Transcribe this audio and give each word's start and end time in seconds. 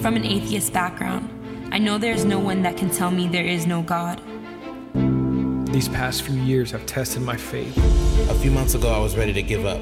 Coming 0.00 0.22
from 0.22 0.30
an 0.30 0.34
atheist 0.34 0.72
background, 0.72 1.28
I 1.72 1.78
know 1.78 1.98
there 1.98 2.14
is 2.14 2.24
no 2.24 2.38
one 2.38 2.62
that 2.62 2.78
can 2.78 2.88
tell 2.88 3.10
me 3.10 3.28
there 3.28 3.44
is 3.44 3.66
no 3.66 3.82
God. 3.82 4.18
These 5.74 5.88
past 5.90 6.22
few 6.22 6.40
years 6.40 6.70
have 6.70 6.86
tested 6.86 7.20
my 7.20 7.36
faith. 7.36 7.76
A 8.30 8.34
few 8.34 8.50
months 8.50 8.74
ago, 8.74 8.88
I 8.88 8.98
was 8.98 9.14
ready 9.14 9.34
to 9.34 9.42
give 9.42 9.66
up. 9.66 9.78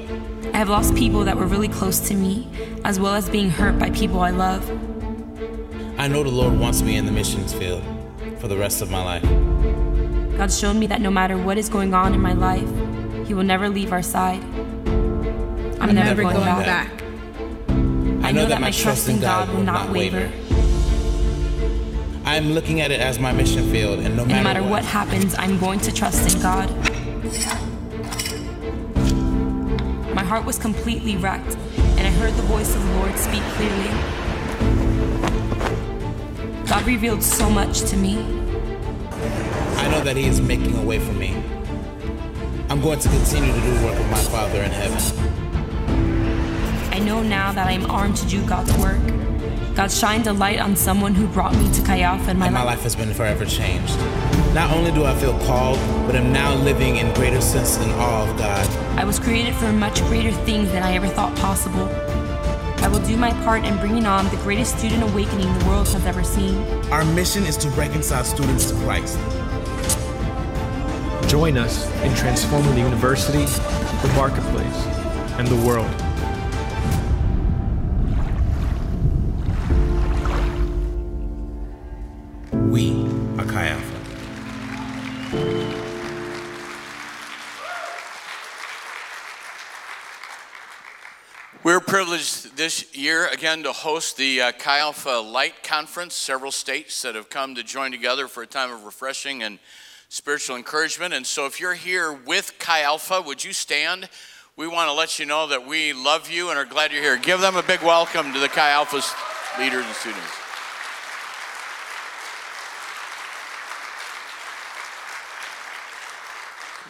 I 0.53 0.57
have 0.57 0.67
lost 0.67 0.93
people 0.93 1.23
that 1.23 1.37
were 1.37 1.45
really 1.45 1.69
close 1.69 2.01
to 2.09 2.15
me, 2.15 2.49
as 2.83 2.99
well 2.99 3.15
as 3.15 3.29
being 3.29 3.49
hurt 3.49 3.79
by 3.79 3.91
people 3.91 4.19
I 4.19 4.31
love. 4.31 4.69
I 5.97 6.09
know 6.09 6.21
the 6.21 6.29
Lord 6.29 6.59
wants 6.59 6.81
me 6.81 6.97
in 6.97 7.05
the 7.05 7.13
missions 7.13 7.53
field 7.53 7.81
for 8.39 8.49
the 8.49 8.57
rest 8.57 8.81
of 8.81 8.91
my 8.91 9.01
life. 9.01 9.23
God 10.37 10.51
showed 10.51 10.75
me 10.75 10.87
that 10.87 10.99
no 10.99 11.11
matter 11.11 11.37
what 11.37 11.57
is 11.57 11.69
going 11.69 11.93
on 11.93 12.13
in 12.13 12.19
my 12.19 12.33
life, 12.33 12.67
He 13.25 13.33
will 13.33 13.43
never 13.45 13.69
leave 13.69 13.93
our 13.93 14.03
side. 14.03 14.43
I'm, 14.43 15.81
I'm 15.81 15.95
never, 15.95 16.09
never 16.09 16.23
going, 16.23 16.35
going 16.35 16.45
back. 16.45 16.89
back. 16.89 16.98
I 18.29 18.31
know 18.31 18.45
that 18.45 18.61
my 18.61 18.69
trust 18.69 19.09
in 19.09 19.19
God 19.19 19.49
will 19.49 19.63
not 19.63 19.89
waver. 19.89 20.31
I'm 22.25 22.51
looking 22.51 22.79
at 22.79 22.91
it 22.91 22.99
as 22.99 23.17
my 23.17 23.31
mission 23.31 23.71
field, 23.71 24.01
and 24.01 24.15
no 24.15 24.23
matter, 24.23 24.37
no 24.37 24.43
matter 24.43 24.61
what 24.61 24.85
happens, 24.85 25.33
I'm 25.39 25.57
going 25.57 25.79
to 25.79 25.91
trust 25.91 26.35
in 26.35 26.39
God. 26.39 26.69
My 30.13 30.23
heart 30.23 30.45
was 30.45 30.59
completely 30.59 31.17
wrecked, 31.17 31.55
and 31.97 32.01
I 32.01 32.11
heard 32.11 32.35
the 32.35 32.43
voice 32.43 32.75
of 32.75 32.83
the 32.85 32.93
Lord 32.97 33.17
speak 33.17 33.41
clearly. 33.55 33.89
God 36.67 36.85
revealed 36.85 37.23
so 37.23 37.49
much 37.49 37.81
to 37.89 37.97
me. 37.97 38.19
I 39.77 39.89
know 39.89 40.01
that 40.01 40.15
He 40.15 40.27
is 40.27 40.39
making 40.39 40.77
a 40.77 40.83
way 40.83 40.99
for 40.99 41.13
me. 41.13 41.31
I'm 42.69 42.79
going 42.79 42.99
to 42.99 43.09
continue 43.09 43.51
to 43.51 43.59
do 43.59 43.73
the 43.73 43.85
work 43.87 43.99
of 43.99 44.07
my 44.11 44.19
Father 44.19 44.61
in 44.61 44.69
heaven. 44.69 45.28
I 47.09 47.11
know 47.11 47.23
now 47.23 47.51
that 47.51 47.65
I 47.65 47.71
am 47.71 47.89
armed 47.89 48.17
to 48.17 48.27
do 48.27 48.45
God's 48.45 48.71
work. 48.77 48.99
God 49.75 49.91
shined 49.91 50.27
a 50.27 50.33
light 50.33 50.59
on 50.59 50.75
someone 50.75 51.15
who 51.15 51.25
brought 51.25 51.55
me 51.55 51.73
to 51.73 51.81
Chi 51.81 52.01
Alpha 52.01 52.29
in 52.29 52.37
my 52.37 52.45
And 52.45 52.53
my 52.53 52.61
life. 52.61 52.75
life 52.75 52.83
has 52.83 52.95
been 52.95 53.15
forever 53.15 53.45
changed. 53.45 53.97
Not 54.53 54.69
only 54.69 54.91
do 54.91 55.05
I 55.05 55.15
feel 55.15 55.35
called, 55.39 55.79
but 56.05 56.13
am 56.15 56.31
now 56.31 56.53
living 56.53 56.97
in 56.97 57.11
greater 57.15 57.41
sense 57.41 57.77
and 57.77 57.91
awe 57.93 58.29
of 58.29 58.37
God. 58.37 58.63
I 58.95 59.05
was 59.05 59.17
created 59.17 59.55
for 59.55 59.73
much 59.73 60.03
greater 60.03 60.31
things 60.45 60.71
than 60.71 60.83
I 60.83 60.93
ever 60.93 61.07
thought 61.07 61.35
possible. 61.37 61.89
I 62.85 62.87
will 62.87 63.03
do 63.07 63.17
my 63.17 63.31
part 63.43 63.65
in 63.65 63.75
bringing 63.77 64.05
on 64.05 64.29
the 64.29 64.37
greatest 64.43 64.77
student 64.77 65.01
awakening 65.01 65.51
the 65.57 65.65
world 65.65 65.87
has 65.87 66.05
ever 66.05 66.23
seen. 66.23 66.57
Our 66.91 67.03
mission 67.15 67.43
is 67.47 67.57
to 67.57 67.69
reconcile 67.69 68.23
students 68.23 68.69
to 68.69 68.77
Christ. 68.83 69.17
Join 71.27 71.57
us 71.57 71.89
in 72.03 72.13
transforming 72.13 72.75
the 72.75 72.81
university, 72.81 73.45
the 74.05 74.13
marketplace, 74.15 74.85
and 75.39 75.47
the 75.47 75.67
world. 75.67 75.89
We 82.69 82.91
are 83.39 83.45
Chi 83.45 83.65
Alpha. 83.65 83.99
We're 91.63 91.79
privileged 91.79 92.55
this 92.55 92.95
year 92.95 93.27
again 93.29 93.63
to 93.63 93.71
host 93.71 94.17
the 94.17 94.41
uh, 94.41 94.51
Chi 94.51 94.77
Alpha 94.77 95.09
Light 95.09 95.63
Conference. 95.63 96.13
Several 96.13 96.51
states 96.51 97.01
that 97.01 97.15
have 97.15 97.31
come 97.31 97.55
to 97.55 97.63
join 97.63 97.89
together 97.89 98.27
for 98.27 98.43
a 98.43 98.47
time 98.47 98.71
of 98.71 98.83
refreshing 98.83 99.41
and 99.41 99.57
spiritual 100.09 100.55
encouragement. 100.55 101.15
And 101.15 101.25
so, 101.25 101.47
if 101.47 101.59
you're 101.59 101.73
here 101.73 102.13
with 102.13 102.53
Chi 102.59 102.83
Alpha, 102.83 103.19
would 103.19 103.43
you 103.43 103.51
stand? 103.51 104.09
We 104.55 104.67
want 104.67 104.89
to 104.89 104.93
let 104.93 105.17
you 105.17 105.25
know 105.25 105.47
that 105.47 105.65
we 105.65 105.91
love 105.93 106.29
you 106.29 106.51
and 106.51 106.59
are 106.59 106.65
glad 106.65 106.91
you're 106.91 107.01
here. 107.01 107.17
Give 107.17 107.41
them 107.41 107.55
a 107.55 107.63
big 107.63 107.81
welcome 107.81 108.31
to 108.31 108.39
the 108.39 108.47
Chi 108.47 108.69
Alpha's 108.69 109.11
leaders 109.57 109.87
and 109.87 109.95
students. 109.95 110.48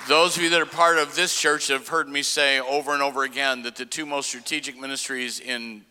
Those 0.09 0.37
of 0.37 0.41
you 0.41 0.49
that 0.49 0.59
are 0.59 0.65
part 0.65 0.97
of 0.97 1.13
this 1.13 1.39
church 1.39 1.67
have 1.67 1.87
heard 1.87 2.09
me 2.09 2.23
say 2.23 2.59
over 2.59 2.93
and 2.93 3.03
over 3.03 3.21
again 3.21 3.61
that 3.61 3.75
the 3.75 3.85
two 3.85 4.07
most 4.07 4.29
strategic 4.29 4.75
ministries 4.75 5.39
in 5.39 5.85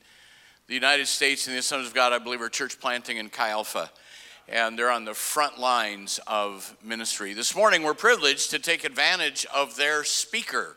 the 0.67 0.75
United 0.75 1.07
States 1.07 1.47
and 1.47 1.55
the 1.55 1.61
Assemblies 1.61 1.91
of 1.91 1.95
God, 1.95 2.13
I 2.13 2.19
believe, 2.19 2.43
are 2.43 2.49
church 2.49 2.81
planting 2.81 3.21
and 3.21 3.31
Chi 3.31 3.51
Alpha. 3.51 3.93
And 4.49 4.77
they're 4.77 4.91
on 4.91 5.05
the 5.05 5.15
front 5.15 5.61
lines 5.61 6.19
of 6.27 6.77
ministry. 6.83 7.33
This 7.33 7.55
morning, 7.55 7.85
we're 7.85 7.95
privileged 7.95 8.51
to 8.51 8.59
take 8.59 8.83
advantage 8.83 9.47
of 9.55 9.77
their 9.77 10.03
speaker. 10.03 10.77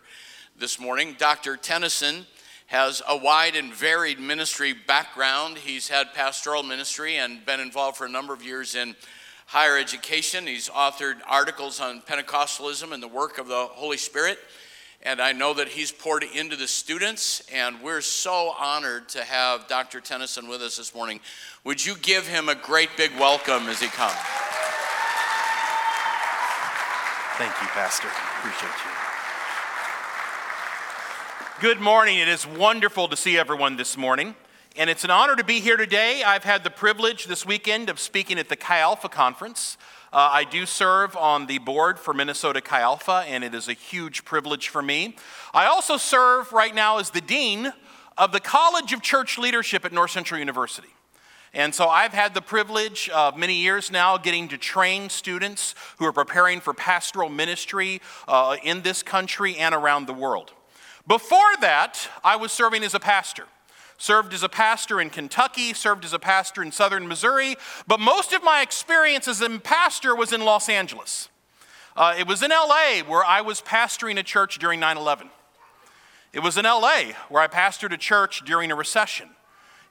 This 0.55 0.79
morning, 0.79 1.15
Dr. 1.17 1.57
Tennyson 1.57 2.27
has 2.67 3.01
a 3.09 3.17
wide 3.17 3.55
and 3.55 3.73
varied 3.73 4.19
ministry 4.19 4.75
background. 4.85 5.57
He's 5.57 5.87
had 5.87 6.13
pastoral 6.13 6.61
ministry 6.61 7.15
and 7.15 7.43
been 7.43 7.59
involved 7.59 7.97
for 7.97 8.05
a 8.05 8.09
number 8.09 8.35
of 8.35 8.43
years 8.43 8.75
in 8.75 8.95
higher 9.51 9.77
education. 9.77 10.47
He's 10.47 10.69
authored 10.69 11.17
articles 11.27 11.81
on 11.81 12.01
Pentecostalism 12.03 12.93
and 12.93 13.03
the 13.03 13.07
work 13.09 13.37
of 13.37 13.49
the 13.49 13.65
Holy 13.71 13.97
Spirit. 13.97 14.39
And 15.03 15.19
I 15.19 15.33
know 15.33 15.53
that 15.55 15.67
he's 15.67 15.91
poured 15.91 16.23
into 16.23 16.55
the 16.55 16.69
students, 16.69 17.43
and 17.53 17.81
we're 17.83 17.99
so 17.99 18.53
honored 18.57 19.09
to 19.09 19.25
have 19.25 19.67
Dr. 19.67 19.99
Tennyson 19.99 20.47
with 20.47 20.61
us 20.61 20.77
this 20.77 20.95
morning. 20.95 21.19
Would 21.65 21.85
you 21.85 21.95
give 21.95 22.25
him 22.25 22.47
a 22.47 22.55
great 22.55 22.91
big 22.95 23.11
welcome 23.19 23.67
as 23.67 23.81
he 23.81 23.87
comes? 23.87 24.15
Thank 27.35 27.51
you, 27.61 27.67
Pastor. 27.73 28.07
Appreciate 28.39 28.71
you. 28.85 28.91
Good 31.59 31.81
morning. 31.81 32.19
It 32.19 32.29
is 32.29 32.47
wonderful 32.47 33.09
to 33.09 33.17
see 33.17 33.37
everyone 33.37 33.75
this 33.75 33.97
morning. 33.97 34.33
And 34.77 34.89
it's 34.89 35.03
an 35.03 35.11
honor 35.11 35.35
to 35.35 35.43
be 35.43 35.59
here 35.59 35.75
today. 35.75 36.23
I've 36.23 36.45
had 36.45 36.63
the 36.63 36.69
privilege 36.69 37.25
this 37.25 37.45
weekend 37.45 37.89
of 37.89 37.99
speaking 37.99 38.39
at 38.39 38.47
the 38.47 38.55
Chi 38.55 38.79
Alpha 38.79 39.09
Conference. 39.09 39.77
Uh, 40.13 40.29
I 40.31 40.45
do 40.45 40.65
serve 40.65 41.17
on 41.17 41.47
the 41.47 41.57
board 41.57 41.99
for 41.99 42.13
Minnesota 42.13 42.61
Chi 42.61 42.79
Alpha, 42.79 43.25
and 43.27 43.43
it 43.43 43.53
is 43.53 43.67
a 43.67 43.73
huge 43.73 44.23
privilege 44.23 44.69
for 44.69 44.81
me. 44.81 45.17
I 45.53 45.65
also 45.65 45.97
serve 45.97 46.53
right 46.53 46.73
now 46.73 46.99
as 46.99 47.09
the 47.09 47.19
Dean 47.19 47.73
of 48.17 48.31
the 48.31 48.39
College 48.39 48.93
of 48.93 49.01
Church 49.01 49.37
Leadership 49.37 49.83
at 49.83 49.91
North 49.91 50.11
Central 50.11 50.39
University. 50.39 50.87
And 51.53 51.75
so 51.75 51.89
I've 51.89 52.13
had 52.13 52.33
the 52.33 52.41
privilege 52.41 53.09
of 53.09 53.37
many 53.37 53.55
years 53.55 53.91
now 53.91 54.17
getting 54.17 54.47
to 54.47 54.57
train 54.57 55.09
students 55.09 55.75
who 55.97 56.05
are 56.05 56.13
preparing 56.13 56.61
for 56.61 56.73
pastoral 56.73 57.27
ministry 57.27 58.01
uh, 58.25 58.55
in 58.63 58.83
this 58.83 59.03
country 59.03 59.57
and 59.57 59.75
around 59.75 60.07
the 60.07 60.13
world. 60.13 60.53
Before 61.05 61.57
that, 61.59 62.07
I 62.23 62.37
was 62.37 62.53
serving 62.53 62.83
as 62.83 62.93
a 62.93 63.01
pastor 63.01 63.47
served 64.01 64.33
as 64.33 64.41
a 64.41 64.49
pastor 64.49 64.99
in 64.99 65.11
Kentucky, 65.11 65.73
served 65.73 66.03
as 66.03 66.11
a 66.11 66.19
pastor 66.19 66.63
in 66.63 66.71
southern 66.71 67.07
Missouri, 67.07 67.55
but 67.85 67.99
most 67.99 68.33
of 68.33 68.43
my 68.43 68.61
experience 68.61 69.27
as 69.27 69.41
a 69.41 69.59
pastor 69.59 70.15
was 70.15 70.33
in 70.33 70.41
Los 70.41 70.69
Angeles. 70.69 71.29
Uh, 71.95 72.15
it 72.17 72.25
was 72.25 72.41
in 72.41 72.49
LA 72.49 73.01
where 73.05 73.23
I 73.23 73.41
was 73.41 73.61
pastoring 73.61 74.17
a 74.17 74.23
church 74.23 74.57
during 74.57 74.79
9 74.79 74.97
11. 74.97 75.29
It 76.33 76.39
was 76.39 76.57
in 76.57 76.65
LA 76.65 77.11
where 77.29 77.43
I 77.43 77.47
pastored 77.47 77.93
a 77.93 77.97
church 77.97 78.43
during 78.43 78.71
a 78.71 78.75
recession. 78.75 79.29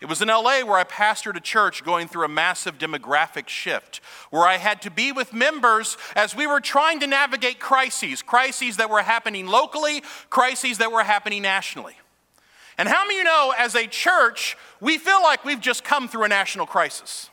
It 0.00 0.08
was 0.08 0.20
in 0.20 0.28
LA 0.28 0.64
where 0.64 0.78
I 0.78 0.84
pastored 0.84 1.36
a 1.36 1.40
church 1.40 1.84
going 1.84 2.08
through 2.08 2.24
a 2.24 2.28
massive 2.28 2.78
demographic 2.78 3.48
shift, 3.48 4.00
where 4.30 4.44
I 4.46 4.56
had 4.56 4.82
to 4.82 4.90
be 4.90 5.12
with 5.12 5.32
members 5.32 5.96
as 6.16 6.34
we 6.34 6.48
were 6.48 6.60
trying 6.60 6.98
to 7.00 7.06
navigate 7.06 7.60
crises 7.60 8.22
crises 8.22 8.78
that 8.78 8.90
were 8.90 9.02
happening 9.02 9.46
locally, 9.46 10.02
crises 10.30 10.78
that 10.78 10.90
were 10.90 11.04
happening 11.04 11.42
nationally. 11.42 11.94
And 12.80 12.88
how 12.88 13.04
many 13.04 13.16
of 13.16 13.18
you 13.18 13.24
know, 13.24 13.52
as 13.58 13.74
a 13.74 13.86
church, 13.86 14.56
we 14.80 14.96
feel 14.96 15.22
like 15.22 15.44
we've 15.44 15.60
just 15.60 15.84
come 15.84 16.08
through 16.08 16.24
a 16.24 16.28
national 16.28 16.64
crisis? 16.64 17.28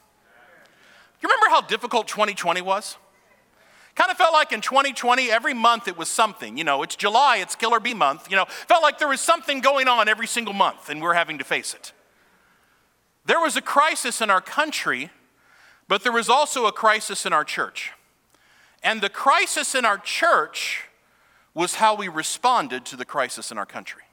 You 1.21 1.29
remember 1.29 1.47
how 1.47 1.61
difficult 1.61 2.09
2020 2.09 2.59
was? 2.59 2.97
Kind 3.95 4.11
of 4.11 4.17
felt 4.17 4.33
like 4.33 4.51
in 4.51 4.59
2020, 4.59 5.31
every 5.31 5.53
month 5.53 5.87
it 5.87 5.97
was 5.97 6.09
something. 6.09 6.57
You 6.57 6.65
know, 6.65 6.83
it's 6.83 6.97
July, 6.97 7.37
it's 7.37 7.55
Killer 7.55 7.79
Bee 7.79 7.93
month. 7.93 8.29
You 8.29 8.35
know, 8.35 8.43
felt 8.49 8.83
like 8.83 8.99
there 8.99 9.07
was 9.07 9.21
something 9.21 9.61
going 9.61 9.87
on 9.87 10.09
every 10.09 10.27
single 10.27 10.53
month, 10.53 10.89
and 10.89 11.01
we're 11.01 11.13
having 11.13 11.37
to 11.37 11.45
face 11.45 11.73
it. 11.73 11.93
There 13.23 13.39
was 13.39 13.55
a 13.55 13.61
crisis 13.61 14.19
in 14.19 14.29
our 14.29 14.41
country, 14.41 15.11
but 15.87 16.03
there 16.03 16.11
was 16.11 16.27
also 16.27 16.65
a 16.65 16.73
crisis 16.73 17.25
in 17.25 17.31
our 17.31 17.45
church. 17.45 17.93
And 18.83 18.99
the 18.99 19.07
crisis 19.07 19.75
in 19.75 19.85
our 19.85 19.97
church 19.97 20.89
was 21.53 21.75
how 21.75 21.95
we 21.95 22.09
responded 22.09 22.83
to 22.87 22.97
the 22.97 23.05
crisis 23.05 23.49
in 23.49 23.57
our 23.57 23.65
country. 23.65 24.03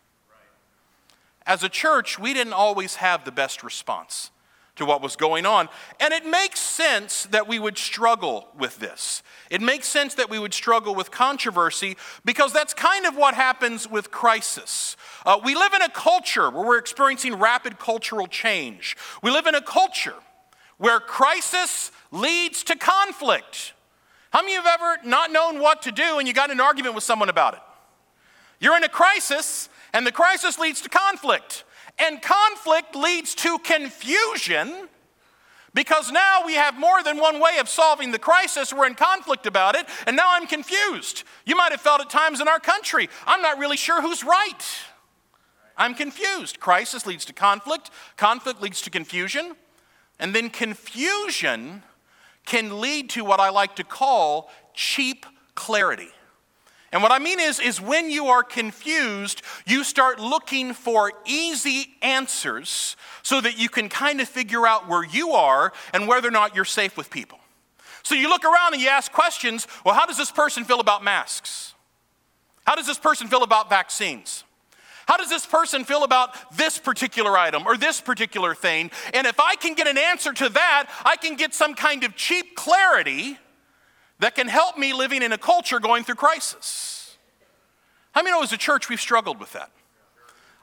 As 1.46 1.62
a 1.62 1.68
church, 1.68 2.18
we 2.18 2.32
didn't 2.32 2.52
always 2.52 2.96
have 2.96 3.24
the 3.24 3.32
best 3.32 3.62
response 3.62 4.30
to 4.76 4.84
what 4.84 5.00
was 5.00 5.14
going 5.14 5.46
on. 5.46 5.68
And 6.00 6.12
it 6.12 6.26
makes 6.26 6.58
sense 6.58 7.24
that 7.26 7.46
we 7.46 7.58
would 7.58 7.78
struggle 7.78 8.48
with 8.58 8.78
this. 8.78 9.22
It 9.50 9.60
makes 9.60 9.86
sense 9.86 10.14
that 10.14 10.30
we 10.30 10.38
would 10.38 10.54
struggle 10.54 10.94
with 10.94 11.10
controversy 11.10 11.96
because 12.24 12.52
that's 12.52 12.74
kind 12.74 13.06
of 13.06 13.16
what 13.16 13.34
happens 13.34 13.88
with 13.88 14.10
crisis. 14.10 14.96
Uh, 15.24 15.38
we 15.44 15.54
live 15.54 15.74
in 15.74 15.82
a 15.82 15.88
culture 15.88 16.50
where 16.50 16.66
we're 16.66 16.78
experiencing 16.78 17.34
rapid 17.34 17.78
cultural 17.78 18.26
change. 18.26 18.96
We 19.22 19.30
live 19.30 19.46
in 19.46 19.54
a 19.54 19.62
culture 19.62 20.14
where 20.78 20.98
crisis 20.98 21.92
leads 22.10 22.64
to 22.64 22.76
conflict. 22.76 23.74
How 24.30 24.42
many 24.42 24.56
of 24.56 24.64
you 24.64 24.70
have 24.70 24.80
ever 24.80 25.08
not 25.08 25.30
known 25.30 25.60
what 25.60 25.82
to 25.82 25.92
do 25.92 26.18
and 26.18 26.26
you 26.26 26.34
got 26.34 26.50
an 26.50 26.60
argument 26.60 26.96
with 26.96 27.04
someone 27.04 27.28
about 27.28 27.54
it? 27.54 27.60
You're 28.58 28.76
in 28.76 28.82
a 28.82 28.88
crisis 28.88 29.68
and 29.94 30.06
the 30.06 30.12
crisis 30.12 30.58
leads 30.58 30.82
to 30.82 30.90
conflict. 30.90 31.64
And 31.98 32.20
conflict 32.20 32.96
leads 32.96 33.34
to 33.36 33.58
confusion. 33.60 34.88
Because 35.72 36.10
now 36.10 36.42
we 36.44 36.54
have 36.54 36.78
more 36.78 37.02
than 37.02 37.18
one 37.18 37.40
way 37.40 37.58
of 37.58 37.68
solving 37.68 38.10
the 38.10 38.18
crisis. 38.18 38.72
We're 38.72 38.86
in 38.86 38.94
conflict 38.94 39.46
about 39.46 39.76
it, 39.76 39.86
and 40.06 40.16
now 40.16 40.26
I'm 40.28 40.46
confused. 40.46 41.24
You 41.46 41.56
might 41.56 41.72
have 41.72 41.80
felt 41.80 42.00
at 42.00 42.10
times 42.10 42.40
in 42.40 42.48
our 42.48 42.60
country, 42.60 43.08
I'm 43.26 43.40
not 43.40 43.58
really 43.58 43.76
sure 43.76 44.02
who's 44.02 44.22
right. 44.22 44.62
I'm 45.76 45.94
confused. 45.94 46.60
Crisis 46.60 47.06
leads 47.06 47.24
to 47.24 47.32
conflict, 47.32 47.90
conflict 48.16 48.60
leads 48.60 48.82
to 48.82 48.90
confusion, 48.90 49.54
and 50.18 50.34
then 50.34 50.50
confusion 50.50 51.82
can 52.46 52.80
lead 52.80 53.10
to 53.10 53.24
what 53.24 53.40
I 53.40 53.50
like 53.50 53.76
to 53.76 53.84
call 53.84 54.50
cheap 54.74 55.26
clarity. 55.54 56.10
And 56.94 57.02
what 57.02 57.10
I 57.10 57.18
mean 57.18 57.40
is, 57.40 57.58
is 57.58 57.80
when 57.80 58.08
you 58.08 58.28
are 58.28 58.44
confused, 58.44 59.42
you 59.66 59.82
start 59.82 60.20
looking 60.20 60.72
for 60.72 61.10
easy 61.26 61.88
answers 62.02 62.96
so 63.24 63.40
that 63.40 63.58
you 63.58 63.68
can 63.68 63.88
kind 63.88 64.20
of 64.20 64.28
figure 64.28 64.64
out 64.64 64.88
where 64.88 65.04
you 65.04 65.32
are 65.32 65.72
and 65.92 66.06
whether 66.06 66.28
or 66.28 66.30
not 66.30 66.54
you're 66.54 66.64
safe 66.64 66.96
with 66.96 67.10
people. 67.10 67.40
So 68.04 68.14
you 68.14 68.28
look 68.28 68.44
around 68.44 68.74
and 68.74 68.80
you 68.80 68.88
ask 68.88 69.10
questions 69.10 69.66
well, 69.84 69.96
how 69.96 70.06
does 70.06 70.16
this 70.16 70.30
person 70.30 70.62
feel 70.64 70.78
about 70.78 71.02
masks? 71.02 71.74
How 72.64 72.76
does 72.76 72.86
this 72.86 72.98
person 72.98 73.26
feel 73.26 73.42
about 73.42 73.68
vaccines? 73.68 74.44
How 75.08 75.16
does 75.16 75.28
this 75.28 75.44
person 75.44 75.82
feel 75.84 76.04
about 76.04 76.56
this 76.56 76.78
particular 76.78 77.36
item 77.36 77.66
or 77.66 77.76
this 77.76 78.00
particular 78.00 78.54
thing? 78.54 78.92
And 79.12 79.26
if 79.26 79.40
I 79.40 79.56
can 79.56 79.74
get 79.74 79.88
an 79.88 79.98
answer 79.98 80.32
to 80.32 80.48
that, 80.48 80.88
I 81.04 81.16
can 81.16 81.34
get 81.34 81.54
some 81.54 81.74
kind 81.74 82.04
of 82.04 82.14
cheap 82.14 82.54
clarity 82.54 83.38
that 84.24 84.34
can 84.34 84.48
help 84.48 84.78
me 84.78 84.94
living 84.94 85.22
in 85.22 85.32
a 85.32 85.36
culture 85.36 85.78
going 85.78 86.02
through 86.02 86.14
crisis. 86.14 87.18
How 88.12 88.22
many 88.22 88.34
know 88.34 88.42
as 88.42 88.54
a 88.54 88.56
church 88.56 88.88
we've 88.88 88.98
struggled 88.98 89.38
with 89.38 89.52
that? 89.52 89.70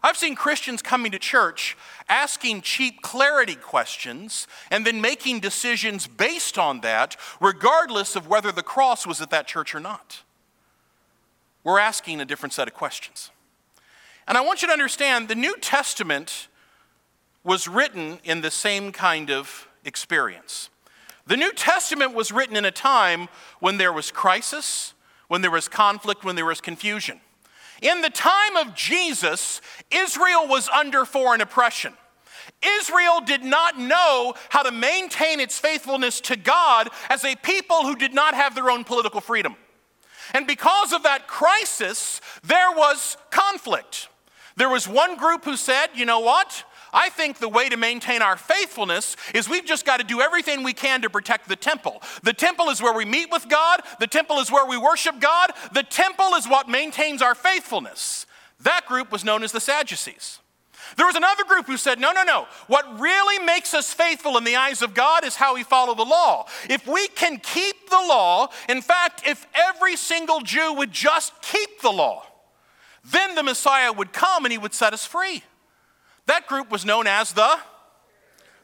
I've 0.01 0.17
seen 0.17 0.33
Christians 0.33 0.81
coming 0.81 1.11
to 1.11 1.19
church 1.19 1.77
asking 2.09 2.61
cheap 2.61 3.03
clarity 3.03 3.53
questions 3.53 4.47
and 4.71 4.83
then 4.83 4.99
making 4.99 5.41
decisions 5.41 6.07
based 6.07 6.57
on 6.57 6.81
that, 6.81 7.15
regardless 7.39 8.15
of 8.15 8.25
whether 8.25 8.51
the 8.51 8.63
cross 8.63 9.05
was 9.05 9.21
at 9.21 9.29
that 9.29 9.45
church 9.45 9.75
or 9.75 9.79
not. 9.79 10.23
We're 11.63 11.77
asking 11.77 12.19
a 12.19 12.25
different 12.25 12.53
set 12.53 12.67
of 12.67 12.73
questions. 12.73 13.29
And 14.27 14.39
I 14.39 14.41
want 14.41 14.63
you 14.63 14.69
to 14.69 14.73
understand 14.73 15.27
the 15.27 15.35
New 15.35 15.55
Testament 15.57 16.47
was 17.43 17.67
written 17.67 18.17
in 18.23 18.41
the 18.41 18.49
same 18.49 18.91
kind 18.91 19.29
of 19.29 19.67
experience. 19.85 20.71
The 21.27 21.37
New 21.37 21.53
Testament 21.53 22.13
was 22.13 22.31
written 22.31 22.55
in 22.55 22.65
a 22.65 22.71
time 22.71 23.29
when 23.59 23.77
there 23.77 23.93
was 23.93 24.11
crisis, 24.11 24.93
when 25.27 25.41
there 25.41 25.51
was 25.51 25.67
conflict, 25.67 26.23
when 26.23 26.35
there 26.35 26.45
was 26.45 26.61
confusion. 26.61 27.21
In 27.81 28.01
the 28.01 28.09
time 28.09 28.57
of 28.57 28.75
Jesus, 28.75 29.61
Israel 29.89 30.47
was 30.47 30.69
under 30.69 31.05
foreign 31.05 31.41
oppression. 31.41 31.93
Israel 32.63 33.21
did 33.21 33.43
not 33.43 33.79
know 33.79 34.33
how 34.49 34.63
to 34.63 34.71
maintain 34.71 35.39
its 35.39 35.57
faithfulness 35.57 36.21
to 36.21 36.35
God 36.35 36.89
as 37.09 37.23
a 37.23 37.35
people 37.37 37.83
who 37.83 37.95
did 37.95 38.13
not 38.13 38.33
have 38.33 38.55
their 38.55 38.69
own 38.69 38.83
political 38.83 39.21
freedom. 39.21 39.55
And 40.33 40.47
because 40.47 40.93
of 40.93 41.03
that 41.03 41.27
crisis, 41.27 42.21
there 42.43 42.71
was 42.71 43.17
conflict. 43.31 44.09
There 44.57 44.69
was 44.69 44.87
one 44.87 45.17
group 45.17 45.45
who 45.45 45.57
said, 45.57 45.87
you 45.95 46.05
know 46.05 46.19
what? 46.19 46.63
I 46.93 47.09
think 47.09 47.37
the 47.37 47.49
way 47.49 47.69
to 47.69 47.77
maintain 47.77 48.21
our 48.21 48.37
faithfulness 48.37 49.15
is 49.33 49.47
we've 49.47 49.65
just 49.65 49.85
got 49.85 49.97
to 49.97 50.03
do 50.05 50.21
everything 50.21 50.63
we 50.63 50.73
can 50.73 51.01
to 51.01 51.09
protect 51.09 51.47
the 51.47 51.55
temple. 51.55 52.01
The 52.23 52.33
temple 52.33 52.69
is 52.69 52.81
where 52.81 52.93
we 52.93 53.05
meet 53.05 53.31
with 53.31 53.47
God, 53.49 53.81
the 53.99 54.07
temple 54.07 54.39
is 54.39 54.51
where 54.51 54.65
we 54.65 54.77
worship 54.77 55.19
God, 55.19 55.51
the 55.73 55.83
temple 55.83 56.35
is 56.35 56.47
what 56.47 56.69
maintains 56.69 57.21
our 57.21 57.35
faithfulness. 57.35 58.25
That 58.61 58.85
group 58.87 59.11
was 59.11 59.23
known 59.23 59.43
as 59.43 59.51
the 59.51 59.59
Sadducees. 59.59 60.39
There 60.97 61.05
was 61.05 61.15
another 61.15 61.43
group 61.45 61.67
who 61.67 61.77
said, 61.77 61.99
no, 61.99 62.11
no, 62.11 62.23
no. 62.23 62.47
What 62.67 62.99
really 62.99 63.43
makes 63.45 63.73
us 63.73 63.93
faithful 63.93 64.37
in 64.37 64.43
the 64.43 64.57
eyes 64.57 64.81
of 64.81 64.93
God 64.93 65.23
is 65.23 65.35
how 65.35 65.55
we 65.55 65.63
follow 65.63 65.95
the 65.95 66.03
law. 66.03 66.47
If 66.69 66.85
we 66.85 67.07
can 67.09 67.37
keep 67.37 67.89
the 67.89 67.95
law, 67.95 68.49
in 68.67 68.81
fact, 68.81 69.21
if 69.25 69.47
every 69.53 69.95
single 69.95 70.41
Jew 70.41 70.73
would 70.73 70.91
just 70.91 71.33
keep 71.41 71.81
the 71.81 71.91
law, 71.91 72.25
then 73.05 73.35
the 73.35 73.43
Messiah 73.43 73.93
would 73.93 74.11
come 74.11 74.45
and 74.45 74.51
he 74.51 74.57
would 74.57 74.73
set 74.73 74.93
us 74.93 75.05
free. 75.05 75.43
That 76.27 76.47
group 76.47 76.71
was 76.71 76.85
known 76.85 77.07
as 77.07 77.33
the 77.33 77.57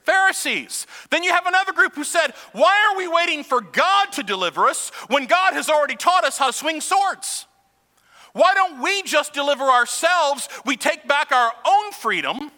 Pharisees. 0.04 0.88
Then 1.10 1.24
you 1.24 1.32
have 1.32 1.48
another 1.48 1.74
group 1.74 1.94
who 1.94 2.06
said, 2.06 2.34
Why 2.54 2.90
are 2.90 2.98
we 2.98 3.08
waiting 3.08 3.44
for 3.44 3.60
God 3.60 4.12
to 4.14 4.24
deliver 4.24 4.66
us 4.66 4.90
when 5.08 5.26
God 5.26 5.54
has 5.54 5.70
already 5.70 5.96
taught 5.96 6.24
us 6.24 6.38
how 6.38 6.48
to 6.48 6.54
swing 6.54 6.80
swords? 6.80 7.46
Why 8.32 8.54
don't 8.54 8.82
we 8.82 9.02
just 9.04 9.34
deliver 9.34 9.64
ourselves? 9.64 10.48
We 10.66 10.78
take 10.78 11.08
back 11.08 11.32
our 11.32 11.52
own 11.68 11.92
freedom. 11.92 12.52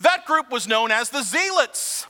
That 0.00 0.26
group 0.26 0.50
was 0.50 0.66
known 0.66 0.90
as 0.90 1.10
the 1.10 1.22
Zealots. 1.22 2.06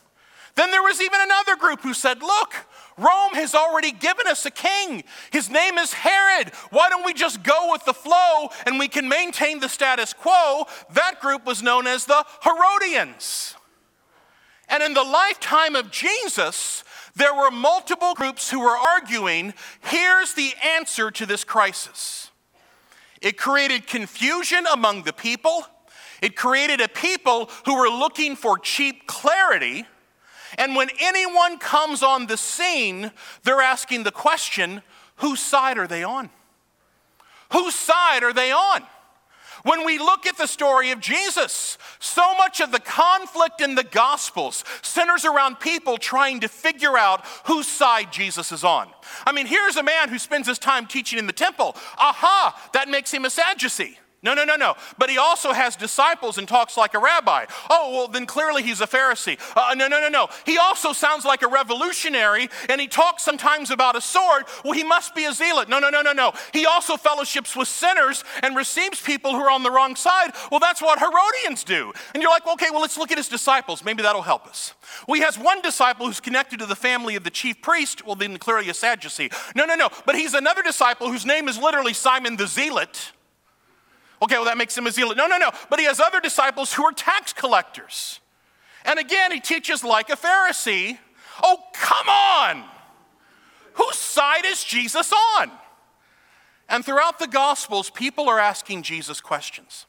Then 0.55 0.71
there 0.71 0.83
was 0.83 1.01
even 1.01 1.21
another 1.21 1.57
group 1.57 1.81
who 1.81 1.95
said, 1.95 2.23
Look, 2.23 2.55
Rome 2.97 3.35
has 3.35 3.55
already 3.55 3.91
given 3.91 4.27
us 4.27 4.47
a 4.47 4.51
king. 4.51 5.05
His 5.33 5.51
name 5.51 5.79
is 5.79 5.93
Herod. 5.93 6.49
Why 6.71 6.89
don't 6.89 7.05
we 7.05 7.13
just 7.13 7.43
go 7.43 7.71
with 7.73 7.85
the 7.85 7.95
flow 7.95 8.51
and 8.67 8.79
we 8.79 8.89
can 8.89 9.09
maintain 9.09 9.61
the 9.61 9.69
status 9.69 10.13
quo? 10.13 10.67
That 10.93 11.21
group 11.21 11.45
was 11.45 11.63
known 11.63 11.87
as 11.87 12.05
the 12.05 12.25
Herodians. 12.43 13.57
And 14.69 14.83
in 14.83 14.95
the 14.95 15.03
lifetime 15.03 15.75
of 15.77 15.91
Jesus, 15.91 16.85
there 17.17 17.35
were 17.35 17.51
multiple 17.51 18.15
groups 18.15 18.51
who 18.51 18.61
were 18.61 18.77
arguing 18.77 19.55
here's 19.83 20.35
the 20.35 20.53
answer 20.63 21.11
to 21.11 21.27
this 21.27 21.45
crisis. 21.45 22.31
It 23.21 23.37
created 23.37 23.87
confusion 23.87 24.67
among 24.73 25.03
the 25.03 25.13
people. 25.13 25.65
It 26.23 26.37
created 26.37 26.81
a 26.81 26.89
people 26.89 27.51
who 27.67 27.77
were 27.77 27.89
looking 27.89 28.37
for 28.37 28.59
cheap 28.59 29.07
clarity 29.07 29.85
and 30.59 30.77
when 30.77 30.89
anyone 31.01 31.59
comes 31.59 32.03
on 32.03 32.27
the 32.27 32.37
scene, 32.37 33.11
they're 33.43 33.63
asking 33.63 34.05
the 34.05 34.13
question 34.13 34.83
whose 35.17 35.41
side 35.41 35.79
are 35.79 35.87
they 35.87 36.03
on? 36.03 36.31
Whose 37.53 37.75
side 37.75 38.23
are 38.25 38.33
they 38.33 38.51
on? 38.51 38.83
When 39.65 39.87
we 39.87 39.99
look 39.99 40.27
at 40.27 40.37
the 40.37 40.47
story 40.47 40.91
of 40.91 41.01
Jesus, 41.01 41.79
so 41.99 42.35
much 42.37 42.61
of 42.61 42.71
the 42.71 42.81
conflict 42.81 43.63
in 43.63 43.75
the 43.75 43.85
Gospels 43.85 44.63
centers 44.83 45.25
around 45.25 45.59
people 45.59 45.97
trying 45.97 46.41
to 46.41 46.49
figure 46.49 46.99
out 46.99 47.25
whose 47.47 47.67
side 47.67 48.13
Jesus 48.13 48.53
is 48.53 48.63
on. 48.63 48.89
I 49.27 49.33
mean, 49.33 49.47
here's 49.47 49.77
a 49.77 49.83
man 49.83 50.11
who 50.11 50.19
spends 50.19 50.47
his 50.47 50.59
time 50.59 50.87
teaching 50.87 51.19
in 51.19 51.27
the 51.27 51.33
temple. 51.33 51.77
Aha, 51.97 52.71
that 52.75 52.91
makes 52.91 53.11
him 53.11 53.25
a 53.25 53.31
Sadducee. 53.31 53.99
No, 54.25 54.33
no, 54.33 54.45
no, 54.45 54.57
no. 54.57 54.75
But 54.97 55.11
he 55.11 55.19
also 55.19 55.53
has 55.53 55.77
disciples 55.77 56.39
and 56.39 56.49
talks 56.49 56.79
like 56.79 56.95
a 56.95 56.99
rabbi. 56.99 57.45
Oh, 57.69 57.93
well, 57.93 58.09
then 58.09 58.25
clearly 58.25 58.63
he's 58.63 58.81
a 58.81 58.87
Pharisee. 58.87 59.39
Uh, 59.55 59.75
no, 59.75 59.87
no, 59.87 60.01
no, 60.01 60.09
no. 60.09 60.29
He 60.47 60.57
also 60.57 60.95
sounds 60.95 61.27
like 61.27 61.43
a 61.43 61.47
revolutionary 61.47 62.49
and 62.71 62.81
he 62.81 62.89
talks 62.89 63.23
sometimes 63.23 63.71
about 63.71 63.97
a 63.97 64.01
sword. 64.01 64.45
Well, 64.65 64.73
he 64.73 64.83
must 64.83 65.15
be 65.15 65.27
a 65.27 65.33
zealot. 65.35 65.69
No, 65.69 65.79
no, 65.79 65.91
no, 65.91 66.01
no, 66.01 66.13
no. 66.13 66.33
He 66.55 66.65
also 66.65 66.97
fellowships 66.97 67.55
with 67.55 67.69
sinners 67.69 68.25
and 68.43 68.57
receives 68.57 68.99
people 68.99 69.33
who 69.33 69.41
are 69.41 69.51
on 69.51 69.63
the 69.63 69.71
wrong 69.71 69.95
side. 69.95 70.31
Well, 70.51 70.61
that's 70.61 70.81
what 70.81 70.99
Herodians 70.99 71.63
do. 71.63 71.93
And 72.15 72.23
you're 72.23 72.33
like, 72.33 72.47
okay, 72.47 72.69
well, 72.71 72.81
let's 72.81 72.97
look 72.97 73.13
at 73.13 73.19
his 73.19 73.29
disciples. 73.29 73.85
Maybe 73.85 74.03
that'll 74.03 74.23
help 74.23 74.47
us. 74.47 74.73
Well, 75.07 75.17
he 75.17 75.23
has 75.23 75.39
one 75.39 75.61
disciple 75.61 76.07
who's 76.07 76.21
connected 76.21 76.61
to 76.61 76.67
the 76.67 76.77
family 76.77 77.15
of 77.15 77.25
the 77.25 77.31
chief 77.31 77.61
priest. 77.61 78.07
Well, 78.07 78.15
then 78.17 78.39
clearly 78.39 78.71
a 78.71 78.75
Sadducee. 78.75 79.31
No, 79.55 79.67
no, 79.67 79.75
no. 79.75 79.91
But 80.07 80.15
he's 80.15 80.33
another 80.33 80.63
disciple 80.63 81.13
whose 81.13 81.27
name 81.27 81.47
is 81.47 81.59
literally 81.59 81.93
Simon 81.93 82.37
the 82.37 82.47
Zealot. 82.47 83.13
Okay, 84.23 84.37
well, 84.37 84.45
that 84.45 84.57
makes 84.57 84.77
him 84.77 84.87
a 84.87 84.91
zealot. 84.91 85.17
No, 85.17 85.27
no, 85.27 85.39
no. 85.39 85.51
But 85.69 85.79
he 85.79 85.87
has 85.87 86.01
other 86.01 86.21
disciples 86.21 86.73
who 86.73 86.85
are 86.85 86.93
tax 86.93 87.33
collectors. 87.33 88.21
And 88.85 88.99
again, 88.99 89.33
he 89.33 89.41
teaches 89.41 89.83
like 89.83 90.11
a 90.11 90.17
Pharisee. 90.17 90.99
Oh, 91.43 91.59
come 91.73 92.09
on! 92.09 92.65
Whose 93.75 93.97
side 93.97 94.45
is 94.45 94.63
Jesus 94.63 95.13
on? 95.41 95.51
And 96.69 96.85
throughout 96.85 97.19
the 97.19 97.27
Gospels, 97.27 97.91
people 97.91 98.29
are 98.29 98.39
asking 98.39 98.83
Jesus 98.83 99.21
questions. 99.21 99.87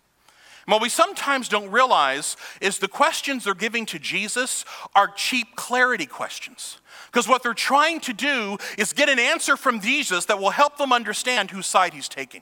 And 0.66 0.72
what 0.72 0.82
we 0.82 0.90
sometimes 0.90 1.48
don't 1.48 1.70
realize 1.70 2.36
is 2.60 2.80
the 2.80 2.88
questions 2.88 3.44
they're 3.44 3.54
giving 3.54 3.86
to 3.88 4.00
Jesus 4.00 4.66
are 4.96 5.08
cheap 5.08 5.56
clarity 5.56 6.08
questions. 6.08 6.80
Because 7.06 7.28
what 7.28 7.44
they're 7.44 7.54
trying 7.54 8.00
to 8.02 8.14
do 8.14 8.58
is 8.78 8.92
get 8.92 9.08
an 9.08 9.20
answer 9.20 9.56
from 9.56 9.80
Jesus 9.80 10.26
that 10.26 10.40
will 10.40 10.50
help 10.50 10.78
them 10.78 10.92
understand 10.92 11.52
whose 11.52 11.68
side 11.68 11.94
he's 11.94 12.10
taking. 12.10 12.42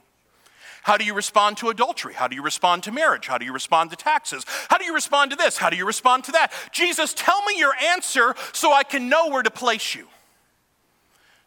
How 0.83 0.97
do 0.97 1.05
you 1.05 1.13
respond 1.13 1.57
to 1.57 1.69
adultery? 1.69 2.13
How 2.13 2.27
do 2.27 2.35
you 2.35 2.43
respond 2.43 2.83
to 2.83 2.91
marriage? 2.91 3.27
How 3.27 3.37
do 3.37 3.45
you 3.45 3.53
respond 3.53 3.89
to 3.91 3.95
taxes? 3.95 4.45
How 4.69 4.77
do 4.77 4.83
you 4.83 4.93
respond 4.93 5.31
to 5.31 5.37
this? 5.37 5.57
How 5.57 5.69
do 5.69 5.77
you 5.77 5.85
respond 5.85 6.25
to 6.25 6.33
that? 6.33 6.51
Jesus, 6.73 7.13
tell 7.13 7.41
me 7.45 7.57
your 7.57 7.73
answer 7.75 8.35
so 8.51 8.73
I 8.73 8.83
can 8.83 9.07
know 9.07 9.29
where 9.29 9.43
to 9.43 9.49
place 9.49 9.95
you. 9.95 10.07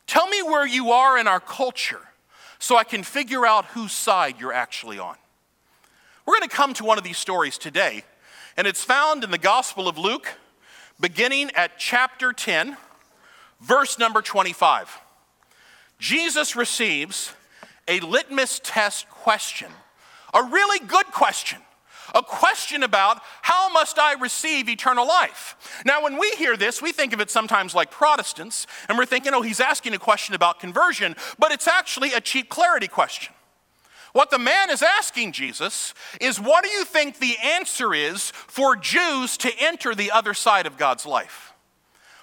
Tell 0.07 0.27
me 0.27 0.43
where 0.43 0.67
you 0.67 0.91
are 0.91 1.19
in 1.19 1.29
our 1.29 1.41
culture 1.41 2.01
so 2.59 2.77
I 2.79 2.85
can 2.85 3.03
figure 3.03 3.45
out 3.45 3.67
whose 3.67 3.93
side 3.93 4.37
you're 4.41 4.55
actually 4.55 4.99
on. 4.99 5.17
We're 6.25 6.39
going 6.39 6.49
to 6.49 6.57
come 6.57 6.73
to 6.75 6.85
one 6.85 6.97
of 6.97 7.05
these 7.05 7.19
stories 7.19 7.59
today, 7.59 8.05
and 8.57 8.67
it's 8.67 8.83
found 8.83 9.23
in 9.23 9.31
the 9.31 9.39
Gospel 9.39 9.87
of 9.87 9.99
Luke, 9.99 10.29
beginning 10.99 11.51
at 11.55 11.79
chapter 11.79 12.33
10, 12.33 12.77
verse 13.61 13.99
number 13.99 14.23
25. 14.23 15.01
Jesus 15.99 16.57
receives 16.57 17.35
a 17.89 18.01
litmus 18.01 18.61
test 18.63 19.09
question, 19.09 19.71
a 20.35 20.43
really 20.43 20.85
good 20.87 21.07
question, 21.07 21.59
a 22.15 22.23
question 22.23 22.83
about 22.83 23.21
how 23.43 23.69
must 23.71 23.99
I 23.99 24.15
receive 24.15 24.69
eternal 24.69 25.07
life? 25.07 25.83
Now, 25.85 26.03
when 26.03 26.19
we 26.19 26.31
hear 26.33 26.57
this, 26.57 26.81
we 26.81 26.93
think 26.93 27.13
of 27.13 27.21
it 27.21 27.31
sometimes 27.31 27.75
like 27.75 27.91
Protestants, 27.91 28.67
and 28.89 28.97
we're 28.97 29.07
thinking, 29.07 29.35
oh, 29.35 29.43
he's 29.43 29.61
asking 29.61 29.95
a 29.95 29.99
question 29.99 30.35
about 30.35 30.61
conversion, 30.61 31.17
but 31.39 31.53
it's 31.53 31.69
actually 31.69 32.13
a 32.13 32.21
cheap 32.21 32.49
clarity 32.49 32.89
question. 32.89 33.35
What 34.13 34.31
the 34.31 34.39
man 34.39 34.71
is 34.71 34.83
asking 34.83 35.33
Jesus 35.33 35.93
is, 36.21 36.41
what 36.41 36.65
do 36.65 36.71
you 36.71 36.85
think 36.87 37.19
the 37.19 37.37
answer 37.45 37.93
is 37.93 38.31
for 38.31 38.75
Jews 38.75 39.37
to 39.39 39.53
enter 39.59 39.95
the 39.95 40.11
other 40.11 40.33
side 40.33 40.67
of 40.67 40.79
God's 40.79 41.05
life? 41.05 41.53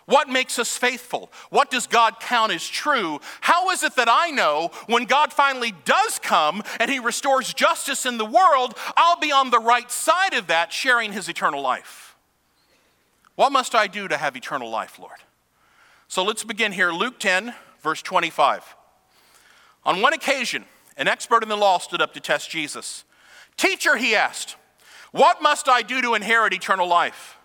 What 0.05 0.29
makes 0.29 0.59
us 0.59 0.75
faithful? 0.75 1.31
What 1.49 1.71
does 1.71 1.87
God 1.87 2.19
count 2.19 2.51
as 2.51 2.67
true? 2.67 3.19
How 3.41 3.69
is 3.69 3.83
it 3.83 3.95
that 3.95 4.09
I 4.09 4.31
know 4.31 4.71
when 4.87 5.05
God 5.05 5.31
finally 5.31 5.73
does 5.85 6.19
come 6.19 6.61
and 6.79 6.91
he 6.91 6.99
restores 6.99 7.53
justice 7.53 8.05
in 8.05 8.17
the 8.17 8.25
world, 8.25 8.77
I'll 8.97 9.19
be 9.19 9.31
on 9.31 9.49
the 9.49 9.59
right 9.59 9.89
side 9.89 10.33
of 10.33 10.47
that, 10.47 10.73
sharing 10.73 11.13
his 11.13 11.29
eternal 11.29 11.61
life? 11.61 12.15
What 13.35 13.51
must 13.51 13.73
I 13.75 13.87
do 13.87 14.07
to 14.07 14.17
have 14.17 14.35
eternal 14.35 14.69
life, 14.69 14.99
Lord? 14.99 15.19
So 16.07 16.23
let's 16.23 16.43
begin 16.43 16.73
here. 16.73 16.91
Luke 16.91 17.19
10, 17.19 17.53
verse 17.81 18.01
25. 18.01 18.75
On 19.85 20.01
one 20.01 20.13
occasion, 20.13 20.65
an 20.97 21.07
expert 21.07 21.43
in 21.43 21.49
the 21.49 21.57
law 21.57 21.77
stood 21.77 22.01
up 22.01 22.13
to 22.13 22.19
test 22.19 22.49
Jesus. 22.49 23.03
Teacher, 23.57 23.95
he 23.95 24.15
asked, 24.15 24.57
what 25.11 25.41
must 25.41 25.69
I 25.69 25.83
do 25.83 26.01
to 26.01 26.15
inherit 26.15 26.53
eternal 26.53 26.87
life? 26.87 27.37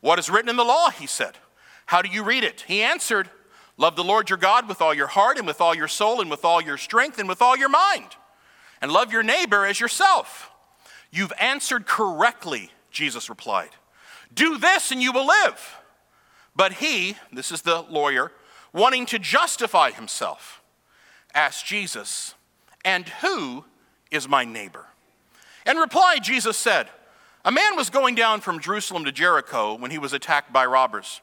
What 0.00 0.20
is 0.20 0.30
written 0.30 0.48
in 0.48 0.56
the 0.56 0.64
law? 0.64 0.90
He 0.90 1.06
said. 1.06 1.36
How 1.88 2.02
do 2.02 2.10
you 2.10 2.22
read 2.22 2.44
it? 2.44 2.66
He 2.68 2.82
answered, 2.82 3.30
Love 3.78 3.96
the 3.96 4.04
Lord 4.04 4.28
your 4.28 4.36
God 4.36 4.68
with 4.68 4.82
all 4.82 4.92
your 4.92 5.06
heart 5.06 5.38
and 5.38 5.46
with 5.46 5.58
all 5.58 5.74
your 5.74 5.88
soul 5.88 6.20
and 6.20 6.30
with 6.30 6.44
all 6.44 6.60
your 6.60 6.76
strength 6.76 7.18
and 7.18 7.26
with 7.26 7.40
all 7.40 7.56
your 7.56 7.70
mind. 7.70 8.08
And 8.82 8.92
love 8.92 9.10
your 9.10 9.22
neighbor 9.22 9.64
as 9.64 9.80
yourself. 9.80 10.50
You've 11.10 11.32
answered 11.40 11.86
correctly, 11.86 12.72
Jesus 12.90 13.30
replied. 13.30 13.70
Do 14.34 14.58
this 14.58 14.92
and 14.92 15.00
you 15.00 15.12
will 15.12 15.26
live. 15.26 15.78
But 16.54 16.74
he, 16.74 17.16
this 17.32 17.50
is 17.50 17.62
the 17.62 17.80
lawyer, 17.80 18.32
wanting 18.74 19.06
to 19.06 19.18
justify 19.18 19.90
himself, 19.90 20.60
asked 21.34 21.64
Jesus, 21.64 22.34
And 22.84 23.08
who 23.08 23.64
is 24.10 24.28
my 24.28 24.44
neighbor? 24.44 24.88
In 25.64 25.78
reply, 25.78 26.18
Jesus 26.20 26.58
said, 26.58 26.90
A 27.46 27.50
man 27.50 27.76
was 27.76 27.88
going 27.88 28.14
down 28.14 28.42
from 28.42 28.60
Jerusalem 28.60 29.06
to 29.06 29.12
Jericho 29.12 29.74
when 29.74 29.90
he 29.90 29.98
was 29.98 30.12
attacked 30.12 30.52
by 30.52 30.66
robbers. 30.66 31.22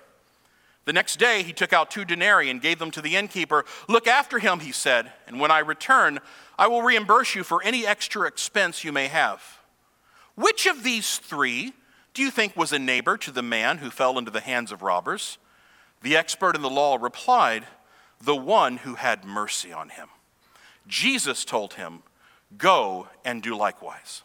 The 0.85 0.93
next 0.93 1.17
day 1.17 1.43
he 1.43 1.53
took 1.53 1.73
out 1.73 1.91
two 1.91 2.05
denarii 2.05 2.49
and 2.49 2.61
gave 2.61 2.79
them 2.79 2.91
to 2.91 3.01
the 3.01 3.15
innkeeper. 3.15 3.65
Look 3.87 4.07
after 4.07 4.39
him, 4.39 4.61
he 4.61 4.71
said, 4.71 5.11
and 5.27 5.39
when 5.39 5.51
I 5.51 5.59
return, 5.59 6.19
I 6.57 6.67
will 6.67 6.81
reimburse 6.81 7.35
you 7.35 7.43
for 7.43 7.63
any 7.63 7.85
extra 7.85 8.27
expense 8.27 8.83
you 8.83 8.91
may 8.91 9.07
have. 9.07 9.59
Which 10.35 10.65
of 10.65 10.83
these 10.83 11.17
three 11.17 11.73
do 12.13 12.21
you 12.21 12.31
think 12.31 12.57
was 12.57 12.73
a 12.73 12.79
neighbor 12.79 13.15
to 13.17 13.31
the 13.31 13.43
man 13.43 13.77
who 13.77 13.89
fell 13.89 14.17
into 14.17 14.31
the 14.31 14.41
hands 14.41 14.71
of 14.71 14.81
robbers? 14.81 15.37
The 16.01 16.17
expert 16.17 16.55
in 16.55 16.61
the 16.61 16.69
law 16.69 16.97
replied, 16.99 17.67
The 18.19 18.35
one 18.35 18.77
who 18.77 18.95
had 18.95 19.23
mercy 19.23 19.71
on 19.71 19.89
him. 19.89 20.09
Jesus 20.87 21.45
told 21.45 21.75
him, 21.75 22.01
Go 22.57 23.07
and 23.23 23.41
do 23.41 23.55
likewise. 23.55 24.23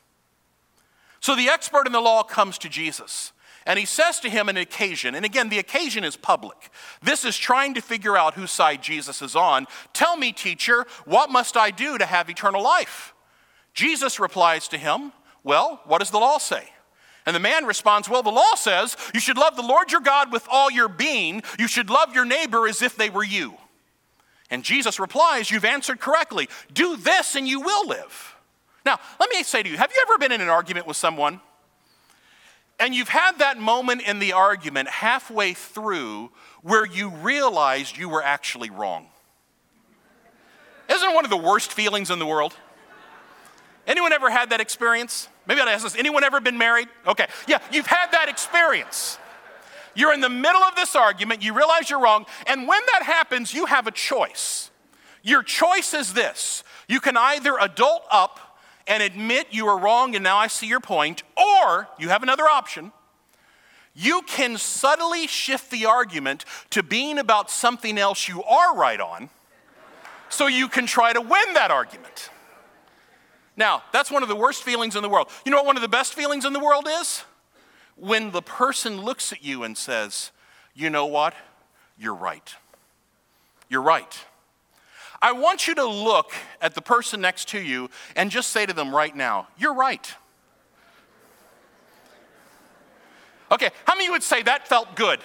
So 1.20 1.36
the 1.36 1.48
expert 1.48 1.86
in 1.86 1.92
the 1.92 2.00
law 2.00 2.22
comes 2.22 2.58
to 2.58 2.68
Jesus. 2.68 3.32
And 3.66 3.80
he 3.80 3.84
says 3.84 4.20
to 4.20 4.30
him 4.30 4.48
an 4.48 4.56
occasion, 4.56 5.16
and 5.16 5.24
again, 5.24 5.48
the 5.48 5.58
occasion 5.58 6.04
is 6.04 6.16
public. 6.16 6.70
This 7.02 7.24
is 7.24 7.36
trying 7.36 7.74
to 7.74 7.82
figure 7.82 8.16
out 8.16 8.34
whose 8.34 8.52
side 8.52 8.80
Jesus 8.80 9.20
is 9.20 9.34
on. 9.34 9.66
Tell 9.92 10.16
me, 10.16 10.32
teacher, 10.32 10.86
what 11.04 11.30
must 11.30 11.56
I 11.56 11.72
do 11.72 11.98
to 11.98 12.06
have 12.06 12.30
eternal 12.30 12.62
life? 12.62 13.12
Jesus 13.74 14.20
replies 14.20 14.68
to 14.68 14.78
him, 14.78 15.12
Well, 15.42 15.80
what 15.84 15.98
does 15.98 16.10
the 16.10 16.18
law 16.18 16.38
say? 16.38 16.62
And 17.26 17.34
the 17.34 17.40
man 17.40 17.66
responds, 17.66 18.08
Well, 18.08 18.22
the 18.22 18.30
law 18.30 18.54
says 18.54 18.96
you 19.12 19.18
should 19.18 19.36
love 19.36 19.56
the 19.56 19.62
Lord 19.62 19.90
your 19.90 20.00
God 20.00 20.32
with 20.32 20.46
all 20.48 20.70
your 20.70 20.88
being, 20.88 21.42
you 21.58 21.66
should 21.66 21.90
love 21.90 22.14
your 22.14 22.24
neighbor 22.24 22.68
as 22.68 22.82
if 22.82 22.94
they 22.94 23.10
were 23.10 23.24
you. 23.24 23.54
And 24.48 24.62
Jesus 24.62 25.00
replies, 25.00 25.50
You've 25.50 25.64
answered 25.64 25.98
correctly. 25.98 26.48
Do 26.72 26.96
this 26.96 27.34
and 27.34 27.48
you 27.48 27.60
will 27.60 27.88
live. 27.88 28.36
Now, 28.84 29.00
let 29.18 29.28
me 29.30 29.42
say 29.42 29.64
to 29.64 29.68
you, 29.68 29.76
have 29.76 29.90
you 29.92 30.00
ever 30.08 30.16
been 30.18 30.30
in 30.30 30.40
an 30.40 30.48
argument 30.48 30.86
with 30.86 30.96
someone? 30.96 31.40
And 32.78 32.94
you've 32.94 33.08
had 33.08 33.38
that 33.38 33.58
moment 33.58 34.02
in 34.02 34.18
the 34.18 34.32
argument 34.32 34.88
halfway 34.88 35.54
through 35.54 36.30
where 36.62 36.84
you 36.84 37.08
realized 37.08 37.96
you 37.96 38.08
were 38.08 38.22
actually 38.22 38.70
wrong. 38.70 39.06
Isn't 40.88 41.14
one 41.14 41.24
of 41.24 41.30
the 41.30 41.36
worst 41.36 41.72
feelings 41.72 42.10
in 42.10 42.18
the 42.18 42.26
world? 42.26 42.54
Anyone 43.86 44.12
ever 44.12 44.30
had 44.30 44.50
that 44.50 44.60
experience? 44.60 45.28
Maybe 45.46 45.60
I'll 45.60 45.68
ask 45.68 45.84
this. 45.84 45.96
Anyone 45.96 46.24
ever 46.24 46.40
been 46.40 46.58
married? 46.58 46.88
Okay. 47.06 47.26
Yeah, 47.46 47.58
you've 47.72 47.86
had 47.86 48.10
that 48.12 48.28
experience. 48.28 49.18
You're 49.94 50.12
in 50.12 50.20
the 50.20 50.28
middle 50.28 50.62
of 50.62 50.76
this 50.76 50.94
argument, 50.94 51.42
you 51.42 51.54
realize 51.54 51.88
you're 51.88 52.00
wrong, 52.00 52.26
and 52.46 52.68
when 52.68 52.80
that 52.92 53.02
happens, 53.02 53.54
you 53.54 53.64
have 53.64 53.86
a 53.86 53.90
choice. 53.90 54.70
Your 55.22 55.42
choice 55.42 55.94
is 55.94 56.12
this 56.12 56.62
you 56.88 57.00
can 57.00 57.16
either 57.16 57.56
adult 57.58 58.04
up 58.10 58.38
and 58.86 59.02
admit 59.02 59.48
you 59.50 59.66
are 59.66 59.78
wrong 59.78 60.14
and 60.14 60.22
now 60.22 60.36
I 60.36 60.46
see 60.46 60.66
your 60.66 60.80
point, 60.80 61.22
or 61.36 61.88
you 61.98 62.08
have 62.08 62.22
another 62.22 62.44
option. 62.44 62.92
You 63.94 64.22
can 64.26 64.58
subtly 64.58 65.26
shift 65.26 65.70
the 65.70 65.86
argument 65.86 66.44
to 66.70 66.82
being 66.82 67.18
about 67.18 67.50
something 67.50 67.96
else 67.96 68.28
you 68.28 68.42
are 68.42 68.76
right 68.76 69.00
on 69.00 69.30
so 70.28 70.46
you 70.46 70.68
can 70.68 70.86
try 70.86 71.12
to 71.12 71.20
win 71.20 71.54
that 71.54 71.70
argument. 71.70 72.30
Now, 73.56 73.82
that's 73.92 74.10
one 74.10 74.22
of 74.22 74.28
the 74.28 74.36
worst 74.36 74.62
feelings 74.62 74.96
in 74.96 75.02
the 75.02 75.08
world. 75.08 75.30
You 75.44 75.50
know 75.50 75.56
what 75.58 75.66
one 75.66 75.76
of 75.76 75.82
the 75.82 75.88
best 75.88 76.14
feelings 76.14 76.44
in 76.44 76.52
the 76.52 76.60
world 76.60 76.86
is? 77.00 77.24
When 77.96 78.32
the 78.32 78.42
person 78.42 79.00
looks 79.00 79.32
at 79.32 79.42
you 79.42 79.64
and 79.64 79.78
says, 79.78 80.30
You 80.74 80.90
know 80.90 81.06
what? 81.06 81.34
You're 81.98 82.14
right. 82.14 82.54
You're 83.70 83.82
right. 83.82 84.24
I 85.20 85.32
want 85.32 85.66
you 85.66 85.74
to 85.76 85.84
look 85.84 86.32
at 86.60 86.74
the 86.74 86.82
person 86.82 87.20
next 87.20 87.48
to 87.48 87.58
you 87.58 87.90
and 88.14 88.30
just 88.30 88.50
say 88.50 88.66
to 88.66 88.72
them 88.72 88.94
right 88.94 89.14
now, 89.14 89.48
You're 89.58 89.74
right. 89.74 90.14
Okay, 93.50 93.70
how 93.84 93.94
many 93.94 94.04
of 94.04 94.06
you 94.06 94.12
would 94.12 94.22
say 94.22 94.42
that 94.42 94.66
felt 94.66 94.96
good? 94.96 95.20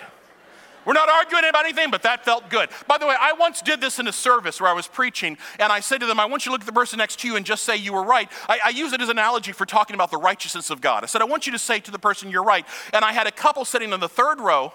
We're 0.84 0.94
not 0.94 1.10
arguing 1.10 1.44
about 1.48 1.66
anything, 1.66 1.92
but 1.92 2.02
that 2.04 2.26
felt 2.26 2.50
good. 2.50 2.70
By 2.88 2.98
the 2.98 3.06
way, 3.06 3.16
I 3.20 3.34
once 3.34 3.62
did 3.62 3.80
this 3.82 4.00
in 4.00 4.08
a 4.08 4.12
service 4.12 4.60
where 4.60 4.70
I 4.70 4.74
was 4.74 4.88
preaching, 4.88 5.38
and 5.60 5.72
I 5.72 5.80
said 5.80 6.00
to 6.00 6.08
them, 6.08 6.20
I 6.20 6.26
want 6.26 6.46
you 6.46 6.50
to 6.50 6.54
look 6.54 6.62
at 6.62 6.66
the 6.66 6.74
person 6.74 6.98
next 6.98 7.20
to 7.20 7.28
you 7.28 7.36
and 7.36 7.46
just 7.46 7.64
say, 7.64 7.76
You 7.76 7.94
were 7.94 8.04
right. 8.04 8.30
I, 8.50 8.60
I 8.66 8.70
use 8.70 8.92
it 8.92 9.02
as 9.02 9.10
an 9.10 9.18
analogy 9.18 9.52
for 9.52 9.66
talking 9.66 9.94
about 9.94 10.10
the 10.10 10.18
righteousness 10.18 10.72
of 10.72 10.82
God. 10.82 11.04
I 11.04 11.08
said, 11.08 11.22
I 11.22 11.26
want 11.26 11.46
you 11.46 11.52
to 11.52 11.60
say 11.60 11.80
to 11.82 11.92
the 11.92 12.00
person, 12.00 12.32
You're 12.32 12.44
right. 12.44 12.66
And 12.94 13.06
I 13.06 13.12
had 13.14 13.28
a 13.28 13.32
couple 13.32 13.64
sitting 13.64 13.94
in 13.94 14.00
the 14.00 14.10
third 14.10 14.40
row. 14.40 14.74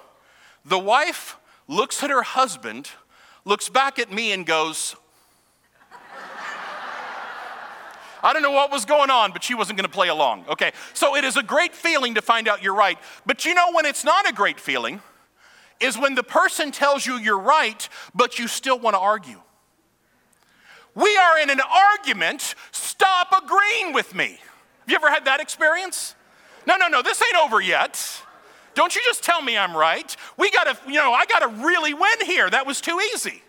The 0.64 0.78
wife 0.78 1.38
looks 1.66 2.02
at 2.04 2.10
her 2.10 2.22
husband, 2.22 2.90
looks 3.44 3.68
back 3.68 3.98
at 3.98 4.12
me, 4.12 4.30
and 4.32 4.46
goes, 4.46 4.94
I 8.22 8.32
don't 8.32 8.42
know 8.42 8.52
what 8.52 8.70
was 8.70 8.84
going 8.84 9.10
on, 9.10 9.32
but 9.32 9.44
she 9.44 9.54
wasn't 9.54 9.78
going 9.78 9.88
to 9.88 9.92
play 9.92 10.08
along. 10.08 10.44
Okay, 10.48 10.72
so 10.94 11.16
it 11.16 11.24
is 11.24 11.36
a 11.36 11.42
great 11.42 11.74
feeling 11.74 12.14
to 12.14 12.22
find 12.22 12.48
out 12.48 12.62
you're 12.62 12.74
right. 12.74 12.98
But 13.24 13.44
you 13.44 13.54
know 13.54 13.72
when 13.72 13.86
it's 13.86 14.04
not 14.04 14.28
a 14.28 14.32
great 14.32 14.60
feeling? 14.60 15.00
Is 15.78 15.98
when 15.98 16.14
the 16.14 16.22
person 16.22 16.72
tells 16.72 17.04
you 17.04 17.18
you're 17.18 17.38
right, 17.38 17.86
but 18.14 18.38
you 18.38 18.48
still 18.48 18.78
want 18.78 18.94
to 18.94 19.00
argue. 19.00 19.40
We 20.94 21.14
are 21.14 21.38
in 21.38 21.50
an 21.50 21.60
argument, 21.60 22.54
stop 22.72 23.28
agreeing 23.42 23.92
with 23.92 24.14
me. 24.14 24.38
Have 24.80 24.88
you 24.88 24.96
ever 24.96 25.10
had 25.10 25.26
that 25.26 25.40
experience? 25.40 26.14
No, 26.66 26.76
no, 26.76 26.88
no, 26.88 27.02
this 27.02 27.20
ain't 27.22 27.36
over 27.36 27.60
yet. 27.60 28.22
Don't 28.74 28.94
you 28.94 29.02
just 29.04 29.22
tell 29.22 29.42
me 29.42 29.58
I'm 29.58 29.76
right. 29.76 30.16
We 30.38 30.50
gotta, 30.50 30.78
you 30.86 30.94
know, 30.94 31.12
I 31.12 31.26
gotta 31.26 31.48
really 31.48 31.92
win 31.92 32.24
here. 32.24 32.48
That 32.48 32.66
was 32.66 32.80
too 32.80 32.98
easy. 33.14 33.42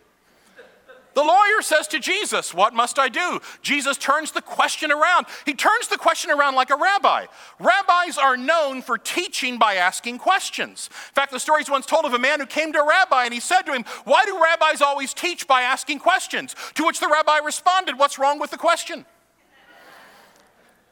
The 1.18 1.24
lawyer 1.24 1.64
says 1.64 1.88
to 1.88 2.00
Jesus, 2.00 2.54
What 2.54 2.76
must 2.76 3.00
I 3.00 3.10
do? 3.10 3.40
Jesus 3.64 3.98
turns 3.98 4.30
the 4.30 4.42
question 4.44 4.92
around. 4.92 5.26
He 5.48 5.56
turns 5.56 5.88
the 5.88 5.98
question 5.98 6.30
around 6.30 6.54
like 6.54 6.70
a 6.70 6.76
rabbi. 6.76 7.26
Rabbis 7.60 8.20
are 8.20 8.38
known 8.38 8.84
for 8.84 9.00
teaching 9.00 9.58
by 9.58 9.78
asking 9.78 10.20
questions. 10.20 10.92
In 10.92 11.16
fact, 11.16 11.32
the 11.32 11.40
story 11.40 11.64
is 11.64 11.72
once 11.72 11.88
told 11.88 12.06
of 12.06 12.14
a 12.14 12.20
man 12.20 12.40
who 12.40 12.46
came 12.46 12.72
to 12.72 12.80
a 12.84 12.88
rabbi 12.88 13.26
and 13.26 13.34
he 13.34 13.40
said 13.40 13.64
to 13.64 13.74
him, 13.74 13.84
Why 14.04 14.26
do 14.26 14.40
rabbis 14.40 14.80
always 14.80 15.12
teach 15.12 15.48
by 15.48 15.64
asking 15.64 15.98
questions? 15.98 16.56
To 16.76 16.86
which 16.86 17.00
the 17.00 17.08
rabbi 17.08 17.40
responded, 17.40 17.98
What's 17.98 18.20
wrong 18.20 18.38
with 18.38 18.52
the 18.52 18.58
question? 18.58 19.04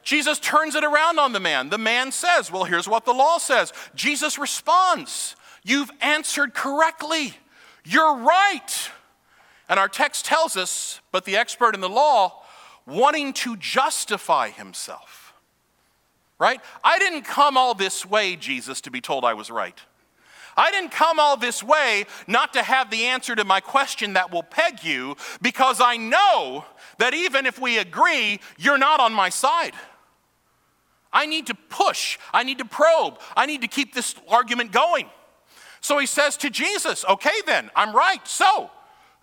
Jesus 0.01 0.39
turns 0.39 0.73
it 0.73 0.83
around 0.83 1.19
on 1.19 1.33
the 1.33 1.39
man. 1.39 1.69
The 1.69 1.77
man 1.77 2.11
says, 2.11 2.51
Well, 2.51 2.63
here's 2.63 2.89
what 2.89 3.05
the 3.05 3.13
law 3.13 3.37
says. 3.37 3.73
Jesus 3.93 4.39
responds, 4.39 5.35
You've 5.63 5.91
answered 6.01 6.55
correctly. 6.55 7.35
You're 7.83 8.17
right. 8.17 8.89
And 9.67 9.79
our 9.79 9.89
text 9.89 10.25
tells 10.25 10.55
us, 10.57 10.99
but 11.11 11.25
the 11.25 11.37
expert 11.37 11.75
in 11.75 11.81
the 11.81 11.89
law, 11.89 12.43
wanting 12.85 13.33
to 13.33 13.57
justify 13.57 14.49
himself. 14.49 15.33
Right? 16.37 16.59
I 16.83 16.99
didn't 16.99 17.23
come 17.23 17.57
all 17.57 17.73
this 17.73 18.05
way, 18.05 18.35
Jesus, 18.35 18.81
to 18.81 18.91
be 18.91 19.01
told 19.01 19.23
I 19.23 19.33
was 19.33 19.49
right. 19.49 19.79
I 20.57 20.71
didn't 20.71 20.91
come 20.91 21.19
all 21.19 21.37
this 21.37 21.61
way 21.61 22.05
not 22.27 22.53
to 22.53 22.61
have 22.61 22.89
the 22.89 23.05
answer 23.05 23.35
to 23.35 23.43
my 23.43 23.59
question 23.59 24.13
that 24.13 24.31
will 24.31 24.43
peg 24.43 24.83
you, 24.83 25.17
because 25.41 25.81
I 25.81 25.97
know 25.97 26.65
that 26.97 27.13
even 27.13 27.45
if 27.45 27.59
we 27.59 27.77
agree, 27.77 28.39
you're 28.57 28.77
not 28.77 28.99
on 28.99 29.13
my 29.13 29.29
side. 29.29 29.73
I 31.11 31.25
need 31.25 31.47
to 31.47 31.55
push, 31.55 32.17
I 32.33 32.43
need 32.43 32.57
to 32.57 32.65
probe, 32.65 33.19
I 33.35 33.45
need 33.45 33.61
to 33.61 33.67
keep 33.67 33.93
this 33.93 34.15
argument 34.27 34.71
going. 34.71 35.09
So 35.79 35.97
he 35.97 36.05
says 36.05 36.35
to 36.37 36.49
Jesus, 36.49 37.05
Okay, 37.07 37.41
then, 37.45 37.69
I'm 37.75 37.95
right. 37.95 38.25
So, 38.27 38.69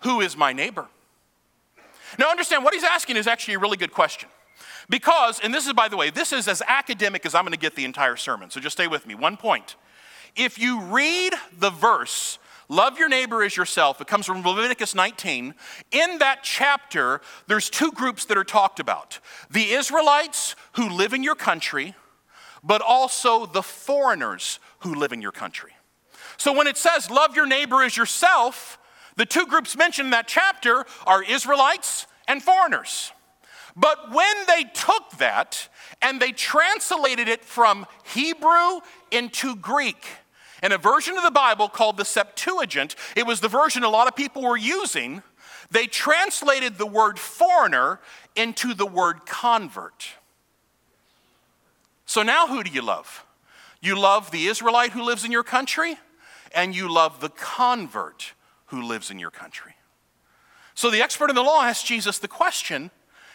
who 0.03 0.21
is 0.21 0.37
my 0.37 0.53
neighbor? 0.53 0.87
Now, 2.19 2.29
understand 2.29 2.63
what 2.63 2.73
he's 2.73 2.83
asking 2.83 3.17
is 3.17 3.27
actually 3.27 3.55
a 3.55 3.59
really 3.59 3.77
good 3.77 3.91
question. 3.91 4.29
Because, 4.89 5.39
and 5.39 5.53
this 5.53 5.65
is, 5.65 5.73
by 5.73 5.87
the 5.87 5.97
way, 5.97 6.09
this 6.09 6.33
is 6.33 6.47
as 6.47 6.61
academic 6.67 7.25
as 7.25 7.33
I'm 7.33 7.43
going 7.43 7.53
to 7.53 7.59
get 7.59 7.75
the 7.75 7.85
entire 7.85 8.15
sermon. 8.15 8.51
So 8.51 8.59
just 8.59 8.75
stay 8.75 8.87
with 8.87 9.07
me. 9.07 9.15
One 9.15 9.37
point. 9.37 9.75
If 10.35 10.59
you 10.59 10.81
read 10.81 11.33
the 11.57 11.69
verse, 11.69 12.37
love 12.67 12.97
your 12.97 13.07
neighbor 13.07 13.43
as 13.43 13.55
yourself, 13.55 14.01
it 14.01 14.07
comes 14.07 14.25
from 14.25 14.43
Leviticus 14.43 14.93
19. 14.93 15.53
In 15.91 16.17
that 16.19 16.39
chapter, 16.43 17.21
there's 17.47 17.69
two 17.69 17.91
groups 17.91 18.25
that 18.25 18.37
are 18.37 18.43
talked 18.43 18.79
about 18.79 19.19
the 19.49 19.71
Israelites 19.71 20.55
who 20.73 20.89
live 20.89 21.13
in 21.13 21.23
your 21.23 21.35
country, 21.35 21.95
but 22.63 22.81
also 22.81 23.45
the 23.45 23.63
foreigners 23.63 24.59
who 24.79 24.95
live 24.95 25.13
in 25.13 25.21
your 25.21 25.31
country. 25.31 25.71
So 26.37 26.51
when 26.51 26.67
it 26.67 26.77
says 26.77 27.09
love 27.09 27.35
your 27.35 27.45
neighbor 27.45 27.83
as 27.83 27.95
yourself, 27.95 28.79
the 29.15 29.25
two 29.25 29.45
groups 29.45 29.75
mentioned 29.75 30.07
in 30.07 30.11
that 30.11 30.27
chapter 30.27 30.85
are 31.05 31.23
Israelites 31.23 32.07
and 32.27 32.41
foreigners. 32.41 33.11
But 33.75 34.11
when 34.11 34.35
they 34.47 34.65
took 34.73 35.11
that 35.17 35.67
and 36.01 36.21
they 36.21 36.31
translated 36.31 37.27
it 37.27 37.43
from 37.43 37.85
Hebrew 38.13 38.81
into 39.11 39.55
Greek, 39.55 40.05
in 40.61 40.71
a 40.71 40.77
version 40.77 41.17
of 41.17 41.23
the 41.23 41.31
Bible 41.31 41.67
called 41.67 41.97
the 41.97 42.05
Septuagint, 42.05 42.95
it 43.15 43.25
was 43.25 43.41
the 43.41 43.47
version 43.47 43.83
a 43.83 43.89
lot 43.89 44.07
of 44.07 44.15
people 44.15 44.43
were 44.43 44.57
using. 44.57 45.21
They 45.71 45.87
translated 45.87 46.77
the 46.77 46.85
word 46.85 47.19
foreigner 47.19 47.99
into 48.35 48.73
the 48.73 48.85
word 48.85 49.25
convert. 49.25 50.07
So 52.05 52.23
now 52.23 52.47
who 52.47 52.63
do 52.63 52.71
you 52.71 52.81
love? 52.81 53.25
You 53.81 53.99
love 53.99 54.31
the 54.31 54.45
Israelite 54.45 54.91
who 54.91 55.03
lives 55.03 55.25
in 55.25 55.31
your 55.31 55.43
country, 55.43 55.97
and 56.55 56.73
you 56.75 56.91
love 56.91 57.19
the 57.19 57.29
convert 57.29 58.33
who 58.75 58.87
lives 58.87 59.11
in 59.11 59.19
your 59.19 59.31
country. 59.31 59.75
So 60.75 60.89
the 60.89 61.01
expert 61.01 61.29
in 61.29 61.35
the 61.35 61.43
law 61.43 61.63
asks 61.63 61.87
Jesus 61.87 62.19
the 62.19 62.27
question, 62.27 62.91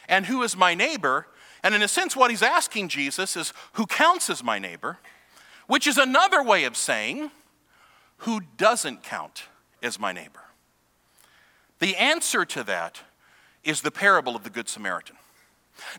and 0.09 0.27
who 0.27 0.43
is 0.43 0.57
my 0.57 0.75
neighbor? 0.75 1.27
And 1.63 1.75
in 1.75 1.83
a 1.83 1.89
sense, 1.89 2.17
what 2.17 2.31
he's 2.31 2.43
asking 2.43 2.89
Jesus 2.89 3.37
is, 3.37 3.53
who 3.75 3.87
counts 3.87 4.31
as 4.31 4.43
my 4.43 4.59
neighbor? 4.59 4.99
which 5.69 5.87
is 5.87 5.99
another 5.99 6.43
way 6.43 6.65
of 6.65 6.77
saying, 6.77 7.31
who 8.19 8.41
doesn't 8.57 9.05
count 9.05 9.45
as 9.81 10.01
my 10.01 10.13
neighbor? 10.13 10.41
The 11.79 11.95
answer 11.95 12.45
to 12.47 12.65
that 12.65 13.03
is 13.63 13.83
the 13.83 13.93
parable 13.93 14.35
of 14.35 14.43
the 14.43 14.51
Good 14.51 14.69
Samaritan. 14.69 15.17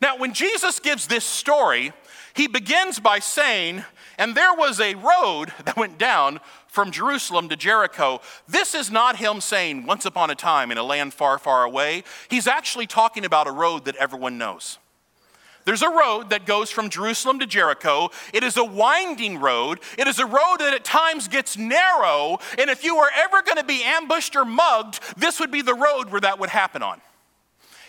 Now, 0.02 0.18
when 0.18 0.34
Jesus 0.34 0.80
gives 0.80 1.08
this 1.08 1.24
story, 1.24 1.94
he 2.34 2.48
begins 2.48 3.00
by 3.00 3.20
saying, 3.20 3.86
And 4.18 4.36
there 4.36 4.54
was 4.54 4.82
a 4.82 4.96
road 4.96 5.54
that 5.64 5.78
went 5.78 5.98
down 5.98 6.42
from 6.70 6.92
Jerusalem 6.92 7.50
to 7.50 7.58
Jericho. 7.58 8.22
This 8.48 8.74
is 8.74 8.90
not 8.90 9.18
him 9.18 9.42
saying, 9.42 9.86
Once 9.86 10.06
upon 10.06 10.30
a 10.30 10.36
time 10.36 10.72
in 10.72 10.78
a 10.78 10.84
land 10.84 11.14
far, 11.14 11.38
far 11.38 11.64
away. 11.64 12.04
He's 12.30 12.48
actually 12.48 12.88
talking 12.88 13.26
about 13.26 13.48
a 13.48 13.52
road 13.52 13.86
that 13.86 13.96
everyone 13.98 14.38
knows. 14.38 14.78
There's 15.66 15.82
a 15.82 15.90
road 15.90 16.30
that 16.30 16.46
goes 16.46 16.72
from 16.72 16.90
Jerusalem 16.90 17.40
to 17.40 17.46
Jericho. 17.46 18.10
It 18.34 18.44
is 18.44 18.58
a 18.58 18.64
winding 18.64 19.40
road. 19.40 19.80
It 19.98 20.08
is 20.08 20.18
a 20.18 20.26
road 20.26 20.58
that 20.60 20.74
at 20.74 20.84
times 20.84 21.28
gets 21.28 21.58
narrow. 21.58 22.40
And 22.58 22.70
if 22.70 22.84
you 22.84 22.96
were 22.96 23.12
ever 23.16 23.42
going 23.42 23.58
to 23.58 23.64
be 23.64 23.84
ambushed 23.84 24.36
or 24.36 24.46
mugged, 24.46 25.00
this 25.18 25.40
would 25.40 25.52
be 25.52 25.62
the 25.62 25.76
road 25.76 26.10
where 26.10 26.22
that 26.22 26.40
would 26.40 26.50
happen 26.50 26.82
on. 26.82 27.02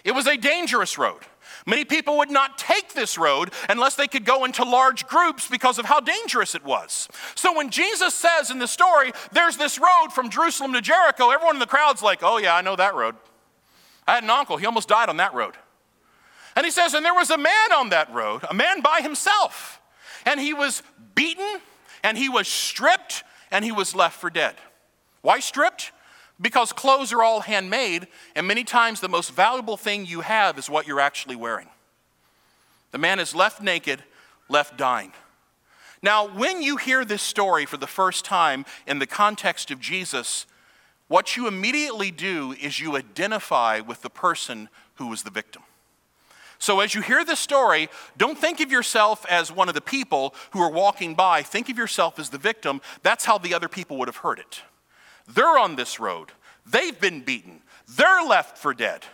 It 0.04 0.12
was 0.12 0.26
a 0.26 0.36
dangerous 0.36 0.98
road. 0.98 1.20
Many 1.70 1.84
people 1.84 2.18
would 2.18 2.32
not 2.32 2.58
take 2.58 2.94
this 2.94 3.16
road 3.16 3.52
unless 3.68 3.94
they 3.94 4.08
could 4.08 4.24
go 4.24 4.44
into 4.44 4.64
large 4.64 5.06
groups 5.06 5.46
because 5.46 5.78
of 5.78 5.84
how 5.84 6.00
dangerous 6.00 6.56
it 6.56 6.64
was. 6.64 7.08
So 7.36 7.56
when 7.56 7.70
Jesus 7.70 8.12
says 8.12 8.50
in 8.50 8.58
the 8.58 8.66
story, 8.66 9.12
there's 9.30 9.56
this 9.56 9.78
road 9.78 10.08
from 10.12 10.30
Jerusalem 10.30 10.72
to 10.72 10.80
Jericho, 10.80 11.30
everyone 11.30 11.54
in 11.54 11.60
the 11.60 11.66
crowd's 11.66 12.02
like, 12.02 12.24
oh, 12.24 12.38
yeah, 12.38 12.56
I 12.56 12.60
know 12.60 12.74
that 12.74 12.96
road. 12.96 13.14
I 14.08 14.16
had 14.16 14.24
an 14.24 14.30
uncle, 14.30 14.56
he 14.56 14.66
almost 14.66 14.88
died 14.88 15.08
on 15.08 15.18
that 15.18 15.32
road. 15.32 15.54
And 16.56 16.64
he 16.64 16.72
says, 16.72 16.94
And 16.94 17.04
there 17.04 17.14
was 17.14 17.30
a 17.30 17.38
man 17.38 17.72
on 17.72 17.90
that 17.90 18.12
road, 18.12 18.44
a 18.50 18.54
man 18.54 18.80
by 18.80 19.00
himself, 19.00 19.80
and 20.26 20.40
he 20.40 20.52
was 20.52 20.82
beaten, 21.14 21.60
and 22.02 22.18
he 22.18 22.28
was 22.28 22.48
stripped, 22.48 23.22
and 23.52 23.64
he 23.64 23.70
was 23.70 23.94
left 23.94 24.20
for 24.20 24.28
dead. 24.28 24.56
Why 25.22 25.38
stripped? 25.38 25.92
Because 26.40 26.72
clothes 26.72 27.12
are 27.12 27.22
all 27.22 27.40
handmade, 27.40 28.06
and 28.34 28.46
many 28.46 28.64
times 28.64 29.00
the 29.00 29.08
most 29.08 29.32
valuable 29.32 29.76
thing 29.76 30.06
you 30.06 30.22
have 30.22 30.58
is 30.58 30.70
what 30.70 30.86
you're 30.86 31.00
actually 31.00 31.36
wearing. 31.36 31.68
The 32.92 32.98
man 32.98 33.20
is 33.20 33.34
left 33.34 33.60
naked, 33.60 34.02
left 34.48 34.76
dying. 34.76 35.12
Now, 36.02 36.26
when 36.26 36.62
you 36.62 36.76
hear 36.78 37.04
this 37.04 37.22
story 37.22 37.66
for 37.66 37.76
the 37.76 37.86
first 37.86 38.24
time 38.24 38.64
in 38.86 38.98
the 38.98 39.06
context 39.06 39.70
of 39.70 39.80
Jesus, 39.80 40.46
what 41.08 41.36
you 41.36 41.46
immediately 41.46 42.10
do 42.10 42.54
is 42.60 42.80
you 42.80 42.96
identify 42.96 43.80
with 43.80 44.00
the 44.00 44.08
person 44.08 44.70
who 44.94 45.08
was 45.08 45.24
the 45.24 45.30
victim. 45.30 45.62
So, 46.58 46.80
as 46.80 46.94
you 46.94 47.02
hear 47.02 47.24
this 47.24 47.40
story, 47.40 47.88
don't 48.16 48.38
think 48.38 48.60
of 48.60 48.70
yourself 48.70 49.26
as 49.28 49.52
one 49.52 49.68
of 49.68 49.74
the 49.74 49.80
people 49.80 50.34
who 50.52 50.60
are 50.60 50.70
walking 50.70 51.14
by. 51.14 51.42
Think 51.42 51.68
of 51.68 51.76
yourself 51.76 52.18
as 52.18 52.30
the 52.30 52.38
victim. 52.38 52.80
That's 53.02 53.24
how 53.24 53.38
the 53.38 53.54
other 53.54 53.68
people 53.68 53.98
would 53.98 54.08
have 54.08 54.18
heard 54.18 54.38
it. 54.38 54.62
They're 55.34 55.58
on 55.58 55.76
this 55.76 56.00
road, 56.00 56.32
they've 56.66 56.98
been 56.98 57.22
beaten, 57.22 57.62
they're 57.96 58.24
left 58.24 58.58
for 58.58 58.74
dead. 58.74 59.04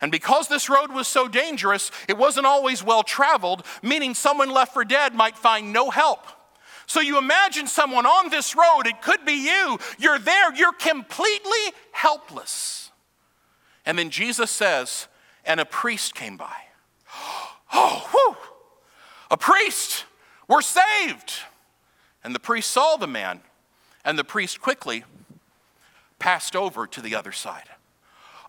And 0.00 0.12
because 0.12 0.48
this 0.48 0.68
road 0.68 0.92
was 0.92 1.08
so 1.08 1.28
dangerous, 1.28 1.90
it 2.08 2.18
wasn't 2.18 2.46
always 2.46 2.84
well 2.84 3.02
traveled, 3.02 3.64
meaning 3.82 4.14
someone 4.14 4.50
left 4.50 4.74
for 4.74 4.84
dead 4.84 5.14
might 5.14 5.38
find 5.38 5.72
no 5.72 5.88
help. 5.90 6.26
So 6.86 7.00
you 7.00 7.16
imagine 7.16 7.66
someone 7.66 8.04
on 8.04 8.28
this 8.28 8.54
road, 8.54 8.82
it 8.86 9.00
could 9.00 9.24
be 9.24 9.32
you. 9.32 9.78
You're 9.98 10.18
there, 10.18 10.54
you're 10.54 10.72
completely 10.72 11.72
helpless. 11.92 12.90
And 13.86 13.98
then 13.98 14.10
Jesus 14.10 14.50
says, 14.50 15.08
and 15.44 15.60
a 15.60 15.64
priest 15.64 16.14
came 16.14 16.36
by. 16.36 16.54
Oh, 17.76 18.08
whew, 18.12 18.36
a 19.32 19.36
priest, 19.36 20.04
we're 20.46 20.62
saved. 20.62 21.32
And 22.22 22.32
the 22.32 22.38
priest 22.38 22.70
saw 22.70 22.96
the 22.96 23.08
man, 23.08 23.40
and 24.04 24.16
the 24.16 24.22
priest 24.22 24.60
quickly 24.60 25.02
passed 26.24 26.56
over 26.56 26.86
to 26.86 27.02
the 27.02 27.14
other 27.14 27.32
side. 27.32 27.68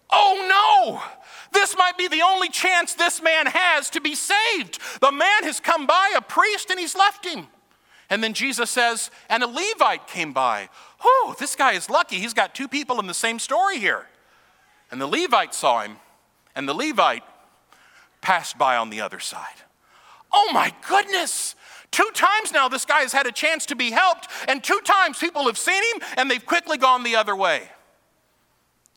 Oh 0.10 0.48
no! 0.48 1.04
This 1.52 1.76
might 1.78 1.98
be 1.98 2.08
the 2.08 2.22
only 2.22 2.48
chance 2.48 2.94
this 2.94 3.22
man 3.22 3.48
has 3.48 3.90
to 3.90 4.00
be 4.00 4.16
saved. 4.16 4.80
The 5.02 5.12
man 5.12 5.44
has 5.44 5.60
come 5.60 5.86
by, 5.86 6.14
a 6.16 6.22
priest, 6.22 6.70
and 6.70 6.80
he's 6.80 6.96
left 6.96 7.26
him. 7.26 7.48
And 8.10 8.24
then 8.24 8.34
Jesus 8.34 8.72
says, 8.72 9.12
and 9.30 9.44
a 9.44 9.48
Levite 9.48 10.08
came 10.08 10.32
by. 10.32 10.70
Oh, 11.04 11.36
this 11.38 11.58
guy 11.58 11.74
is 11.74 11.90
lucky. 11.90 12.16
He's 12.16 12.34
got 12.34 12.56
two 12.56 12.70
people 12.70 13.02
in 13.02 13.08
the 13.08 13.14
same 13.14 13.40
story 13.40 13.78
here. 13.78 14.08
And 14.90 15.02
the 15.02 15.08
Levite 15.08 15.54
saw 15.54 15.82
him, 15.82 15.98
and 16.56 16.70
the 16.70 16.74
Levite 16.74 17.24
passed 18.22 18.58
by 18.58 18.78
on 18.78 18.90
the 18.90 19.02
other 19.02 19.20
side. 19.20 19.64
Oh 20.32 20.50
my 20.54 20.74
goodness! 20.88 21.56
Two 21.95 22.12
times 22.13 22.51
now 22.51 22.67
this 22.67 22.84
guy 22.84 23.03
has 23.03 23.13
had 23.13 23.25
a 23.25 23.31
chance 23.31 23.65
to 23.67 23.73
be 23.73 23.89
helped, 23.89 24.27
and 24.49 24.62
two 24.62 24.81
times 24.84 25.17
people 25.17 25.45
have 25.45 25.58
seen 25.58 25.81
him 25.93 26.01
and 26.17 26.29
they've 26.29 26.45
quickly 26.45 26.77
gone 26.77 27.03
the 27.03 27.15
other 27.15 27.34
way. 27.34 27.69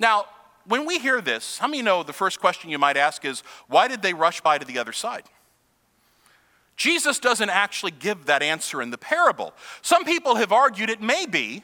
Now, 0.00 0.24
when 0.64 0.84
we 0.84 0.98
hear 0.98 1.20
this, 1.20 1.58
how 1.58 1.68
many 1.68 1.80
know 1.80 2.02
the 2.02 2.12
first 2.12 2.40
question 2.40 2.70
you 2.70 2.78
might 2.78 2.96
ask 2.96 3.24
is, 3.24 3.44
why 3.68 3.86
did 3.86 4.02
they 4.02 4.14
rush 4.14 4.40
by 4.40 4.58
to 4.58 4.64
the 4.64 4.80
other 4.80 4.92
side? 4.92 5.22
Jesus 6.76 7.20
doesn't 7.20 7.50
actually 7.50 7.92
give 7.92 8.26
that 8.26 8.42
answer 8.42 8.82
in 8.82 8.90
the 8.90 8.98
parable. 8.98 9.54
Some 9.80 10.04
people 10.04 10.34
have 10.34 10.50
argued 10.50 10.90
it 10.90 11.00
may 11.00 11.24
be 11.24 11.62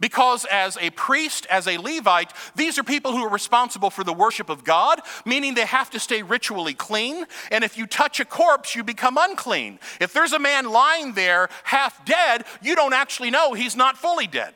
because, 0.00 0.44
as 0.50 0.76
a 0.80 0.90
priest, 0.90 1.46
as 1.50 1.66
a 1.66 1.78
Levite, 1.78 2.32
these 2.54 2.78
are 2.78 2.82
people 2.82 3.12
who 3.12 3.24
are 3.24 3.30
responsible 3.30 3.90
for 3.90 4.04
the 4.04 4.12
worship 4.12 4.48
of 4.48 4.64
God, 4.64 5.00
meaning 5.24 5.54
they 5.54 5.66
have 5.66 5.90
to 5.90 6.00
stay 6.00 6.22
ritually 6.22 6.74
clean. 6.74 7.26
And 7.50 7.64
if 7.64 7.78
you 7.78 7.86
touch 7.86 8.20
a 8.20 8.24
corpse, 8.24 8.74
you 8.74 8.84
become 8.84 9.16
unclean. 9.18 9.78
If 10.00 10.12
there's 10.12 10.32
a 10.32 10.38
man 10.38 10.70
lying 10.70 11.12
there 11.14 11.48
half 11.64 12.04
dead, 12.04 12.44
you 12.62 12.74
don't 12.74 12.94
actually 12.94 13.30
know 13.30 13.52
he's 13.52 13.76
not 13.76 13.96
fully 13.96 14.26
dead. 14.26 14.54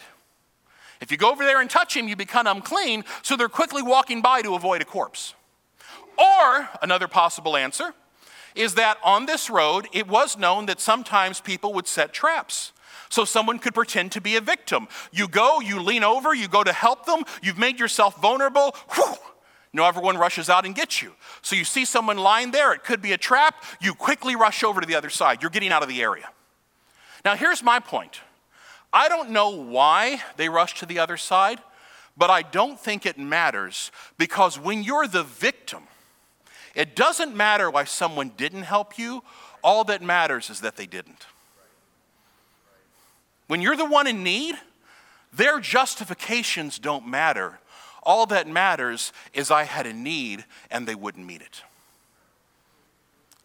If 1.01 1.13
you 1.13 1.17
go 1.17 1.31
over 1.31 1.45
there 1.45 1.61
and 1.61 1.71
touch 1.71 1.97
him, 1.97 2.09
you 2.09 2.17
become 2.17 2.47
unclean, 2.47 3.05
so 3.23 3.37
they're 3.37 3.49
quickly 3.49 3.83
walking 3.83 4.21
by 4.21 4.43
to 4.43 4.55
avoid 4.55 4.83
a 4.83 4.85
corpse. 4.85 5.35
Or, 6.19 6.69
another 6.83 7.07
possible 7.07 7.57
answer, 7.57 7.95
is 8.57 8.75
that 8.75 8.99
on 9.05 9.27
this 9.27 9.49
road, 9.49 9.87
it 9.93 10.09
was 10.09 10.37
known 10.37 10.67
that 10.67 10.81
sometimes 10.81 11.41
people 11.41 11.73
would 11.75 11.87
set 11.87 12.13
traps. 12.13 12.73
So 13.09 13.25
someone 13.25 13.59
could 13.59 13.75
pretend 13.75 14.13
to 14.13 14.21
be 14.21 14.37
a 14.37 14.41
victim. 14.41 14.89
You 15.13 15.29
go, 15.29 15.61
you 15.61 15.81
lean 15.81 16.05
over, 16.05 16.35
you 16.35 16.49
go 16.49 16.63
to 16.63 16.73
help 16.73 17.07
them, 17.07 17.25
you've 17.43 17.59
made 17.59 17.81
yourself 17.81 18.21
vulnerable. 18.21 18.75
Whew, 18.95 19.15
no, 19.73 19.85
everyone 19.85 20.17
rushes 20.17 20.49
out 20.49 20.65
and 20.67 20.75
gets 20.75 21.03
you. 21.03 21.13
So 21.43 21.57
you 21.57 21.65
see 21.65 21.85
someone 21.85 22.19
lying 22.19 22.51
there, 22.51 22.73
it 22.73 22.85
could 22.85 23.03
be 23.03 23.13
a 23.13 23.19
trap, 23.19 23.65
you 23.81 23.95
quickly 23.95 24.37
rush 24.37 24.63
over 24.65 24.81
to 24.81 24.87
the 24.87 24.95
other 24.95 25.11
side. 25.11 25.43
You're 25.43 25.51
getting 25.51 25.73
out 25.73 25.83
of 25.83 25.89
the 25.89 26.03
area. 26.03 26.29
Now, 27.25 27.37
here's 27.37 27.63
my 27.63 27.81
point 27.81 28.21
I 28.93 29.09
don't 29.09 29.31
know 29.31 29.51
why 29.51 30.23
they 30.37 30.49
rush 30.49 30.79
to 30.81 30.87
the 30.87 30.99
other 30.99 31.17
side, 31.17 31.61
but 32.17 32.31
I 32.31 32.43
don't 32.43 32.81
think 32.81 33.07
it 33.07 33.19
matters 33.19 33.93
because 34.17 34.59
when 34.59 34.83
you're 34.83 35.07
the 35.07 35.25
victim, 35.25 35.85
it 36.75 36.97
doesn't 36.97 37.37
matter 37.37 37.71
why 37.71 37.85
someone 37.85 38.33
didn't 38.37 38.63
help 38.63 38.99
you, 38.99 39.23
all 39.63 39.85
that 39.85 40.03
matters 40.03 40.51
is 40.51 40.61
that 40.61 40.77
they 40.77 40.87
didn't. 40.87 41.27
When 43.49 43.61
you're 43.61 43.77
the 43.77 43.85
one 43.85 44.07
in 44.07 44.23
need, 44.23 44.55
their 45.33 45.59
justifications 45.59 46.79
don't 46.79 47.07
matter. 47.07 47.59
All 48.03 48.27
that 48.27 48.47
matters 48.47 49.13
is 49.35 49.51
I 49.51 49.65
had 49.65 49.87
a 49.87 49.93
need 49.93 50.45
and 50.71 50.87
they 50.87 50.95
wouldn't 50.95 51.27
meet 51.27 51.43
it. 51.43 51.63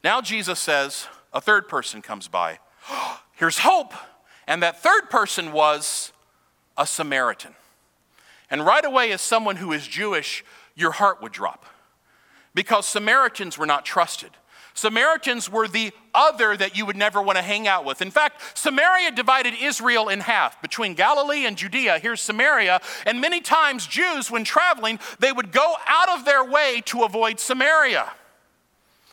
Now 0.03 0.21
Jesus 0.21 0.59
says, 0.59 1.07
a 1.33 1.41
third 1.41 1.67
person 1.67 2.01
comes 2.01 2.27
by. 2.27 2.59
Here's 3.33 3.59
hope. 3.59 3.93
And 4.47 4.61
that 4.61 4.83
third 4.83 5.09
person 5.09 5.51
was 5.51 6.11
a 6.77 6.85
Samaritan. 6.85 7.55
And 8.49 8.65
right 8.65 8.85
away, 8.85 9.11
as 9.11 9.21
someone 9.21 9.55
who 9.55 9.71
is 9.71 9.87
Jewish, 9.87 10.43
your 10.75 10.91
heart 10.91 11.21
would 11.21 11.31
drop 11.31 11.65
because 12.53 12.85
Samaritans 12.85 13.57
were 13.57 13.65
not 13.65 13.85
trusted. 13.85 14.31
Samaritans 14.73 15.49
were 15.49 15.67
the 15.67 15.91
other 16.13 16.57
that 16.57 16.77
you 16.77 16.85
would 16.85 16.95
never 16.95 17.21
want 17.21 17.37
to 17.37 17.43
hang 17.43 17.67
out 17.67 17.85
with. 17.85 18.01
In 18.01 18.11
fact, 18.11 18.57
Samaria 18.57 19.11
divided 19.11 19.53
Israel 19.61 20.09
in 20.09 20.19
half 20.19 20.61
between 20.61 20.95
Galilee 20.95 21.45
and 21.45 21.55
Judea. 21.55 21.99
Here's 21.99 22.21
Samaria. 22.21 22.81
And 23.05 23.21
many 23.21 23.39
times, 23.39 23.85
Jews, 23.85 24.31
when 24.31 24.43
traveling, 24.43 24.99
they 25.19 25.31
would 25.31 25.51
go 25.51 25.75
out 25.85 26.09
of 26.09 26.25
their 26.25 26.43
way 26.43 26.81
to 26.85 27.03
avoid 27.03 27.39
Samaria. 27.39 28.11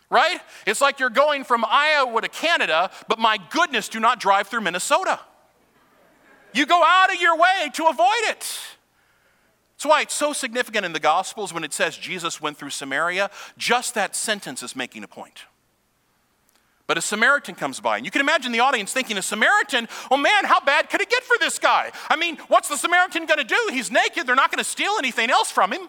Right? 0.09 0.40
It's 0.66 0.81
like 0.81 0.99
you're 0.99 1.11
going 1.11 1.44
from 1.44 1.64
Iowa 1.64 2.20
to 2.23 2.29
Canada, 2.29 2.90
but 3.07 3.18
my 3.18 3.38
goodness, 3.51 3.88
do 3.88 4.01
not 4.01 4.18
drive 4.18 4.49
through 4.49 4.62
Minnesota. 4.62 5.20
You 6.53 6.66
go 6.66 6.83
out 6.83 7.14
of 7.14 7.20
your 7.20 7.37
way 7.37 7.70
to 7.75 7.87
avoid 7.87 8.23
it. 8.25 8.59
That's 9.77 9.88
why 9.88 10.03
it's 10.03 10.14
so 10.14 10.33
significant 10.33 10.85
in 10.85 10.92
the 10.92 11.01
Gospels 11.01 11.55
when 11.55 11.64
it 11.64 11.73
says 11.73 11.96
Jesus 11.96 12.40
went 12.40 12.59
through 12.59 12.70
Samaria. 12.70 13.31
Just 13.57 13.94
that 13.94 14.16
sentence 14.16 14.62
is 14.62 14.75
making 14.77 15.05
a 15.05 15.09
point. 15.09 15.44
But 16.90 16.98
a 16.98 17.03
Samaritan 17.03 17.55
comes 17.55 17.79
by, 17.79 17.98
and 17.98 18.05
you 18.05 18.11
can 18.11 18.20
imagine 18.20 18.50
the 18.50 18.59
audience 18.59 18.92
thinking, 18.92 19.16
a 19.16 19.22
Samaritan, 19.22 19.88
oh 20.11 20.16
man, 20.16 20.44
how 20.44 20.59
bad 20.59 20.90
could 20.90 21.00
it 21.00 21.09
get 21.09 21.22
for 21.22 21.37
this 21.38 21.57
guy? 21.57 21.92
I 22.09 22.16
mean, 22.16 22.37
what's 22.48 22.68
the 22.68 22.76
Samaritan 22.76 23.26
gonna 23.26 23.44
do? 23.44 23.68
He's 23.70 23.92
naked, 23.92 24.26
they're 24.26 24.35
not 24.35 24.50
gonna 24.50 24.64
steal 24.64 24.94
anything 24.98 25.31
else 25.31 25.53
from 25.53 25.72
him. 25.72 25.88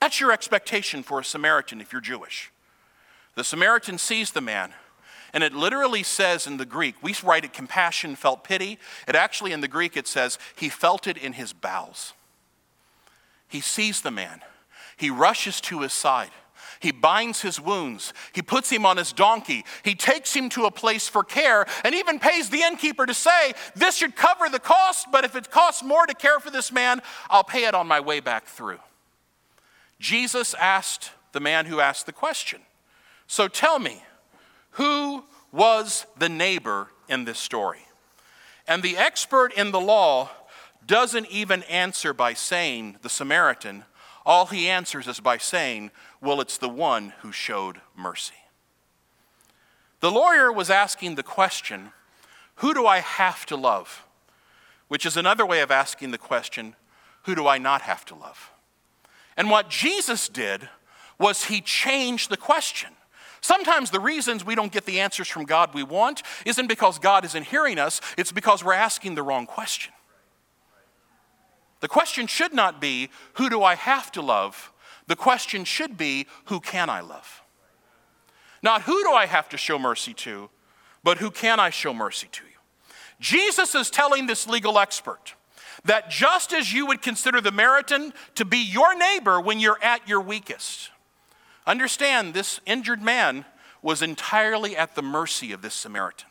That's 0.00 0.20
your 0.20 0.30
expectation 0.30 1.02
for 1.02 1.18
a 1.18 1.24
Samaritan 1.24 1.80
if 1.80 1.90
you're 1.90 2.00
Jewish. 2.00 2.52
The 3.34 3.42
Samaritan 3.42 3.98
sees 3.98 4.30
the 4.30 4.40
man, 4.40 4.72
and 5.32 5.42
it 5.42 5.52
literally 5.52 6.04
says 6.04 6.46
in 6.46 6.58
the 6.58 6.64
Greek, 6.64 6.94
we 7.02 7.16
write 7.24 7.44
it 7.44 7.52
compassion, 7.52 8.14
felt 8.14 8.44
pity. 8.44 8.78
It 9.08 9.16
actually 9.16 9.50
in 9.50 9.62
the 9.62 9.66
Greek 9.66 9.96
it 9.96 10.06
says 10.06 10.38
he 10.54 10.68
felt 10.68 11.08
it 11.08 11.16
in 11.16 11.32
his 11.32 11.52
bowels. 11.52 12.12
He 13.48 13.60
sees 13.60 14.02
the 14.02 14.12
man, 14.12 14.42
he 14.96 15.10
rushes 15.10 15.60
to 15.62 15.80
his 15.80 15.92
side. 15.92 16.30
He 16.82 16.90
binds 16.90 17.40
his 17.40 17.60
wounds. 17.60 18.12
He 18.32 18.42
puts 18.42 18.68
him 18.68 18.84
on 18.84 18.96
his 18.96 19.12
donkey. 19.12 19.64
He 19.84 19.94
takes 19.94 20.34
him 20.34 20.48
to 20.50 20.64
a 20.64 20.70
place 20.70 21.08
for 21.08 21.22
care 21.22 21.64
and 21.84 21.94
even 21.94 22.18
pays 22.18 22.50
the 22.50 22.62
innkeeper 22.62 23.06
to 23.06 23.14
say, 23.14 23.54
This 23.76 23.96
should 23.96 24.16
cover 24.16 24.48
the 24.48 24.58
cost, 24.58 25.06
but 25.12 25.24
if 25.24 25.36
it 25.36 25.50
costs 25.50 25.84
more 25.84 26.06
to 26.06 26.14
care 26.14 26.40
for 26.40 26.50
this 26.50 26.72
man, 26.72 27.00
I'll 27.30 27.44
pay 27.44 27.66
it 27.66 27.74
on 27.74 27.86
my 27.86 28.00
way 28.00 28.18
back 28.18 28.46
through. 28.46 28.80
Jesus 30.00 30.54
asked 30.54 31.12
the 31.30 31.40
man 31.40 31.66
who 31.66 31.78
asked 31.78 32.06
the 32.06 32.12
question, 32.12 32.60
So 33.28 33.46
tell 33.46 33.78
me, 33.78 34.02
who 34.72 35.24
was 35.52 36.06
the 36.18 36.28
neighbor 36.28 36.88
in 37.08 37.24
this 37.24 37.38
story? 37.38 37.86
And 38.66 38.82
the 38.82 38.96
expert 38.96 39.52
in 39.54 39.70
the 39.70 39.80
law 39.80 40.30
doesn't 40.84 41.30
even 41.30 41.62
answer 41.64 42.12
by 42.12 42.34
saying 42.34 42.96
the 43.02 43.08
Samaritan. 43.08 43.84
All 44.24 44.46
he 44.46 44.68
answers 44.68 45.08
is 45.08 45.20
by 45.20 45.38
saying, 45.38 45.90
well, 46.22 46.40
it's 46.40 46.56
the 46.56 46.68
one 46.68 47.12
who 47.20 47.32
showed 47.32 47.80
mercy. 47.96 48.34
The 50.00 50.10
lawyer 50.10 50.52
was 50.52 50.70
asking 50.70 51.16
the 51.16 51.22
question, 51.22 51.92
Who 52.56 52.72
do 52.72 52.86
I 52.86 53.00
have 53.00 53.44
to 53.46 53.56
love? 53.56 54.06
Which 54.88 55.04
is 55.04 55.16
another 55.16 55.44
way 55.44 55.60
of 55.60 55.70
asking 55.70 56.12
the 56.12 56.18
question, 56.18 56.76
Who 57.24 57.34
do 57.34 57.46
I 57.46 57.58
not 57.58 57.82
have 57.82 58.04
to 58.06 58.14
love? 58.14 58.52
And 59.36 59.50
what 59.50 59.68
Jesus 59.68 60.28
did 60.28 60.68
was 61.18 61.44
he 61.44 61.60
changed 61.60 62.30
the 62.30 62.36
question. 62.36 62.90
Sometimes 63.40 63.90
the 63.90 64.00
reasons 64.00 64.44
we 64.44 64.54
don't 64.54 64.72
get 64.72 64.86
the 64.86 65.00
answers 65.00 65.28
from 65.28 65.44
God 65.44 65.74
we 65.74 65.82
want 65.82 66.22
isn't 66.46 66.68
because 66.68 67.00
God 67.00 67.24
isn't 67.24 67.46
hearing 67.46 67.78
us, 67.78 68.00
it's 68.16 68.30
because 68.30 68.62
we're 68.62 68.72
asking 68.72 69.16
the 69.16 69.22
wrong 69.22 69.46
question. 69.46 69.92
The 71.80 71.88
question 71.88 72.28
should 72.28 72.54
not 72.54 72.80
be, 72.80 73.10
Who 73.34 73.50
do 73.50 73.62
I 73.62 73.74
have 73.74 74.12
to 74.12 74.22
love? 74.22 74.71
The 75.06 75.16
question 75.16 75.64
should 75.64 75.96
be 75.96 76.26
who 76.46 76.60
can 76.60 76.88
I 76.88 77.00
love? 77.00 77.42
Not 78.62 78.82
who 78.82 79.02
do 79.02 79.10
I 79.10 79.26
have 79.26 79.48
to 79.50 79.56
show 79.56 79.78
mercy 79.78 80.14
to, 80.14 80.48
but 81.02 81.18
who 81.18 81.30
can 81.30 81.58
I 81.58 81.70
show 81.70 81.92
mercy 81.92 82.28
to 82.32 82.44
you? 82.44 82.50
Jesus 83.20 83.74
is 83.74 83.90
telling 83.90 84.26
this 84.26 84.46
legal 84.46 84.78
expert 84.78 85.34
that 85.84 86.10
just 86.10 86.52
as 86.52 86.72
you 86.72 86.86
would 86.86 87.02
consider 87.02 87.40
the 87.40 87.50
Samaritan 87.50 88.12
to 88.36 88.44
be 88.44 88.58
your 88.58 88.96
neighbor 88.96 89.40
when 89.40 89.58
you're 89.58 89.82
at 89.82 90.06
your 90.08 90.20
weakest, 90.20 90.90
understand 91.66 92.34
this 92.34 92.60
injured 92.66 93.02
man 93.02 93.44
was 93.80 94.02
entirely 94.02 94.76
at 94.76 94.94
the 94.94 95.02
mercy 95.02 95.52
of 95.52 95.62
this 95.62 95.74
Samaritan. 95.74 96.28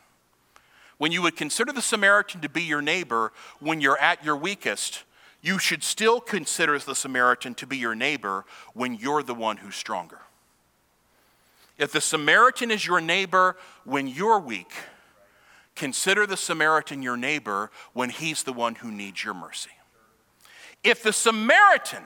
When 0.96 1.12
you 1.12 1.20
would 1.22 1.36
consider 1.36 1.72
the 1.72 1.82
Samaritan 1.82 2.40
to 2.42 2.48
be 2.48 2.62
your 2.62 2.80
neighbor 2.80 3.32
when 3.60 3.80
you're 3.80 3.98
at 3.98 4.24
your 4.24 4.36
weakest, 4.36 5.04
you 5.42 5.58
should 5.58 5.82
still 5.82 6.20
consider 6.20 6.78
the 6.78 6.94
Samaritan 6.94 7.54
to 7.56 7.66
be 7.66 7.76
your 7.76 7.96
neighbor 7.96 8.44
when 8.74 8.94
you're 8.94 9.24
the 9.24 9.34
one 9.34 9.58
who's 9.58 9.74
stronger. 9.74 10.20
If 11.76 11.90
the 11.90 12.00
Samaritan 12.00 12.70
is 12.70 12.86
your 12.86 13.00
neighbor 13.00 13.56
when 13.84 14.06
you're 14.06 14.38
weak, 14.38 14.72
consider 15.74 16.26
the 16.26 16.36
Samaritan 16.36 17.02
your 17.02 17.16
neighbor 17.16 17.70
when 17.92 18.10
he's 18.10 18.44
the 18.44 18.52
one 18.52 18.76
who 18.76 18.90
needs 18.92 19.24
your 19.24 19.34
mercy. 19.34 19.70
If 20.84 21.02
the 21.02 21.12
Samaritan 21.12 22.04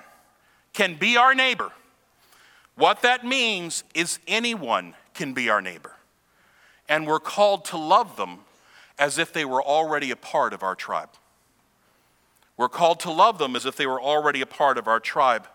can 0.72 0.94
be 0.94 1.18
our 1.18 1.34
neighbor, 1.34 1.72
what 2.74 3.02
that 3.02 3.24
means 3.24 3.84
is 3.94 4.18
anyone 4.26 4.94
can 5.12 5.34
be 5.34 5.50
our 5.50 5.60
neighbor. 5.60 5.92
And 6.88 7.06
we're 7.06 7.20
called 7.20 7.66
to 7.66 7.76
love 7.76 8.16
them 8.16 8.40
as 8.98 9.18
if 9.18 9.32
they 9.32 9.44
were 9.44 9.62
already 9.62 10.10
a 10.10 10.16
part 10.16 10.54
of 10.54 10.62
our 10.62 10.74
tribe. 10.74 11.10
We're 12.56 12.68
called 12.68 13.00
to 13.00 13.10
love 13.10 13.38
them 13.38 13.54
as 13.54 13.66
if 13.66 13.76
they 13.76 13.86
were 13.86 14.00
already 14.00 14.40
a 14.40 14.46
part 14.46 14.78
of 14.78 14.88
our 14.88 15.00
tribe. 15.00 15.46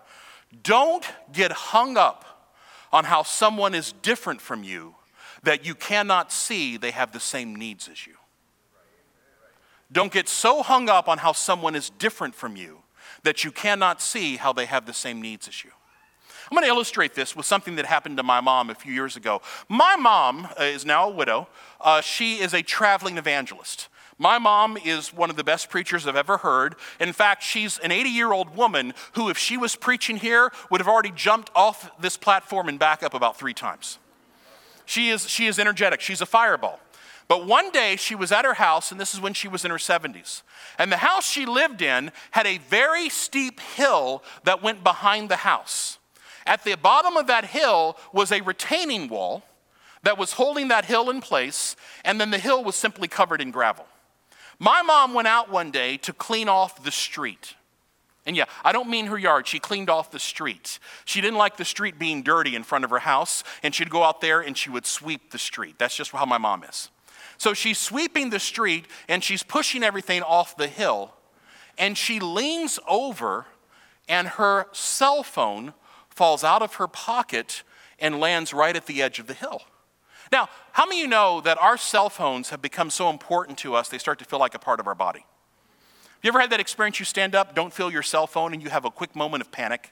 Don't 0.64 1.06
get 1.32 1.52
hung 1.52 1.98
up 1.98 2.50
on 2.92 3.06
how 3.06 3.24
someone 3.24 3.74
is 3.74 3.94
different 4.02 4.42
from 4.42 4.64
you 4.64 4.96
that 5.44 5.66
you 5.66 5.74
cannot 5.74 6.32
see 6.32 6.78
they 6.78 6.92
have 6.92 7.12
the 7.12 7.20
same 7.20 7.56
needs 7.56 7.88
as 7.88 8.06
you. 8.06 8.14
Don't 9.92 10.12
get 10.12 10.30
so 10.30 10.62
hung 10.62 10.90
up 10.90 11.08
on 11.10 11.18
how 11.18 11.32
someone 11.32 11.76
is 11.76 11.90
different 11.90 12.36
from 12.36 12.56
you 12.56 12.80
that 13.24 13.44
you 13.44 13.52
cannot 13.52 14.02
see 14.02 14.38
how 14.38 14.54
they 14.54 14.66
have 14.66 14.86
the 14.86 14.94
same 14.94 15.22
needs 15.22 15.48
as 15.48 15.64
you. 15.64 15.72
I'm 16.50 16.56
going 16.56 16.66
to 16.66 16.74
illustrate 16.74 17.14
this 17.14 17.36
with 17.36 17.46
something 17.46 17.76
that 17.76 17.86
happened 17.86 18.18
to 18.18 18.24
my 18.24 18.42
mom 18.42 18.70
a 18.70 18.76
few 18.76 18.94
years 18.94 19.16
ago. 19.16 19.42
My 19.70 19.96
mom 19.96 20.48
uh, 20.60 20.64
is 20.64 20.86
now 20.86 21.10
a 21.10 21.12
widow. 21.12 21.48
Uh, 21.80 22.02
she 22.02 22.40
is 22.40 22.54
a 22.54 22.62
traveling 22.62 23.18
evangelist. 23.18 23.88
My 24.22 24.38
mom 24.38 24.78
is 24.78 25.12
one 25.12 25.32
of 25.32 25.36
the 25.36 25.44
best 25.44 25.72
preachers 25.72 26.06
I've 26.06 26.16
ever 26.16 26.38
heard. 26.38 26.76
In 27.00 27.12
fact, 27.12 27.42
she's 27.42 27.80
an 27.80 27.92
80 27.92 28.10
year 28.12 28.32
old 28.32 28.56
woman 28.56 28.94
who, 29.14 29.30
if 29.30 29.38
she 29.40 29.58
was 29.58 29.76
preaching 29.76 30.18
here, 30.18 30.52
would 30.70 30.80
have 30.80 30.88
already 30.88 31.10
jumped 31.10 31.50
off 31.56 31.90
this 32.00 32.18
platform 32.18 32.70
and 32.70 32.78
back 32.78 33.02
up 33.02 33.16
about 33.16 33.40
three 33.40 33.56
times. 33.56 33.98
She 34.86 35.10
is, 35.10 35.28
she 35.28 35.48
is 35.48 35.58
energetic, 35.58 36.02
she's 36.02 36.22
a 36.22 36.28
fireball. 36.28 36.80
But 37.28 37.48
one 37.48 37.72
day 37.72 37.96
she 37.96 38.14
was 38.14 38.32
at 38.32 38.46
her 38.46 38.54
house, 38.54 38.92
and 38.92 39.02
this 39.02 39.16
is 39.16 39.20
when 39.20 39.34
she 39.34 39.48
was 39.48 39.66
in 39.66 39.72
her 39.72 39.78
70s. 39.78 40.44
And 40.78 40.92
the 40.92 40.98
house 40.98 41.28
she 41.28 41.48
lived 41.48 41.82
in 41.82 42.12
had 42.30 42.46
a 42.46 42.60
very 42.60 43.10
steep 43.10 43.60
hill 43.60 44.24
that 44.44 44.62
went 44.62 44.84
behind 44.84 45.30
the 45.30 45.38
house. 45.38 45.98
At 46.46 46.64
the 46.64 46.76
bottom 46.76 47.18
of 47.18 47.26
that 47.26 47.46
hill 47.46 47.98
was 48.14 48.32
a 48.32 48.42
retaining 48.42 49.10
wall 49.10 49.42
that 50.04 50.20
was 50.20 50.34
holding 50.34 50.68
that 50.68 50.86
hill 50.86 51.10
in 51.10 51.22
place, 51.22 51.76
and 52.06 52.22
then 52.22 52.30
the 52.30 52.38
hill 52.38 52.64
was 52.64 52.76
simply 52.76 53.08
covered 53.08 53.42
in 53.42 53.50
gravel. 53.50 53.88
My 54.62 54.84
mom 54.84 55.16
went 55.16 55.28
out 55.28 55.50
one 55.50 55.72
day 55.72 55.98
to 55.98 56.14
clean 56.14 56.48
off 56.48 56.84
the 56.84 56.92
street. 56.92 57.56
And 58.28 58.36
yeah, 58.36 58.46
I 58.64 58.72
don't 58.72 58.92
mean 58.92 59.08
her 59.08 59.18
yard. 59.18 59.48
She 59.48 59.58
cleaned 59.58 59.90
off 59.90 60.12
the 60.12 60.20
street. 60.20 60.78
She 61.04 61.20
didn't 61.20 61.40
like 61.40 61.58
the 61.58 61.66
street 61.66 61.98
being 61.98 62.22
dirty 62.22 62.56
in 62.56 62.62
front 62.62 62.84
of 62.84 62.92
her 62.92 63.00
house, 63.00 63.44
and 63.64 63.74
she'd 63.74 63.90
go 63.90 64.04
out 64.04 64.22
there 64.22 64.40
and 64.40 64.56
she 64.56 64.70
would 64.70 64.86
sweep 64.86 65.32
the 65.32 65.40
street. 65.40 65.80
That's 65.80 65.96
just 65.96 66.12
how 66.12 66.26
my 66.26 66.38
mom 66.38 66.64
is. 66.64 66.92
So 67.40 67.56
she's 67.56 67.80
sweeping 67.80 68.30
the 68.30 68.40
street 68.40 68.86
and 69.10 69.24
she's 69.24 69.42
pushing 69.42 69.82
everything 69.82 70.22
off 70.22 70.56
the 70.56 70.68
hill, 70.68 71.16
and 71.80 71.98
she 71.98 72.20
leans 72.20 72.78
over, 72.88 73.48
and 74.08 74.28
her 74.28 74.68
cell 74.74 75.24
phone 75.24 75.74
falls 76.12 76.44
out 76.44 76.62
of 76.62 76.76
her 76.76 76.88
pocket 76.88 77.64
and 77.98 78.20
lands 78.20 78.54
right 78.54 78.76
at 78.76 78.86
the 78.86 79.02
edge 79.02 79.18
of 79.18 79.26
the 79.26 79.34
hill. 79.34 79.64
Now, 80.32 80.48
how 80.72 80.86
many 80.86 81.02
of 81.02 81.04
you 81.04 81.08
know 81.10 81.42
that 81.42 81.58
our 81.58 81.78
cell 81.78 82.10
phones 82.10 82.50
have 82.50 82.62
become 82.62 82.90
so 82.90 83.10
important 83.10 83.58
to 83.60 83.76
us, 83.76 83.90
they 83.90 83.98
start 83.98 84.18
to 84.20 84.26
feel 84.26 84.40
like 84.40 84.56
a 84.56 84.60
part 84.60 84.80
of 84.80 84.88
our 84.88 84.96
body? 84.96 85.26
Have 86.04 86.24
you 86.24 86.30
ever 86.30 86.40
had 86.40 86.52
that 86.52 86.60
experience? 86.60 87.00
You 87.00 87.06
stand 87.06 87.36
up, 87.36 87.56
don't 87.56 87.74
feel 87.74 87.92
your 87.92 88.04
cell 88.04 88.28
phone, 88.28 88.54
and 88.54 88.62
you 88.62 88.70
have 88.70 88.86
a 88.86 88.92
quick 88.92 89.16
moment 89.16 89.42
of 89.42 89.52
panic, 89.52 89.92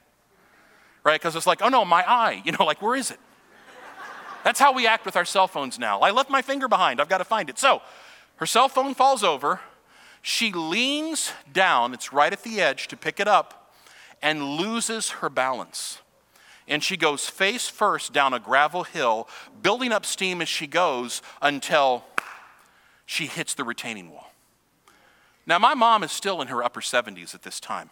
right? 1.03 1.19
Because 1.19 1.35
it's 1.35 1.47
like, 1.47 1.61
oh 1.61 1.69
no, 1.69 1.83
my 1.83 2.03
eye, 2.07 2.41
you 2.45 2.51
know, 2.53 2.63
like, 2.63 2.81
where 2.81 2.95
is 2.95 3.11
it? 3.11 3.19
That's 4.43 4.59
how 4.59 4.71
we 4.71 4.87
act 4.87 5.05
with 5.05 5.17
our 5.17 5.25
cell 5.25 5.47
phones 5.47 5.77
now. 5.77 5.99
I 5.99 6.11
left 6.11 6.29
my 6.29 6.41
finger 6.41 6.69
behind, 6.69 7.01
I've 7.01 7.09
got 7.09 7.17
to 7.17 7.25
find 7.25 7.49
it. 7.49 7.59
So, 7.59 7.81
her 8.37 8.45
cell 8.45 8.69
phone 8.69 8.93
falls 8.93 9.21
over. 9.21 9.59
She 10.21 10.53
leans 10.53 11.33
down, 11.51 11.93
it's 11.93 12.13
right 12.13 12.31
at 12.31 12.43
the 12.43 12.61
edge, 12.61 12.87
to 12.89 12.97
pick 12.97 13.19
it 13.19 13.27
up, 13.27 13.73
and 14.21 14.43
loses 14.43 15.09
her 15.09 15.29
balance. 15.29 15.99
And 16.69 16.83
she 16.83 16.95
goes 16.95 17.27
face 17.27 17.67
first 17.67 18.13
down 18.13 18.33
a 18.33 18.39
gravel 18.39 18.83
hill, 18.83 19.27
building 19.61 19.91
up 19.91 20.05
steam 20.05 20.41
as 20.41 20.47
she 20.47 20.67
goes 20.67 21.21
until 21.41 22.05
she 23.05 23.25
hits 23.25 23.55
the 23.55 23.63
retaining 23.63 24.11
wall. 24.11 24.31
Now, 25.47 25.57
my 25.57 25.73
mom 25.73 26.03
is 26.03 26.11
still 26.11 26.41
in 26.41 26.47
her 26.49 26.63
upper 26.63 26.79
70s 26.79 27.33
at 27.33 27.41
this 27.41 27.59
time. 27.59 27.89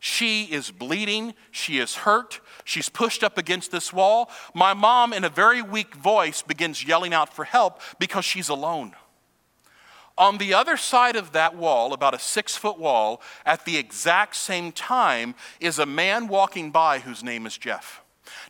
She 0.00 0.44
is 0.44 0.70
bleeding. 0.70 1.34
She 1.52 1.78
is 1.78 1.94
hurt. 1.94 2.40
She's 2.64 2.88
pushed 2.88 3.22
up 3.22 3.38
against 3.38 3.70
this 3.70 3.92
wall. 3.92 4.30
My 4.54 4.74
mom, 4.74 5.12
in 5.12 5.22
a 5.22 5.28
very 5.28 5.62
weak 5.62 5.94
voice, 5.94 6.42
begins 6.42 6.84
yelling 6.84 7.14
out 7.14 7.32
for 7.32 7.44
help 7.44 7.80
because 8.00 8.24
she's 8.24 8.48
alone. 8.48 8.94
On 10.18 10.38
the 10.38 10.52
other 10.52 10.76
side 10.76 11.16
of 11.16 11.32
that 11.32 11.56
wall, 11.56 11.92
about 11.92 12.14
a 12.14 12.18
six 12.18 12.56
foot 12.56 12.78
wall, 12.78 13.22
at 13.46 13.64
the 13.64 13.76
exact 13.76 14.36
same 14.36 14.72
time, 14.72 15.34
is 15.60 15.78
a 15.78 15.86
man 15.86 16.28
walking 16.28 16.70
by 16.70 16.98
whose 16.98 17.24
name 17.24 17.46
is 17.46 17.56
Jeff. 17.56 18.02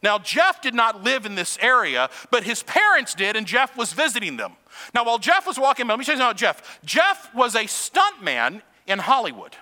Now, 0.02 0.18
Jeff 0.18 0.60
did 0.60 0.74
not 0.74 1.04
live 1.04 1.26
in 1.26 1.34
this 1.34 1.58
area, 1.60 2.10
but 2.30 2.44
his 2.44 2.62
parents 2.62 3.14
did, 3.14 3.36
and 3.36 3.46
Jeff 3.46 3.76
was 3.76 3.92
visiting 3.92 4.36
them. 4.36 4.52
Now, 4.94 5.04
while 5.04 5.18
Jeff 5.18 5.46
was 5.46 5.58
walking, 5.58 5.86
by, 5.86 5.92
let 5.92 5.98
me 5.98 6.04
tell 6.04 6.16
you 6.16 6.22
about 6.22 6.36
Jeff. 6.36 6.80
Jeff 6.84 7.32
was 7.34 7.54
a 7.54 7.64
stuntman 7.64 8.62
in 8.86 8.98
Hollywood, 8.98 9.56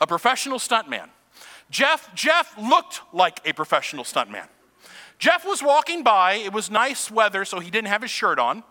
a 0.00 0.06
professional 0.06 0.58
stuntman. 0.58 1.08
Jeff, 1.70 2.14
Jeff 2.14 2.56
looked 2.58 3.00
like 3.12 3.40
a 3.44 3.52
professional 3.52 4.04
stuntman. 4.04 4.46
Jeff 5.18 5.46
was 5.46 5.62
walking 5.62 6.02
by. 6.02 6.34
It 6.34 6.52
was 6.52 6.70
nice 6.70 7.10
weather, 7.10 7.44
so 7.44 7.60
he 7.60 7.70
didn't 7.70 7.88
have 7.88 8.02
his 8.02 8.10
shirt 8.10 8.38
on. 8.38 8.64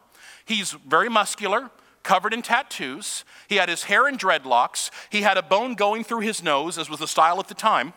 He's 0.45 0.71
very 0.71 1.09
muscular, 1.09 1.69
covered 2.03 2.33
in 2.33 2.41
tattoos. 2.41 3.23
He 3.47 3.55
had 3.55 3.69
his 3.69 3.83
hair 3.83 4.07
in 4.07 4.17
dreadlocks. 4.17 4.89
He 5.09 5.21
had 5.21 5.37
a 5.37 5.41
bone 5.41 5.75
going 5.75 6.03
through 6.03 6.21
his 6.21 6.43
nose, 6.43 6.77
as 6.77 6.89
was 6.89 6.99
the 6.99 7.07
style 7.07 7.39
at 7.39 7.47
the 7.47 7.53
time. 7.53 7.93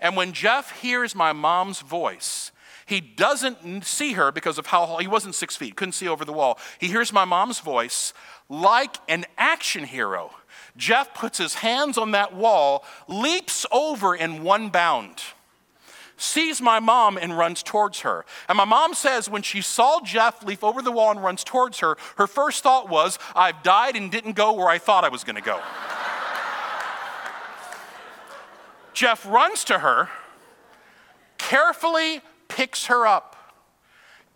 And 0.00 0.16
when 0.16 0.32
Jeff 0.32 0.80
hears 0.80 1.14
my 1.14 1.32
mom's 1.32 1.80
voice, 1.80 2.52
he 2.86 3.00
doesn't 3.00 3.84
see 3.84 4.12
her 4.12 4.32
because 4.32 4.58
of 4.58 4.66
how 4.66 4.96
he 4.96 5.06
wasn't 5.06 5.34
six 5.34 5.56
feet, 5.56 5.76
couldn't 5.76 5.92
see 5.92 6.08
over 6.08 6.24
the 6.24 6.32
wall. 6.32 6.58
He 6.78 6.86
hears 6.86 7.12
my 7.12 7.24
mom's 7.24 7.60
voice 7.60 8.14
like 8.48 8.96
an 9.08 9.26
action 9.36 9.84
hero. 9.84 10.30
Jeff 10.76 11.12
puts 11.12 11.38
his 11.38 11.54
hands 11.54 11.98
on 11.98 12.12
that 12.12 12.34
wall, 12.34 12.84
leaps 13.06 13.66
over 13.70 14.14
in 14.14 14.42
one 14.42 14.70
bound, 14.70 15.22
sees 16.18 16.60
my 16.60 16.80
mom 16.80 17.16
and 17.16 17.38
runs 17.38 17.62
towards 17.62 18.00
her. 18.00 18.26
And 18.48 18.58
my 18.58 18.64
mom 18.64 18.92
says 18.92 19.30
when 19.30 19.42
she 19.42 19.62
saw 19.62 20.00
Jeff 20.00 20.44
leap 20.44 20.62
over 20.62 20.82
the 20.82 20.92
wall 20.92 21.12
and 21.12 21.22
runs 21.22 21.44
towards 21.44 21.78
her, 21.78 21.96
her 22.16 22.26
first 22.26 22.62
thought 22.62 22.88
was, 22.88 23.18
I've 23.34 23.62
died 23.62 23.96
and 23.96 24.10
didn't 24.10 24.32
go 24.32 24.52
where 24.52 24.68
I 24.68 24.78
thought 24.78 25.04
I 25.04 25.08
was 25.08 25.24
going 25.24 25.36
to 25.36 25.42
go. 25.42 25.60
Jeff 28.92 29.24
runs 29.26 29.62
to 29.64 29.78
her, 29.78 30.08
carefully 31.38 32.20
picks 32.48 32.86
her 32.86 33.06
up, 33.06 33.36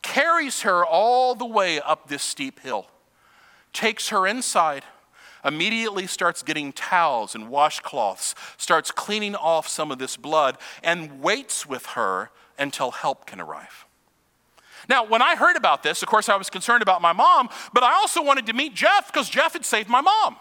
carries 0.03 0.63
her 0.63 0.87
all 0.87 1.35
the 1.35 1.45
way 1.45 1.81
up 1.81 2.09
this 2.09 2.23
steep 2.23 2.61
hill, 2.61 2.87
takes 3.73 4.11
her 4.11 4.25
inside, 4.25 4.85
immediately 5.45 6.07
starts 6.07 6.43
getting 6.43 6.73
towels 6.73 7.35
and 7.35 7.49
washcloths, 7.49 8.35
starts 8.57 8.91
cleaning 8.91 9.35
off 9.35 9.69
some 9.69 9.91
of 9.91 9.99
this 9.99 10.17
blood, 10.17 10.59
and 10.83 11.21
waits 11.23 11.67
with 11.67 11.87
her 11.87 12.31
until 12.59 12.91
help 12.91 13.27
can 13.27 13.41
arrive. 13.41 13.87
Now, 14.89 15.05
when 15.05 15.23
I 15.23 15.37
heard 15.37 15.57
about 15.57 15.83
this, 15.83 16.03
of 16.03 16.09
course, 16.09 16.29
I 16.29 16.37
was 16.37 16.51
concerned 16.51 16.83
about 16.83 17.01
my 17.01 17.13
mom, 17.13 17.49
but 17.73 17.83
I 17.83 17.95
also 17.95 18.23
wanted 18.23 18.47
to 18.47 18.53
meet 18.53 18.75
Jeff 18.75 19.13
because 19.13 19.29
Jeff 19.29 19.53
had 19.53 19.65
saved 19.65 19.89
my 19.89 20.01
mom. 20.01 20.37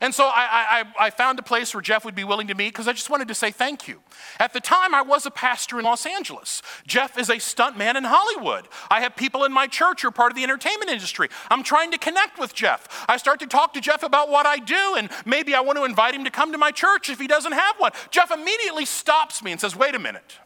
And 0.00 0.14
so 0.14 0.24
I, 0.24 0.84
I, 0.98 1.06
I, 1.06 1.10
found 1.10 1.38
a 1.38 1.42
place 1.42 1.72
where 1.72 1.80
Jeff 1.80 2.04
would 2.04 2.14
be 2.14 2.24
willing 2.24 2.48
to 2.48 2.54
meet 2.54 2.68
because 2.68 2.86
I 2.86 2.92
just 2.92 3.08
wanted 3.08 3.28
to 3.28 3.34
say 3.34 3.50
thank 3.50 3.88
you. 3.88 4.00
At 4.38 4.52
the 4.52 4.60
time, 4.60 4.94
I 4.94 5.00
was 5.00 5.24
a 5.24 5.30
pastor 5.30 5.78
in 5.78 5.86
Los 5.86 6.04
Angeles. 6.04 6.60
Jeff 6.86 7.18
is 7.18 7.30
a 7.30 7.36
stuntman 7.36 7.96
in 7.96 8.04
Hollywood. 8.04 8.68
I 8.90 9.00
have 9.00 9.16
people 9.16 9.44
in 9.44 9.52
my 9.52 9.66
church 9.66 10.02
who 10.02 10.08
are 10.08 10.12
part 10.12 10.32
of 10.32 10.36
the 10.36 10.42
entertainment 10.44 10.90
industry. 10.90 11.28
I'm 11.50 11.62
trying 11.62 11.92
to 11.92 11.98
connect 11.98 12.38
with 12.38 12.52
Jeff. 12.52 13.06
I 13.08 13.16
start 13.16 13.40
to 13.40 13.46
talk 13.46 13.72
to 13.72 13.80
Jeff 13.80 14.02
about 14.02 14.28
what 14.28 14.44
I 14.44 14.58
do, 14.58 14.96
and 14.98 15.08
maybe 15.24 15.54
I 15.54 15.60
want 15.60 15.78
to 15.78 15.84
invite 15.84 16.14
him 16.14 16.24
to 16.24 16.30
come 16.30 16.52
to 16.52 16.58
my 16.58 16.72
church 16.72 17.08
if 17.08 17.18
he 17.18 17.26
doesn't 17.26 17.52
have 17.52 17.76
one. 17.78 17.92
Jeff 18.10 18.30
immediately 18.30 18.84
stops 18.84 19.42
me 19.42 19.52
and 19.52 19.60
says, 19.60 19.74
Wait 19.74 19.94
a 19.94 19.98
minute. 19.98 20.38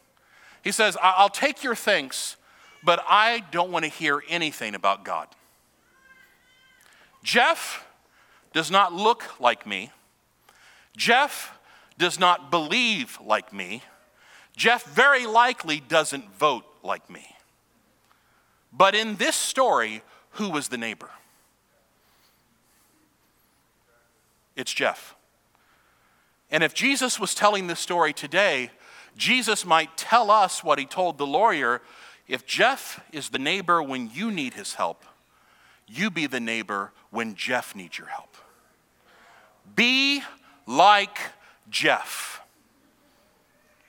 He 0.63 0.71
says, 0.71 0.95
I'll 1.01 1.29
take 1.29 1.63
your 1.63 1.75
thanks, 1.75 2.37
but 2.83 3.03
I 3.07 3.43
don't 3.51 3.71
want 3.71 3.83
to 3.83 3.91
hear 3.91 4.23
anything 4.29 4.75
about 4.75 5.03
God. 5.03 5.27
Jeff, 7.23 7.85
does 8.53 8.69
not 8.71 8.93
look 8.93 9.39
like 9.39 9.65
me. 9.65 9.91
Jeff 10.97 11.57
does 11.97 12.19
not 12.19 12.51
believe 12.51 13.17
like 13.23 13.53
me. 13.53 13.83
Jeff 14.55 14.83
very 14.85 15.25
likely 15.25 15.79
doesn't 15.79 16.35
vote 16.35 16.65
like 16.83 17.09
me. 17.09 17.25
But 18.73 18.95
in 18.95 19.15
this 19.15 19.35
story, 19.35 20.01
who 20.31 20.49
was 20.49 20.67
the 20.67 20.77
neighbor? 20.77 21.09
It's 24.55 24.73
Jeff. 24.73 25.15
And 26.49 26.63
if 26.63 26.73
Jesus 26.73 27.19
was 27.19 27.33
telling 27.33 27.67
this 27.67 27.79
story 27.79 28.13
today, 28.13 28.71
Jesus 29.17 29.65
might 29.65 29.97
tell 29.97 30.29
us 30.29 30.63
what 30.63 30.79
he 30.79 30.85
told 30.85 31.17
the 31.17 31.25
lawyer 31.25 31.81
if 32.27 32.45
Jeff 32.45 33.03
is 33.11 33.29
the 33.29 33.39
neighbor 33.39 33.83
when 33.83 34.09
you 34.13 34.31
need 34.31 34.53
his 34.53 34.75
help, 34.75 35.03
you 35.87 36.09
be 36.09 36.27
the 36.27 36.39
neighbor 36.39 36.91
when 37.09 37.35
Jeff 37.35 37.75
needs 37.75 37.97
your 37.97 38.07
help. 38.07 38.30
Be 39.75 40.21
like 40.65 41.17
Jeff. 41.69 42.41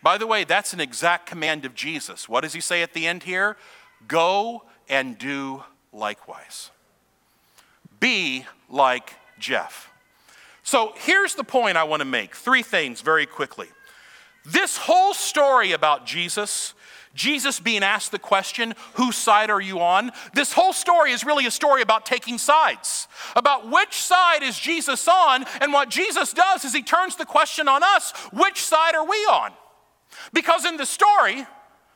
By 0.02 0.18
the 0.18 0.26
way, 0.26 0.44
that's 0.44 0.72
an 0.72 0.80
exact 0.80 1.26
command 1.26 1.64
of 1.64 1.74
Jesus. 1.74 2.28
What 2.28 2.40
does 2.40 2.52
he 2.52 2.60
say 2.60 2.82
at 2.82 2.92
the 2.92 3.06
end 3.06 3.22
here? 3.22 3.56
Go 4.08 4.64
and 4.88 5.16
do 5.16 5.62
likewise. 5.92 6.70
Be 8.00 8.46
like 8.68 9.14
Jeff. 9.38 9.90
So 10.64 10.92
here's 10.96 11.34
the 11.34 11.44
point 11.44 11.76
I 11.76 11.84
want 11.84 12.00
to 12.00 12.04
make 12.04 12.34
three 12.34 12.62
things 12.62 13.00
very 13.00 13.26
quickly. 13.26 13.68
This 14.44 14.76
whole 14.76 15.14
story 15.14 15.72
about 15.72 16.04
Jesus 16.04 16.74
Jesus 17.14 17.61
being 17.61 17.83
asked 17.83 18.11
the 18.11 18.18
question, 18.18 18.75
whose 18.94 19.16
side 19.16 19.51
are 19.51 19.61
you 19.61 19.81
on? 19.81 20.12
This 20.35 20.53
whole 20.53 20.72
story 20.72 21.12
is 21.12 21.25
really 21.25 21.46
a 21.46 21.51
story 21.51 21.83
about 21.83 22.07
taking 22.07 22.38
sides, 22.38 23.07
about 23.37 23.70
which 23.70 23.94
side 23.94 24.42
is 24.42 24.59
Jesus 24.59 25.07
on. 25.07 25.44
And 25.61 25.72
what 25.72 25.90
Jesus 25.90 26.33
does 26.33 26.64
is 26.64 26.72
he 26.72 26.83
turns 26.83 27.16
the 27.16 27.27
question 27.27 27.68
on 27.68 27.83
us 27.83 28.12
which 28.33 28.61
side 28.62 28.94
are 28.94 29.07
we 29.07 29.16
on? 29.27 29.53
Because 30.33 30.64
in 30.64 30.77
the 30.77 30.87
story, 30.87 31.46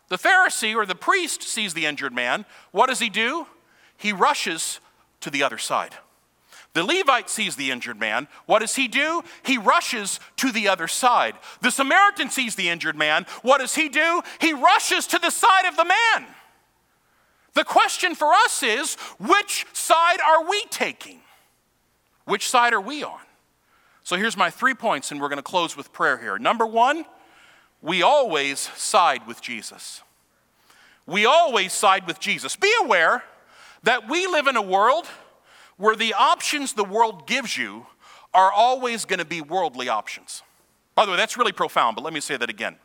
the 0.08 0.18
Pharisee 0.18 0.74
or 0.74 0.86
the 0.86 0.94
priest 0.94 1.42
sees 1.42 1.74
the 1.74 1.86
injured 1.86 2.12
man. 2.12 2.44
What 2.70 2.88
does 2.88 3.00
he 3.00 3.08
do? 3.08 3.46
He 3.96 4.12
rushes 4.12 4.80
to 5.20 5.30
the 5.30 5.42
other 5.42 5.58
side. 5.58 5.94
The 6.76 6.84
Levite 6.84 7.30
sees 7.30 7.56
the 7.56 7.70
injured 7.70 7.98
man. 7.98 8.28
What 8.44 8.58
does 8.58 8.74
he 8.74 8.86
do? 8.86 9.22
He 9.42 9.56
rushes 9.56 10.20
to 10.36 10.52
the 10.52 10.68
other 10.68 10.86
side. 10.88 11.34
The 11.62 11.70
Samaritan 11.70 12.28
sees 12.28 12.54
the 12.54 12.68
injured 12.68 12.96
man. 12.96 13.24
What 13.40 13.62
does 13.62 13.74
he 13.74 13.88
do? 13.88 14.20
He 14.42 14.52
rushes 14.52 15.06
to 15.06 15.18
the 15.18 15.30
side 15.30 15.64
of 15.64 15.78
the 15.78 15.86
man. 15.86 16.26
The 17.54 17.64
question 17.64 18.14
for 18.14 18.34
us 18.34 18.62
is 18.62 18.96
which 19.18 19.64
side 19.72 20.20
are 20.20 20.46
we 20.46 20.66
taking? 20.68 21.20
Which 22.26 22.46
side 22.46 22.74
are 22.74 22.80
we 22.82 23.02
on? 23.02 23.20
So 24.02 24.16
here's 24.16 24.36
my 24.36 24.50
three 24.50 24.74
points, 24.74 25.10
and 25.10 25.18
we're 25.18 25.30
going 25.30 25.38
to 25.38 25.42
close 25.42 25.78
with 25.78 25.94
prayer 25.94 26.18
here. 26.18 26.38
Number 26.38 26.66
one, 26.66 27.06
we 27.80 28.02
always 28.02 28.58
side 28.58 29.26
with 29.26 29.40
Jesus. 29.40 30.02
We 31.06 31.24
always 31.24 31.72
side 31.72 32.06
with 32.06 32.20
Jesus. 32.20 32.54
Be 32.54 32.70
aware 32.82 33.24
that 33.82 34.10
we 34.10 34.26
live 34.26 34.46
in 34.46 34.56
a 34.56 34.62
world 34.62 35.06
where 35.76 35.96
the 35.96 36.14
options 36.14 36.72
the 36.72 36.84
world 36.84 37.26
gives 37.26 37.56
you 37.56 37.86
are 38.32 38.52
always 38.52 39.04
going 39.04 39.18
to 39.18 39.24
be 39.24 39.40
worldly 39.40 39.88
options. 39.88 40.42
By 40.94 41.04
the 41.04 41.12
way, 41.12 41.16
that's 41.16 41.36
really 41.36 41.52
profound, 41.52 41.96
but 41.96 42.02
let 42.02 42.12
me 42.12 42.20
say 42.20 42.36
that 42.36 42.50
again. 42.50 42.76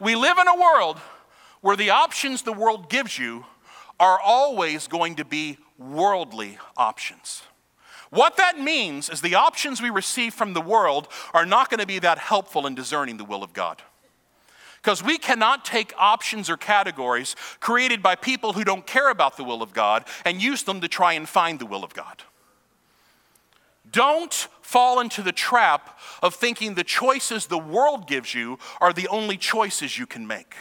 We 0.00 0.14
live 0.14 0.38
in 0.38 0.48
a 0.48 0.56
world 0.56 0.98
where 1.60 1.76
the 1.76 1.90
options 1.90 2.42
the 2.42 2.52
world 2.52 2.90
gives 2.90 3.18
you 3.18 3.46
are 3.98 4.20
always 4.20 4.88
going 4.88 5.16
to 5.16 5.24
be 5.24 5.58
worldly 5.78 6.58
options. 6.76 7.42
What 8.10 8.36
that 8.36 8.58
means 8.58 9.08
is 9.08 9.20
the 9.20 9.34
options 9.34 9.82
we 9.82 9.90
receive 9.90 10.34
from 10.34 10.52
the 10.52 10.60
world 10.60 11.08
are 11.34 11.46
not 11.46 11.70
going 11.70 11.80
to 11.80 11.86
be 11.86 11.98
that 12.00 12.18
helpful 12.18 12.66
in 12.66 12.74
discerning 12.74 13.16
the 13.16 13.24
will 13.24 13.42
of 13.42 13.52
God. 13.52 13.82
Because 14.86 15.02
we 15.02 15.18
cannot 15.18 15.64
take 15.64 15.92
options 15.98 16.48
or 16.48 16.56
categories 16.56 17.34
created 17.58 18.04
by 18.04 18.14
people 18.14 18.52
who 18.52 18.62
don't 18.62 18.86
care 18.86 19.10
about 19.10 19.36
the 19.36 19.42
will 19.42 19.60
of 19.60 19.72
God 19.72 20.04
and 20.24 20.40
use 20.40 20.62
them 20.62 20.80
to 20.80 20.86
try 20.86 21.14
and 21.14 21.28
find 21.28 21.58
the 21.58 21.66
will 21.66 21.82
of 21.82 21.92
God. 21.92 22.22
Don't 23.90 24.32
fall 24.62 25.00
into 25.00 25.22
the 25.22 25.32
trap 25.32 25.98
of 26.22 26.36
thinking 26.36 26.74
the 26.74 26.84
choices 26.84 27.46
the 27.46 27.58
world 27.58 28.06
gives 28.06 28.32
you 28.32 28.60
are 28.80 28.92
the 28.92 29.08
only 29.08 29.36
choices 29.36 29.98
you 29.98 30.06
can 30.06 30.24
make. 30.24 30.54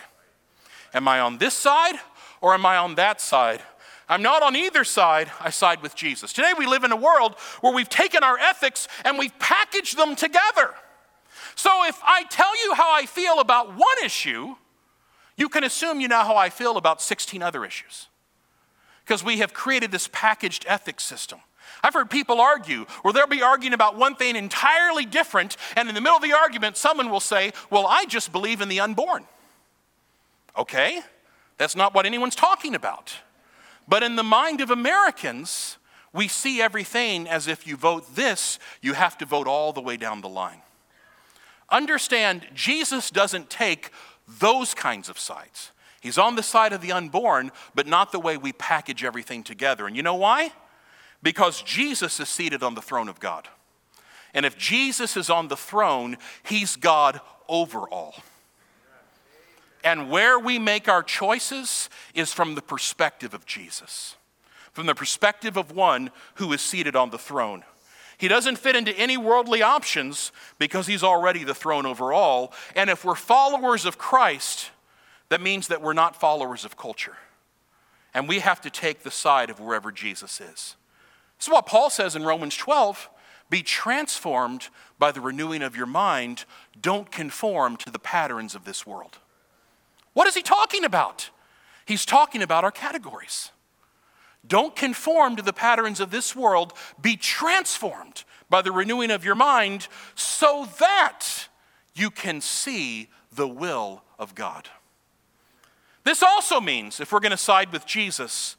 Am 0.91 1.07
I 1.07 1.19
on 1.19 1.37
this 1.37 1.53
side 1.53 1.99
or 2.41 2.55
am 2.55 2.65
I 2.65 2.77
on 2.77 2.95
that 2.95 3.21
side? 3.21 3.61
I'm 4.09 4.23
not 4.23 4.41
on 4.41 4.55
either 4.55 4.83
side, 4.85 5.31
I 5.39 5.51
side 5.51 5.83
with 5.83 5.95
Jesus. 5.95 6.33
Today 6.33 6.53
we 6.57 6.65
live 6.65 6.83
in 6.83 6.91
a 6.91 6.95
world 6.95 7.35
where 7.61 7.75
we've 7.75 7.89
taken 7.89 8.23
our 8.23 8.39
ethics 8.39 8.87
and 9.03 9.19
we've 9.19 9.37
packaged 9.37 9.95
them 9.95 10.15
together. 10.15 10.73
So 11.55 11.85
if 11.85 11.99
I 12.03 12.23
tell 12.23 12.55
you 12.63 12.73
how 12.73 12.93
I 12.93 13.05
feel 13.05 13.39
about 13.39 13.75
one 13.75 13.97
issue, 14.03 14.55
you 15.37 15.49
can 15.49 15.63
assume 15.63 15.99
you 15.99 16.07
know 16.07 16.23
how 16.23 16.35
I 16.35 16.49
feel 16.49 16.77
about 16.77 17.01
16 17.01 17.41
other 17.41 17.65
issues. 17.65 18.07
Because 19.05 19.23
we 19.23 19.39
have 19.39 19.53
created 19.53 19.91
this 19.91 20.09
packaged 20.11 20.65
ethics 20.67 21.03
system. 21.03 21.39
I've 21.83 21.93
heard 21.93 22.09
people 22.09 22.41
argue 22.41 22.85
where 23.01 23.13
they'll 23.13 23.27
be 23.27 23.41
arguing 23.41 23.73
about 23.73 23.97
one 23.97 24.15
thing 24.15 24.35
entirely 24.35 25.05
different, 25.05 25.57
and 25.75 25.87
in 25.87 25.95
the 25.95 26.01
middle 26.01 26.17
of 26.17 26.23
the 26.23 26.33
argument, 26.33 26.77
someone 26.77 27.09
will 27.09 27.19
say, 27.19 27.53
Well, 27.69 27.85
I 27.87 28.05
just 28.05 28.31
believe 28.31 28.61
in 28.61 28.69
the 28.69 28.79
unborn. 28.79 29.25
Okay, 30.57 31.01
that's 31.57 31.75
not 31.75 31.93
what 31.93 32.05
anyone's 32.05 32.35
talking 32.35 32.75
about. 32.75 33.13
But 33.87 34.03
in 34.03 34.15
the 34.15 34.23
mind 34.23 34.61
of 34.61 34.71
Americans, 34.71 35.77
we 36.13 36.27
see 36.27 36.61
everything 36.61 37.27
as 37.27 37.47
if 37.47 37.67
you 37.67 37.75
vote 37.75 38.15
this, 38.15 38.57
you 38.81 38.93
have 38.93 39.17
to 39.19 39.25
vote 39.25 39.47
all 39.47 39.73
the 39.73 39.81
way 39.81 39.97
down 39.97 40.21
the 40.21 40.29
line. 40.29 40.61
Understand, 41.69 42.47
Jesus 42.53 43.09
doesn't 43.09 43.49
take 43.49 43.91
those 44.27 44.73
kinds 44.73 45.09
of 45.09 45.19
sides. 45.19 45.71
He's 46.01 46.17
on 46.17 46.35
the 46.35 46.43
side 46.43 46.73
of 46.73 46.81
the 46.81 46.91
unborn, 46.91 47.51
but 47.73 47.87
not 47.87 48.11
the 48.11 48.19
way 48.19 48.37
we 48.37 48.53
package 48.53 49.03
everything 49.03 49.43
together. 49.43 49.87
And 49.87 49.95
you 49.95 50.03
know 50.03 50.15
why? 50.15 50.51
Because 51.23 51.61
Jesus 51.61 52.19
is 52.19 52.29
seated 52.29 52.61
on 52.61 52.75
the 52.75 52.81
throne 52.81 53.09
of 53.09 53.19
God. 53.19 53.47
And 54.33 54.45
if 54.45 54.57
Jesus 54.57 55.17
is 55.17 55.29
on 55.29 55.47
the 55.47 55.57
throne, 55.57 56.17
he's 56.43 56.75
God 56.75 57.21
over 57.47 57.89
all. 57.89 58.15
And 59.83 60.09
where 60.09 60.37
we 60.37 60.59
make 60.59 60.89
our 60.89 61.03
choices 61.03 61.89
is 62.13 62.33
from 62.33 62.55
the 62.55 62.61
perspective 62.61 63.33
of 63.33 63.45
Jesus, 63.45 64.15
from 64.73 64.87
the 64.87 64.95
perspective 64.95 65.57
of 65.57 65.71
one 65.71 66.11
who 66.35 66.51
is 66.53 66.61
seated 66.61 66.95
on 66.95 67.11
the 67.11 67.17
throne. 67.17 67.63
He 68.17 68.27
doesn't 68.27 68.57
fit 68.57 68.75
into 68.75 68.97
any 68.97 69.17
worldly 69.17 69.61
options 69.61 70.31
because 70.57 70.87
he's 70.87 71.03
already 71.03 71.43
the 71.43 71.55
throne 71.55 71.85
over 71.85 72.13
all. 72.13 72.53
And 72.75 72.89
if 72.89 73.03
we're 73.03 73.15
followers 73.15 73.85
of 73.85 73.97
Christ, 73.97 74.71
that 75.29 75.41
means 75.41 75.67
that 75.67 75.81
we're 75.81 75.93
not 75.93 76.15
followers 76.15 76.65
of 76.65 76.77
culture. 76.77 77.17
And 78.13 78.27
we 78.29 78.39
have 78.39 78.61
to 78.61 78.69
take 78.69 79.03
the 79.03 79.11
side 79.11 79.49
of 79.49 79.59
wherever 79.59 79.91
Jesus 79.91 80.39
is. 80.39 80.75
This 81.37 81.47
is 81.47 81.49
what 81.49 81.65
Paul 81.65 81.89
says 81.89 82.15
in 82.15 82.23
Romans 82.23 82.55
12 82.55 83.09
be 83.49 83.61
transformed 83.61 84.69
by 84.97 85.11
the 85.11 85.21
renewing 85.21 85.61
of 85.61 85.75
your 85.75 85.85
mind, 85.85 86.45
don't 86.79 87.11
conform 87.11 87.77
to 87.77 87.91
the 87.91 87.99
patterns 87.99 88.55
of 88.55 88.65
this 88.65 88.87
world. 88.87 89.19
What 90.13 90.27
is 90.27 90.35
he 90.35 90.41
talking 90.41 90.83
about? 90.83 91.29
He's 91.85 92.05
talking 92.05 92.41
about 92.41 92.63
our 92.63 92.71
categories. 92.71 93.51
Don't 94.47 94.75
conform 94.75 95.35
to 95.35 95.41
the 95.41 95.53
patterns 95.53 95.99
of 95.99 96.11
this 96.11 96.35
world, 96.35 96.73
be 97.01 97.17
transformed 97.17 98.23
by 98.49 98.61
the 98.61 98.71
renewing 98.71 99.11
of 99.11 99.25
your 99.25 99.35
mind 99.35 99.87
so 100.13 100.67
that 100.79 101.47
you 101.93 102.11
can 102.11 102.41
see 102.41 103.09
the 103.31 103.47
will 103.47 104.03
of 104.19 104.35
God. 104.35 104.69
This 106.03 106.21
also 106.21 106.61
means, 106.61 106.99
if 106.99 107.11
we're 107.11 107.19
going 107.19 107.31
to 107.31 107.37
side 107.37 107.71
with 107.71 107.85
Jesus, 107.85 108.55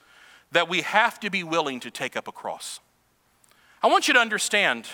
that 0.53 0.69
we 0.69 0.83
have 0.83 1.21
to 1.21 1.31
be 1.31 1.45
willing 1.45 1.81
to 1.81 1.91
take 1.91 2.17
up 2.17 2.29
a 2.29 2.33
cross. 2.33 2.81
I 3.83 3.87
want 3.87 4.09
you 4.09 4.15
to 4.15 4.21
understand 4.21 4.89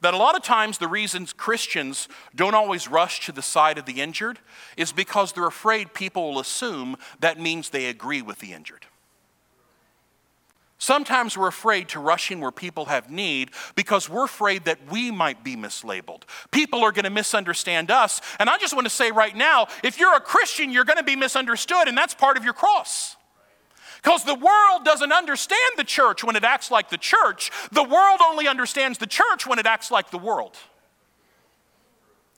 that 0.00 0.14
a 0.14 0.16
lot 0.16 0.36
of 0.36 0.42
times 0.42 0.78
the 0.78 0.88
reasons 0.88 1.32
Christians 1.32 2.08
don't 2.34 2.56
always 2.56 2.88
rush 2.88 3.24
to 3.26 3.32
the 3.32 3.42
side 3.42 3.78
of 3.78 3.86
the 3.86 4.00
injured 4.00 4.40
is 4.76 4.90
because 4.90 5.32
they're 5.32 5.46
afraid 5.46 5.94
people 5.94 6.30
will 6.30 6.40
assume 6.40 6.96
that 7.20 7.38
means 7.38 7.70
they 7.70 7.86
agree 7.86 8.20
with 8.20 8.40
the 8.40 8.52
injured. 8.52 8.86
Sometimes 10.82 11.38
we're 11.38 11.46
afraid 11.46 11.90
to 11.90 12.00
rush 12.00 12.32
in 12.32 12.40
where 12.40 12.50
people 12.50 12.86
have 12.86 13.08
need 13.08 13.52
because 13.76 14.08
we're 14.08 14.24
afraid 14.24 14.64
that 14.64 14.80
we 14.90 15.12
might 15.12 15.44
be 15.44 15.54
mislabeled. 15.54 16.22
People 16.50 16.80
are 16.80 16.90
going 16.90 17.04
to 17.04 17.10
misunderstand 17.10 17.92
us. 17.92 18.20
And 18.40 18.50
I 18.50 18.58
just 18.58 18.74
want 18.74 18.86
to 18.86 18.90
say 18.90 19.12
right 19.12 19.36
now 19.36 19.68
if 19.84 20.00
you're 20.00 20.16
a 20.16 20.20
Christian, 20.20 20.72
you're 20.72 20.82
going 20.82 20.98
to 20.98 21.04
be 21.04 21.14
misunderstood, 21.14 21.86
and 21.86 21.96
that's 21.96 22.14
part 22.14 22.36
of 22.36 22.42
your 22.42 22.52
cross. 22.52 23.14
Because 24.02 24.24
the 24.24 24.34
world 24.34 24.84
doesn't 24.84 25.12
understand 25.12 25.60
the 25.76 25.84
church 25.84 26.24
when 26.24 26.34
it 26.34 26.42
acts 26.42 26.68
like 26.68 26.90
the 26.90 26.98
church. 26.98 27.52
The 27.70 27.84
world 27.84 28.18
only 28.20 28.48
understands 28.48 28.98
the 28.98 29.06
church 29.06 29.46
when 29.46 29.60
it 29.60 29.66
acts 29.66 29.92
like 29.92 30.10
the 30.10 30.18
world. 30.18 30.56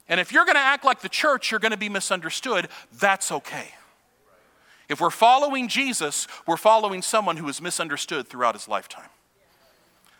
And 0.06 0.20
if 0.20 0.32
you're 0.32 0.44
going 0.44 0.56
to 0.56 0.60
act 0.60 0.84
like 0.84 1.00
the 1.00 1.08
church, 1.08 1.50
you're 1.50 1.60
going 1.60 1.72
to 1.72 1.78
be 1.78 1.88
misunderstood. 1.88 2.68
That's 2.92 3.32
okay. 3.32 3.70
If 4.88 5.00
we're 5.00 5.10
following 5.10 5.68
Jesus, 5.68 6.26
we're 6.46 6.56
following 6.56 7.02
someone 7.02 7.36
who 7.36 7.48
is 7.48 7.60
misunderstood 7.60 8.28
throughout 8.28 8.54
his 8.54 8.68
lifetime. 8.68 9.08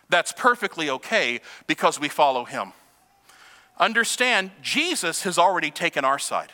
That's 0.09 0.31
perfectly 0.31 0.89
okay 0.89 1.41
because 1.67 1.99
we 1.99 2.09
follow 2.09 2.45
him. 2.45 2.73
Understand, 3.79 4.51
Jesus 4.61 5.23
has 5.23 5.37
already 5.37 5.71
taken 5.71 6.05
our 6.05 6.19
side. 6.19 6.51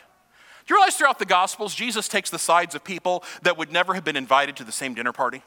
Do 0.66 0.74
you 0.74 0.76
realize 0.76 0.96
throughout 0.96 1.18
the 1.18 1.24
Gospels, 1.24 1.74
Jesus 1.74 2.08
takes 2.08 2.30
the 2.30 2.38
sides 2.38 2.74
of 2.74 2.84
people 2.84 3.24
that 3.42 3.58
would 3.58 3.72
never 3.72 3.94
have 3.94 4.04
been 4.04 4.16
invited 4.16 4.56
to 4.56 4.64
the 4.64 4.72
same 4.72 4.94
dinner 4.94 5.12
party? 5.12 5.42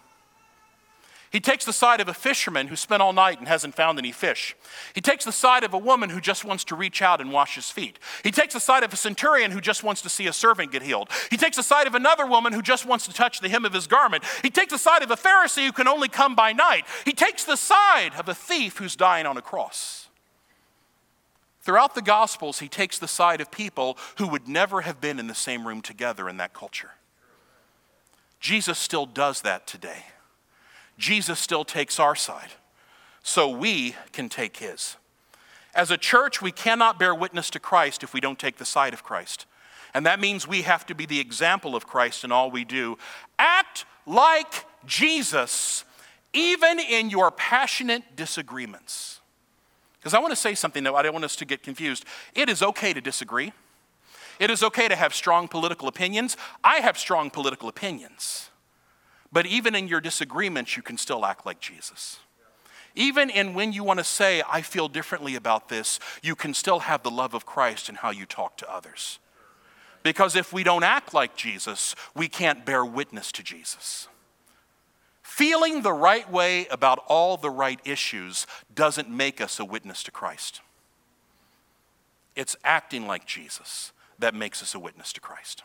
He 1.35 1.41
takes 1.41 1.65
the 1.65 1.73
side 1.73 1.99
of 1.99 2.07
a 2.07 2.13
fisherman 2.13 2.67
who 2.67 2.77
spent 2.77 3.01
all 3.01 3.11
night 3.11 3.39
and 3.39 3.47
hasn't 3.49 3.75
found 3.75 3.99
any 3.99 4.13
fish. 4.13 4.55
He 4.93 5.01
takes 5.01 5.25
the 5.25 5.33
side 5.33 5.65
of 5.65 5.73
a 5.73 5.77
woman 5.77 6.09
who 6.09 6.21
just 6.21 6.45
wants 6.45 6.63
to 6.63 6.77
reach 6.77 7.01
out 7.01 7.19
and 7.19 7.29
wash 7.29 7.55
his 7.55 7.69
feet. 7.69 7.99
He 8.23 8.31
takes 8.31 8.53
the 8.53 8.61
side 8.61 8.83
of 8.83 8.93
a 8.93 8.95
centurion 8.95 9.51
who 9.51 9.59
just 9.59 9.83
wants 9.83 10.01
to 10.03 10.09
see 10.09 10.27
a 10.27 10.31
servant 10.31 10.71
get 10.71 10.81
healed. 10.81 11.09
He 11.29 11.35
takes 11.35 11.57
the 11.57 11.61
side 11.61 11.87
of 11.87 11.93
another 11.93 12.25
woman 12.25 12.53
who 12.53 12.61
just 12.61 12.85
wants 12.85 13.05
to 13.07 13.13
touch 13.13 13.41
the 13.41 13.49
hem 13.49 13.65
of 13.65 13.73
his 13.73 13.85
garment. 13.85 14.23
He 14.43 14.49
takes 14.49 14.71
the 14.71 14.77
side 14.77 15.03
of 15.03 15.11
a 15.11 15.17
Pharisee 15.17 15.65
who 15.65 15.73
can 15.73 15.89
only 15.89 16.07
come 16.07 16.35
by 16.35 16.53
night. 16.53 16.85
He 17.03 17.11
takes 17.11 17.43
the 17.43 17.57
side 17.57 18.11
of 18.17 18.29
a 18.29 18.33
thief 18.33 18.77
who's 18.77 18.95
dying 18.95 19.25
on 19.25 19.35
a 19.35 19.41
cross. 19.41 20.07
Throughout 21.63 21.95
the 21.95 22.01
Gospels, 22.01 22.59
he 22.59 22.69
takes 22.69 22.97
the 22.97 23.09
side 23.09 23.41
of 23.41 23.51
people 23.51 23.97
who 24.19 24.27
would 24.29 24.47
never 24.47 24.83
have 24.83 25.01
been 25.01 25.19
in 25.19 25.27
the 25.27 25.35
same 25.35 25.67
room 25.67 25.81
together 25.81 26.29
in 26.29 26.37
that 26.37 26.53
culture. 26.53 26.91
Jesus 28.39 28.79
still 28.79 29.05
does 29.05 29.41
that 29.41 29.67
today. 29.67 30.05
Jesus 30.97 31.39
still 31.39 31.65
takes 31.65 31.99
our 31.99 32.15
side, 32.15 32.51
so 33.23 33.49
we 33.49 33.95
can 34.11 34.29
take 34.29 34.57
his. 34.57 34.95
As 35.73 35.91
a 35.91 35.97
church, 35.97 36.41
we 36.41 36.51
cannot 36.51 36.97
bear 36.97 37.13
witness 37.13 37.49
to 37.51 37.59
Christ 37.59 38.01
if 38.01 38.13
we 38.13 38.21
don't 38.21 38.39
take 38.39 38.57
the 38.57 38.65
side 38.65 38.93
of 38.93 39.03
Christ. 39.03 39.45
And 39.93 40.05
that 40.05 40.19
means 40.19 40.47
we 40.47 40.61
have 40.61 40.85
to 40.87 40.95
be 40.95 41.05
the 41.05 41.19
example 41.19 41.75
of 41.75 41.87
Christ 41.87 42.23
in 42.23 42.31
all 42.31 42.49
we 42.49 42.63
do. 42.63 42.97
Act 43.39 43.85
like 44.05 44.65
Jesus, 44.85 45.83
even 46.33 46.79
in 46.79 47.09
your 47.09 47.31
passionate 47.31 48.03
disagreements. 48.15 49.19
Because 49.99 50.13
I 50.13 50.19
want 50.19 50.31
to 50.31 50.37
say 50.37 50.53
something, 50.53 50.83
though, 50.83 50.95
I 50.95 51.01
don't 51.01 51.13
want 51.13 51.25
us 51.25 51.35
to 51.37 51.45
get 51.45 51.63
confused. 51.63 52.05
It 52.35 52.49
is 52.49 52.61
okay 52.61 52.93
to 52.93 53.01
disagree, 53.01 53.53
it 54.39 54.49
is 54.49 54.63
okay 54.63 54.87
to 54.87 54.95
have 54.95 55.13
strong 55.13 55.47
political 55.47 55.87
opinions. 55.87 56.35
I 56.63 56.77
have 56.77 56.97
strong 56.97 57.29
political 57.29 57.69
opinions. 57.69 58.49
But 59.31 59.45
even 59.45 59.75
in 59.75 59.87
your 59.87 60.01
disagreements, 60.01 60.77
you 60.77 60.83
can 60.83 60.97
still 60.97 61.25
act 61.25 61.45
like 61.45 61.59
Jesus. 61.59 62.19
Even 62.95 63.29
in 63.29 63.53
when 63.53 63.73
you 63.73 63.83
want 63.83 63.99
to 63.99 64.05
say, 64.05 64.41
I 64.49 64.61
feel 64.61 64.87
differently 64.87 65.35
about 65.35 65.67
this, 65.67 65.99
you 66.23 66.35
can 66.35 66.53
still 66.53 66.79
have 66.79 67.03
the 67.03 67.11
love 67.11 67.33
of 67.33 67.45
Christ 67.45 67.89
in 67.89 67.95
how 67.95 68.11
you 68.11 68.25
talk 68.25 68.57
to 68.57 68.73
others. 68.73 69.19
Because 70.03 70.35
if 70.35 70.53
we 70.53 70.63
don't 70.63 70.83
act 70.83 71.13
like 71.13 71.35
Jesus, 71.35 71.95
we 72.15 72.27
can't 72.27 72.65
bear 72.65 72.85
witness 72.85 73.31
to 73.33 73.43
Jesus. 73.43 74.07
Feeling 75.23 75.81
the 75.81 75.91
right 75.91 76.31
way 76.31 76.67
about 76.67 76.99
all 77.07 77.35
the 77.35 77.49
right 77.49 77.79
issues 77.83 78.47
doesn't 78.73 79.09
make 79.09 79.41
us 79.41 79.59
a 79.59 79.65
witness 79.65 80.03
to 80.03 80.11
Christ. 80.11 80.61
It's 82.35 82.55
acting 82.63 83.07
like 83.07 83.25
Jesus 83.25 83.91
that 84.19 84.33
makes 84.33 84.61
us 84.61 84.75
a 84.75 84.79
witness 84.79 85.11
to 85.13 85.19
Christ. 85.19 85.63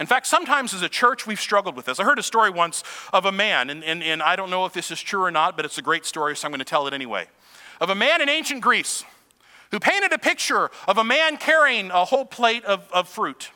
In 0.00 0.06
fact, 0.06 0.26
sometimes 0.26 0.74
as 0.74 0.82
a 0.82 0.88
church, 0.88 1.26
we've 1.26 1.40
struggled 1.40 1.74
with 1.74 1.86
this. 1.86 1.98
I 1.98 2.04
heard 2.04 2.18
a 2.18 2.22
story 2.22 2.50
once 2.50 2.84
of 3.12 3.24
a 3.24 3.32
man, 3.32 3.68
and, 3.68 3.82
and, 3.82 4.02
and 4.02 4.22
I 4.22 4.36
don't 4.36 4.50
know 4.50 4.64
if 4.64 4.72
this 4.72 4.90
is 4.90 5.00
true 5.00 5.24
or 5.24 5.30
not, 5.30 5.56
but 5.56 5.64
it's 5.64 5.78
a 5.78 5.82
great 5.82 6.06
story, 6.06 6.36
so 6.36 6.46
I'm 6.46 6.52
going 6.52 6.60
to 6.60 6.64
tell 6.64 6.86
it 6.86 6.94
anyway. 6.94 7.26
Of 7.80 7.90
a 7.90 7.94
man 7.94 8.20
in 8.20 8.28
ancient 8.28 8.60
Greece 8.60 9.04
who 9.70 9.80
painted 9.80 10.12
a 10.12 10.18
picture 10.18 10.70
of 10.86 10.98
a 10.98 11.04
man 11.04 11.36
carrying 11.36 11.90
a 11.90 12.04
whole 12.04 12.24
plate 12.24 12.64
of, 12.64 12.88
of 12.92 13.08
fruit. 13.08 13.50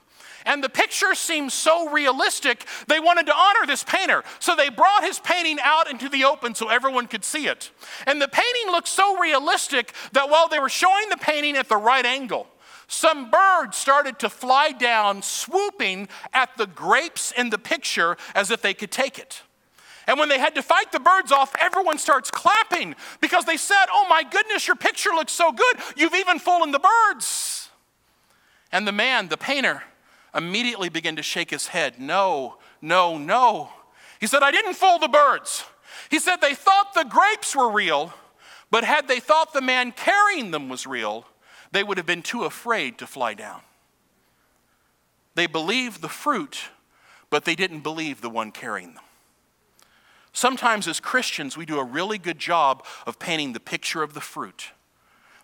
And 0.45 0.63
the 0.63 0.69
picture 0.69 1.15
seemed 1.15 1.53
so 1.53 1.91
realistic, 1.91 2.67
they 2.89 2.99
wanted 2.99 3.27
to 3.27 3.35
honor 3.35 3.67
this 3.67 3.85
painter. 3.85 4.25
So 4.41 4.57
they 4.57 4.69
brought 4.69 5.05
his 5.05 5.21
painting 5.21 5.59
out 5.63 5.89
into 5.89 6.09
the 6.09 6.25
open 6.25 6.55
so 6.55 6.69
everyone 6.69 7.07
could 7.07 7.25
see 7.25 7.47
it. 7.47 7.71
And 8.07 8.21
the 8.21 8.29
painting 8.29 8.73
looked 8.73 8.89
so 8.89 9.19
realistic 9.19 9.93
that 10.13 10.29
while 10.29 10.49
they 10.49 10.59
were 10.59 10.69
showing 10.69 11.09
the 11.11 11.17
painting 11.17 11.57
at 11.57 11.69
the 11.69 11.77
right 11.77 12.05
angle, 12.05 12.49
some 12.87 13.31
birds 13.31 13.77
started 13.77 14.19
to 14.21 14.29
fly 14.29 14.73
down, 14.73 15.23
swooping 15.23 16.09
at 16.33 16.57
the 16.57 16.67
grapes 16.67 17.33
in 17.33 17.51
the 17.51 17.59
picture 17.59 18.17
as 18.35 18.51
if 18.51 18.63
they 18.63 18.75
could 18.75 18.91
take 18.91 19.19
it. 19.19 19.43
And 20.07 20.19
when 20.19 20.29
they 20.29 20.39
had 20.39 20.55
to 20.57 20.63
fight 20.63 20.91
the 20.91 21.01
birds 21.01 21.31
off, 21.31 21.55
everyone 21.61 21.99
starts 21.99 22.31
clapping 22.31 22.97
because 23.21 23.45
they 23.45 23.57
said, 23.57 23.87
Oh 23.93 24.07
my 24.09 24.25
goodness, 24.25 24.67
your 24.67 24.77
picture 24.77 25.11
looks 25.11 25.33
so 25.33 25.53
good. 25.53 25.77
You've 25.97 26.15
even 26.15 26.39
fooled 26.39 26.73
the 26.73 26.81
birds. 26.81 27.71
And 28.73 28.87
the 28.87 28.93
man, 28.93 29.29
the 29.29 29.37
painter, 29.37 29.83
immediately 30.35 30.89
began 30.89 31.17
to 31.17 31.23
shake 31.23 31.51
his 31.51 31.69
head. 31.69 32.01
No, 32.01 32.57
no, 32.81 33.19
no. 33.19 33.71
He 34.19 34.27
said, 34.27 34.43
I 34.43 34.51
didn't 34.51 34.75
fool 34.75 34.99
the 34.99 35.09
birds. 35.09 35.65
He 36.11 36.19
said 36.19 36.37
they 36.37 36.55
thought 36.55 36.95
the 36.95 37.05
grapes 37.05 37.55
were 37.55 37.71
real, 37.71 38.13
but 38.71 38.85
had 38.85 39.09
they 39.09 39.21
thought 39.21 39.53
the 39.53 39.61
man 39.61 39.93
carrying 39.93 40.51
them 40.51 40.69
was 40.69 40.87
real, 40.87 41.27
they 41.73 41.83
would 41.83 41.97
have 41.97 42.07
been 42.07 42.23
too 42.23 42.45
afraid 42.45 42.99
to 42.99 43.07
fly 43.07 43.35
down. 43.35 43.63
They 45.35 45.47
believed 45.47 46.03
the 46.03 46.09
fruit, 46.09 46.65
but 47.31 47.45
they 47.45 47.55
didn't 47.55 47.81
believe 47.81 48.21
the 48.21 48.31
one 48.31 48.53
carrying 48.53 48.95
them. 48.95 49.03
Sometimes, 50.35 50.87
as 50.87 51.01
Christians, 51.01 51.57
we 51.57 51.67
do 51.67 51.79
a 51.79 51.85
really 51.85 52.19
good 52.19 52.39
job 52.39 52.85
of 53.07 53.19
painting 53.19 53.53
the 53.53 53.61
picture 53.61 54.03
of 54.03 54.15
the 54.15 54.21
fruit, 54.21 54.71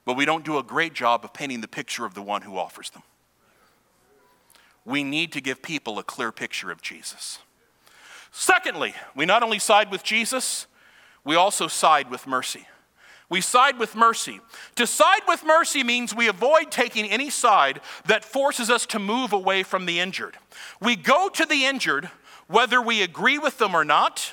but 0.04 0.16
we 0.16 0.24
don't 0.24 0.44
do 0.44 0.58
a 0.58 0.62
great 0.62 0.94
job 0.94 1.24
of 1.24 1.32
painting 1.34 1.60
the 1.60 1.68
picture 1.68 2.04
of 2.04 2.14
the 2.14 2.22
one 2.22 2.42
who 2.42 2.56
offers 2.56 2.90
them. 2.90 3.02
We 4.84 5.04
need 5.04 5.32
to 5.32 5.40
give 5.40 5.62
people 5.62 5.98
a 5.98 6.02
clear 6.02 6.32
picture 6.32 6.70
of 6.70 6.80
Jesus. 6.80 7.38
Secondly, 8.30 8.94
we 9.14 9.26
not 9.26 9.42
only 9.42 9.58
side 9.58 9.90
with 9.90 10.02
Jesus, 10.02 10.66
we 11.24 11.34
also 11.34 11.68
side 11.68 12.10
with 12.10 12.26
mercy. 12.26 12.66
We 13.30 13.40
side 13.42 13.78
with 13.78 13.94
mercy. 13.94 14.40
To 14.76 14.86
side 14.86 15.22
with 15.28 15.44
mercy 15.44 15.84
means 15.84 16.14
we 16.14 16.28
avoid 16.28 16.70
taking 16.70 17.06
any 17.06 17.28
side 17.28 17.80
that 18.06 18.24
forces 18.24 18.70
us 18.70 18.86
to 18.86 18.98
move 18.98 19.32
away 19.32 19.62
from 19.62 19.84
the 19.84 20.00
injured. 20.00 20.36
We 20.80 20.96
go 20.96 21.28
to 21.28 21.44
the 21.44 21.66
injured 21.66 22.10
whether 22.46 22.80
we 22.80 23.02
agree 23.02 23.38
with 23.38 23.58
them 23.58 23.74
or 23.74 23.84
not 23.84 24.32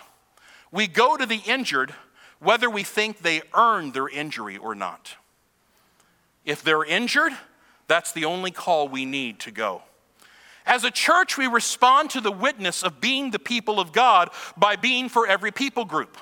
we 0.76 0.88
go 0.88 1.16
to 1.16 1.26
the 1.26 1.42
injured 1.46 1.94
whether 2.40 2.70
we 2.70 2.84
think 2.84 3.20
they 3.20 3.42
earned 3.54 3.94
their 3.94 4.10
injury 4.10 4.58
or 4.58 4.76
not. 4.76 5.16
If 6.44 6.62
they're 6.64 6.84
injured, 6.84 7.32
that's 7.88 8.12
the 8.12 8.26
only 8.26 8.52
call 8.52 8.90
we 8.90 9.06
need 9.06 9.40
to 9.40 9.52
go. 9.52 9.84
As 10.66 10.84
a 10.84 10.92
church, 10.92 11.38
we 11.38 11.48
respond 11.48 12.10
to 12.10 12.20
the 12.20 12.32
witness 12.32 12.84
of 12.84 13.00
being 13.00 13.32
the 13.32 13.40
people 13.40 13.80
of 13.80 13.94
God 13.94 14.32
by 14.58 14.76
being 14.76 15.08
for 15.08 15.26
every 15.26 15.52
people 15.52 15.86
group. 15.86 16.18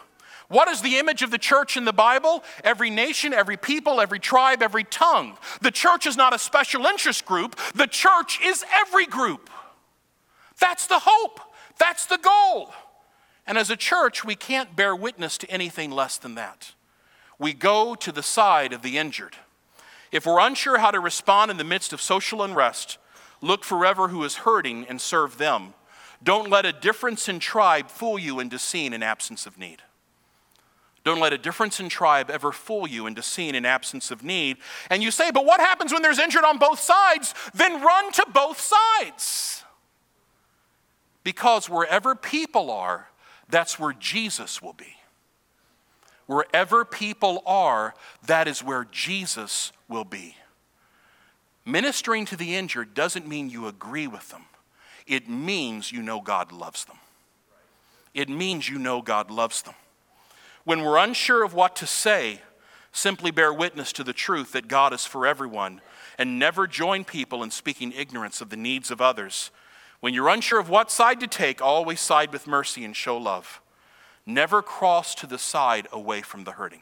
What 0.54 0.68
is 0.68 0.84
the 0.84 0.98
image 0.98 1.24
of 1.24 1.32
the 1.32 1.40
church 1.40 1.78
in 1.78 1.84
the 1.84 1.92
Bible? 1.92 2.44
Every 2.64 2.92
nation, 2.92 3.34
every 3.34 3.58
people, 3.58 4.00
every 4.00 4.20
tribe, 4.20 4.62
every 4.62 4.84
tongue. 4.84 5.36
The 5.62 5.72
church 5.72 6.06
is 6.06 6.16
not 6.16 6.32
a 6.32 6.38
special 6.38 6.86
interest 6.86 7.26
group, 7.26 7.60
the 7.74 7.88
church 7.88 8.40
is 8.40 8.64
every 8.72 9.08
group. 9.08 9.50
That's 10.60 10.86
the 10.86 11.00
hope, 11.00 11.40
that's 11.80 12.06
the 12.06 12.20
goal. 12.20 12.72
And 13.48 13.58
as 13.58 13.72
a 13.72 13.76
church, 13.76 14.24
we 14.24 14.36
can't 14.36 14.76
bear 14.76 14.96
witness 14.96 15.40
to 15.40 15.50
anything 15.50 15.90
less 15.90 16.20
than 16.20 16.36
that. 16.36 16.74
We 17.40 17.54
go 17.54 17.96
to 17.96 18.12
the 18.12 18.22
side 18.22 18.74
of 18.74 18.84
the 18.84 19.00
injured. 19.00 19.38
If 20.12 20.28
we're 20.28 20.40
unsure 20.40 20.78
how 20.78 20.92
to 20.92 21.00
respond 21.00 21.50
in 21.50 21.58
the 21.58 21.64
midst 21.64 21.94
of 21.94 22.00
social 22.00 22.44
unrest, 22.44 23.00
look 23.42 23.64
forever 23.64 24.10
who 24.10 24.24
is 24.24 24.36
hurting 24.36 24.86
and 24.88 25.02
serve 25.02 25.40
them. 25.40 25.74
Don't 26.22 26.52
let 26.52 26.68
a 26.68 26.72
difference 26.72 27.28
in 27.28 27.40
tribe 27.40 27.90
fool 27.90 28.20
you 28.20 28.40
into 28.40 28.60
seeing 28.60 28.94
an 28.94 29.02
absence 29.02 29.48
of 29.48 29.58
need. 29.58 29.82
Don't 31.04 31.20
let 31.20 31.34
a 31.34 31.38
difference 31.38 31.80
in 31.80 31.90
tribe 31.90 32.30
ever 32.30 32.52
fool 32.52 32.88
you 32.88 33.08
into 33.08 33.22
seeing 33.22 33.56
an 33.56 33.66
absence 33.66 34.10
of 34.10 34.24
need. 34.24 34.58
And 34.90 35.04
you 35.04 35.12
say, 35.12 35.32
but 35.32 35.46
what 35.46 35.60
happens 35.60 35.92
when 35.92 36.02
there's 36.02 36.20
injured 36.20 36.46
on 36.46 36.58
both 36.58 36.80
sides? 36.80 37.34
Then 37.54 37.82
run 37.82 38.12
to 38.14 38.26
both 38.34 38.60
sides. 38.60 39.64
Because 41.24 41.70
wherever 41.70 42.16
people 42.16 42.72
are, 42.72 43.10
that's 43.50 43.78
where 43.78 43.94
Jesus 43.94 44.62
will 44.62 44.74
be. 44.74 44.96
Wherever 46.26 46.86
people 46.86 47.44
are, 47.46 47.94
that 48.26 48.48
is 48.48 48.64
where 48.64 48.88
Jesus 48.90 49.74
will 49.90 50.06
be. 50.06 50.38
Ministering 51.66 52.26
to 52.26 52.38
the 52.38 52.56
injured 52.56 52.94
doesn't 52.94 53.28
mean 53.28 53.50
you 53.50 53.68
agree 53.68 54.08
with 54.08 54.30
them, 54.30 54.46
it 55.06 55.30
means 55.30 55.92
you 55.92 56.02
know 56.02 56.22
God 56.22 56.52
loves 56.54 56.86
them. 56.86 56.98
It 58.14 58.30
means 58.30 58.70
you 58.70 58.78
know 58.78 59.02
God 59.02 59.32
loves 59.32 59.64
them. 59.64 59.74
When 60.64 60.82
we're 60.82 60.98
unsure 60.98 61.44
of 61.44 61.54
what 61.54 61.76
to 61.78 61.88
say, 61.88 62.42
simply 62.92 63.32
bear 63.32 63.54
witness 63.54 63.92
to 63.94 64.04
the 64.04 64.14
truth 64.14 64.52
that 64.54 64.68
God 64.68 64.94
is 64.94 65.06
for 65.06 65.26
everyone 65.26 65.82
and 66.18 66.40
never 66.40 66.68
join 66.68 67.04
people 67.04 67.44
in 67.44 67.52
speaking 67.52 67.92
ignorance 67.92 68.40
of 68.40 68.50
the 68.50 68.58
needs 68.58 68.92
of 68.92 69.02
others 69.02 69.52
when 70.04 70.14
you're 70.14 70.28
unsure 70.28 70.60
of 70.60 70.68
what 70.68 70.92
side 70.92 71.22
to 71.22 71.28
take, 71.28 71.62
always 71.62 72.02
side 72.02 72.34
with 72.34 72.46
mercy 72.46 72.84
and 72.84 72.94
show 72.94 73.16
love. 73.16 73.62
Never 74.26 74.62
cross 74.62 75.16
to 75.16 75.26
the 75.26 75.38
side 75.38 75.88
away 75.94 76.22
from 76.22 76.44
the 76.44 76.52
hurting. 76.52 76.82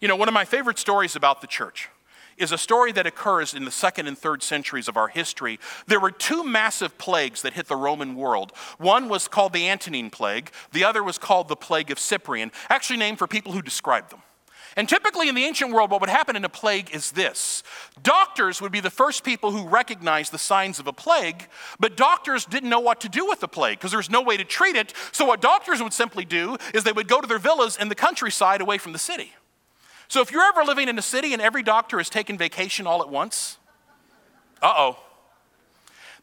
You 0.00 0.08
know, 0.08 0.16
one 0.16 0.26
of 0.26 0.32
my 0.32 0.46
favorite 0.46 0.78
stories 0.78 1.14
about 1.14 1.42
the 1.42 1.46
church 1.46 1.90
is 2.36 2.52
a 2.52 2.58
story 2.58 2.92
that 2.92 3.06
occurs 3.06 3.54
in 3.54 3.64
the 3.64 3.70
second 3.70 4.06
and 4.06 4.16
third 4.16 4.42
centuries 4.42 4.88
of 4.88 4.96
our 4.96 5.08
history. 5.08 5.58
There 5.86 6.00
were 6.00 6.10
two 6.10 6.44
massive 6.44 6.98
plagues 6.98 7.42
that 7.42 7.54
hit 7.54 7.66
the 7.66 7.76
Roman 7.76 8.14
world. 8.14 8.52
One 8.78 9.08
was 9.08 9.28
called 9.28 9.52
the 9.52 9.68
Antonine 9.68 10.10
Plague, 10.10 10.50
the 10.72 10.84
other 10.84 11.02
was 11.02 11.18
called 11.18 11.48
the 11.48 11.56
Plague 11.56 11.90
of 11.90 11.98
Cyprian, 11.98 12.52
actually 12.68 12.98
named 12.98 13.18
for 13.18 13.26
people 13.26 13.52
who 13.52 13.62
described 13.62 14.10
them. 14.10 14.22
And 14.76 14.88
typically 14.88 15.28
in 15.28 15.34
the 15.34 15.44
ancient 15.44 15.72
world, 15.72 15.90
what 15.90 16.00
would 16.00 16.10
happen 16.10 16.36
in 16.36 16.44
a 16.44 16.48
plague 16.48 16.94
is 16.94 17.12
this 17.12 17.62
doctors 18.02 18.62
would 18.62 18.72
be 18.72 18.80
the 18.80 18.90
first 18.90 19.24
people 19.24 19.50
who 19.50 19.68
recognized 19.68 20.32
the 20.32 20.38
signs 20.38 20.78
of 20.78 20.86
a 20.86 20.92
plague, 20.92 21.48
but 21.78 21.96
doctors 21.96 22.44
didn't 22.44 22.70
know 22.70 22.80
what 22.80 23.00
to 23.00 23.08
do 23.08 23.26
with 23.26 23.40
the 23.40 23.48
plague 23.48 23.78
because 23.78 23.90
there's 23.90 24.10
no 24.10 24.22
way 24.22 24.36
to 24.36 24.44
treat 24.44 24.76
it. 24.76 24.94
So, 25.12 25.24
what 25.24 25.40
doctors 25.40 25.82
would 25.82 25.92
simply 25.92 26.24
do 26.24 26.56
is 26.72 26.84
they 26.84 26.92
would 26.92 27.08
go 27.08 27.20
to 27.20 27.26
their 27.26 27.38
villas 27.38 27.76
in 27.76 27.88
the 27.88 27.94
countryside 27.94 28.60
away 28.60 28.78
from 28.78 28.92
the 28.92 28.98
city. 28.98 29.32
So, 30.10 30.20
if 30.20 30.32
you're 30.32 30.42
ever 30.42 30.64
living 30.64 30.88
in 30.88 30.98
a 30.98 31.02
city 31.02 31.32
and 31.34 31.40
every 31.40 31.62
doctor 31.62 32.00
is 32.00 32.10
taking 32.10 32.36
vacation 32.36 32.84
all 32.84 33.00
at 33.00 33.08
once, 33.08 33.58
uh 34.60 34.74
oh. 34.76 34.98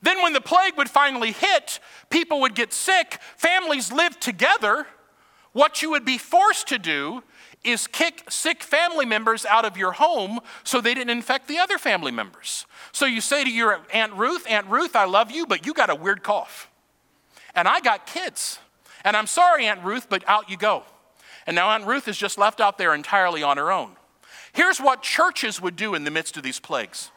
Then, 0.01 0.21
when 0.21 0.33
the 0.33 0.41
plague 0.41 0.75
would 0.75 0.89
finally 0.89 1.31
hit, 1.31 1.79
people 2.09 2.41
would 2.41 2.53
get 2.53 2.73
sick, 2.73 3.17
families 3.37 3.89
lived 3.89 4.19
together. 4.19 4.87
What 5.53 5.81
you 5.81 5.89
would 5.91 6.03
be 6.03 6.17
forced 6.17 6.67
to 6.67 6.77
do 6.77 7.23
is 7.63 7.87
kick 7.87 8.25
sick 8.29 8.61
family 8.61 9.05
members 9.05 9.45
out 9.45 9.63
of 9.63 9.77
your 9.77 9.93
home 9.93 10.41
so 10.65 10.81
they 10.81 10.93
didn't 10.93 11.09
infect 11.09 11.47
the 11.47 11.57
other 11.57 11.77
family 11.77 12.11
members. 12.11 12.65
So 12.91 13.05
you 13.05 13.21
say 13.21 13.45
to 13.45 13.49
your 13.49 13.79
Aunt 13.93 14.11
Ruth, 14.13 14.45
Aunt 14.49 14.67
Ruth, 14.67 14.97
I 14.97 15.05
love 15.05 15.31
you, 15.31 15.45
but 15.45 15.65
you 15.65 15.73
got 15.73 15.89
a 15.89 15.95
weird 15.95 16.23
cough. 16.23 16.69
And 17.55 17.69
I 17.69 17.79
got 17.79 18.05
kids. 18.05 18.59
And 19.05 19.15
I'm 19.15 19.27
sorry, 19.27 19.65
Aunt 19.65 19.81
Ruth, 19.85 20.09
but 20.09 20.27
out 20.27 20.49
you 20.49 20.57
go. 20.57 20.83
And 21.47 21.55
now 21.55 21.69
Aunt 21.69 21.85
Ruth 21.85 22.09
is 22.09 22.17
just 22.17 22.37
left 22.37 22.59
out 22.59 22.77
there 22.77 22.93
entirely 22.93 23.41
on 23.41 23.57
her 23.57 23.71
own. 23.71 23.95
Here's 24.51 24.79
what 24.79 25.01
churches 25.01 25.61
would 25.61 25.77
do 25.77 25.95
in 25.95 26.03
the 26.03 26.11
midst 26.11 26.37
of 26.37 26.43
these 26.43 26.59
plagues 26.59 27.09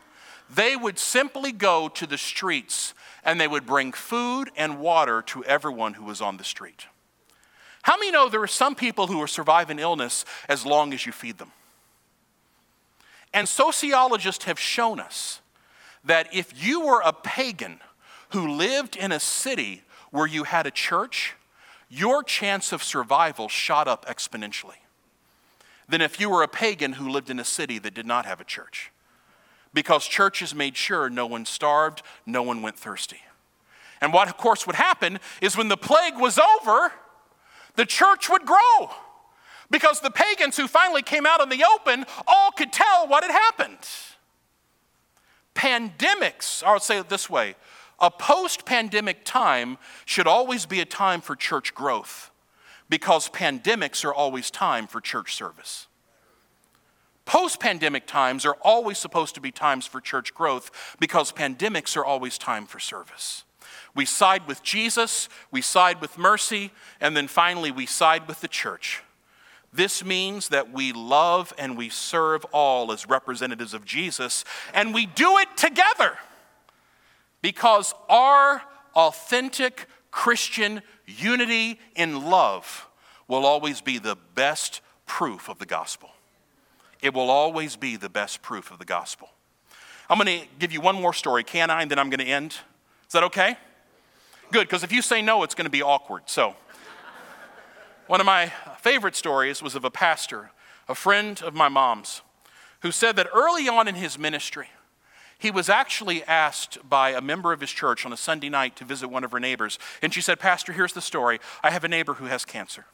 they 0.53 0.75
would 0.75 0.99
simply 0.99 1.53
go 1.53 1.89
to 1.89 2.07
the 2.07 2.19
streets 2.19 2.93
and 3.25 3.41
they 3.41 3.47
would 3.47 3.67
bring 3.67 3.93
food 3.93 4.51
and 4.57 4.81
water 4.81 5.23
to 5.23 5.45
everyone 5.45 5.95
who 5.95 6.05
was 6.05 6.21
on 6.21 6.39
the 6.39 6.45
street. 6.45 6.87
How 7.83 7.97
many 7.97 8.11
know 8.11 8.29
there 8.29 8.43
are 8.43 8.49
some 8.49 8.75
people 8.75 9.07
who 9.07 9.19
will 9.19 9.27
survive 9.27 9.71
an 9.71 9.79
illness 9.79 10.25
as 10.49 10.67
long 10.67 10.93
as 10.93 11.07
you 11.07 11.13
feed 11.13 11.39
them? 11.39 11.53
And 13.33 13.49
sociologists 13.49 14.45
have 14.47 14.59
shown 14.59 14.99
us 14.99 15.41
that 16.05 16.35
if 16.35 16.53
you 16.65 16.81
were 16.81 17.01
a 17.05 17.13
pagan 17.13 17.79
who 18.31 18.49
lived 18.49 18.97
in 18.97 19.13
a 19.13 19.21
city 19.21 19.83
where 20.11 20.27
you 20.27 20.45
had 20.45 20.67
a 20.67 20.71
church, 20.71 21.37
your 21.91 22.23
chance 22.23 22.73
of 22.73 22.83
survival 22.83 23.49
shot 23.49 23.89
up 23.89 24.07
exponentially 24.07 24.79
than 25.89 26.01
if 26.01 26.21
you 26.21 26.31
were 26.31 26.43
a 26.43 26.49
pagan 26.49 26.95
who 26.95 27.11
lived 27.11 27.29
in 27.29 27.41
a 27.41 27.45
city 27.45 27.79
that 27.81 27.93
did 27.93 28.07
not 28.07 28.25
have 28.25 28.41
a 28.41 28.45
church. 28.45 28.93
Because 29.75 30.07
churches 30.07 30.55
made 30.55 30.77
sure 30.77 31.11
no 31.11 31.27
one 31.27 31.45
starved, 31.45 32.03
no 32.25 32.43
one 32.43 32.63
went 32.63 32.79
thirsty. 32.79 33.21
And 34.01 34.13
what, 34.13 34.29
of 34.29 34.37
course, 34.37 34.67
would 34.67 34.77
happen 34.77 35.19
is 35.41 35.57
when 35.57 35.69
the 35.69 35.77
plague 35.77 36.19
was 36.19 36.39
over, 36.39 36.93
the 37.77 37.85
church 37.85 38.31
would 38.31 38.47
grow 38.47 38.91
because 39.71 40.01
the 40.01 40.11
pagans 40.11 40.57
who 40.57 40.67
finally 40.67 41.03
came 41.03 41.27
out 41.27 41.41
in 41.41 41.49
the 41.49 41.65
open 41.65 42.05
all 42.27 42.51
could 42.53 42.73
tell 42.73 43.07
what 43.07 43.23
had 43.23 43.33
happened. 43.33 43.79
Pandemics, 45.55 46.63
I'll 46.65 46.81
say 46.81 46.99
it 46.99 47.09
this 47.09 47.29
way 47.29 47.55
a 48.01 48.11
post 48.11 48.65
pandemic 48.65 49.25
time 49.25 49.79
should 50.05 50.27
always 50.27 50.67
be 50.67 50.81
a 50.81 50.85
time 50.85 51.21
for 51.21 51.37
church 51.37 51.75
growth 51.75 52.31
because 52.89 53.29
pandemics 53.29 54.05
are 54.05 54.15
always 54.15 54.51
time 54.51 54.87
for 54.87 55.01
church 55.01 55.35
service. 55.35 55.87
Post 57.25 57.61
pandemic 57.61 58.07
times 58.07 58.45
are 58.45 58.57
always 58.63 58.99
supposed 58.99 59.35
to 59.37 59.41
be 59.41 59.53
times 59.53 59.87
for 59.87 60.01
church 60.01 60.35
growth 60.35 60.97
because 60.99 61.31
pandemics 61.31 61.97
are 61.97 62.05
always 62.05 62.39
time 62.39 62.67
for 62.67 62.81
service. 62.81 63.45
We 63.95 64.05
side 64.05 64.49
with 64.49 64.63
Jesus, 64.63 65.29
we 65.51 65.61
side 65.61 66.01
with 66.01 66.19
mercy, 66.19 66.73
and 67.01 67.17
then 67.17 67.29
finally 67.29 67.71
we 67.71 67.87
side 67.87 68.27
with 68.27 68.41
the 68.41 68.49
church. 68.49 69.03
This 69.73 70.05
means 70.05 70.49
that 70.49 70.73
we 70.73 70.93
love 70.93 71.53
and 71.57 71.77
we 71.77 71.89
serve 71.89 72.45
all 72.47 72.91
as 72.91 73.09
representatives 73.09 73.75
of 73.75 73.85
Jesus, 73.85 74.45
and 74.75 74.93
we 74.93 75.07
do 75.07 75.39
it 75.39 75.57
together 75.57 76.19
because 77.43 77.95
our 78.09 78.63
authentic 78.95 79.87
Christian 80.11 80.83
unity 81.07 81.79
in 81.95 82.25
love 82.25 82.89
will 83.29 83.47
always 83.47 83.81
be 83.81 83.99
the 83.99 84.17
best 84.35 84.81
proof 85.07 85.49
of 85.49 85.59
the 85.59 85.67
gospel. 85.67 86.11
It 87.01 87.15
will 87.15 87.31
always 87.31 87.77
be 87.77 87.97
the 87.97 88.09
best 88.09 88.43
proof 88.43 88.71
of 88.71 88.79
the 88.79 88.85
gospel. 88.85 89.31
I'm 90.09 90.19
going 90.19 90.41
to 90.41 90.47
give 90.59 90.73
you 90.73 90.81
one 90.81 90.97
more 90.97 91.15
story, 91.15 91.45
can 91.45 91.71
I? 91.71 91.83
And 91.83 91.91
then 91.91 91.99
I'm 91.99 92.11
going 92.11 92.21
to 92.21 92.27
end. 92.27 92.53
Is 93.07 93.13
that 93.13 93.23
okay? 93.25 93.57
Good, 94.51 94.67
because 94.67 94.83
if 94.83 94.91
you 94.91 95.03
say 95.03 95.23
no, 95.23 95.45
it's 95.45 95.55
going 95.55 95.67
to 95.67 95.71
be 95.71 95.83
awkward. 95.83 96.23
So, 96.27 96.57
one 98.09 98.19
of 98.19 98.27
my 98.27 98.53
favorite 98.81 99.15
stories 99.15 99.63
was 99.63 99.77
of 99.77 99.85
a 99.85 99.91
pastor, 99.91 100.51
a 100.89 100.97
friend 100.97 101.41
of 101.43 101.55
my 101.55 101.69
mom's, 101.69 102.23
who 102.81 102.91
said 102.91 103.15
that 103.17 103.29
early 103.33 103.69
on 103.69 103.87
in 103.87 103.95
his 103.95 104.19
ministry, 104.19 104.69
he 105.41 105.51
was 105.51 105.69
actually 105.69 106.23
asked 106.25 106.79
by 106.89 107.11
a 107.11 107.21
member 107.21 107.53
of 107.53 107.61
his 107.61 107.71
church 107.71 108.05
on 108.05 108.13
a 108.13 108.17
Sunday 108.17 108.51
night 108.51 108.77
to 108.77 108.85
visit 108.85 109.09
one 109.09 109.25
of 109.25 109.33
her 109.33 109.41
neighbors. 109.41 109.79
And 110.03 110.13
she 110.13 110.21
said, 110.21 110.39
Pastor, 110.39 110.73
here's 110.73 110.93
the 110.93 111.01
story. 111.01 111.41
I 111.63 111.71
have 111.71 111.83
a 111.83 111.89
neighbor 111.89 112.15
who 112.15 112.27
has 112.27 112.45
cancer. 112.45 112.85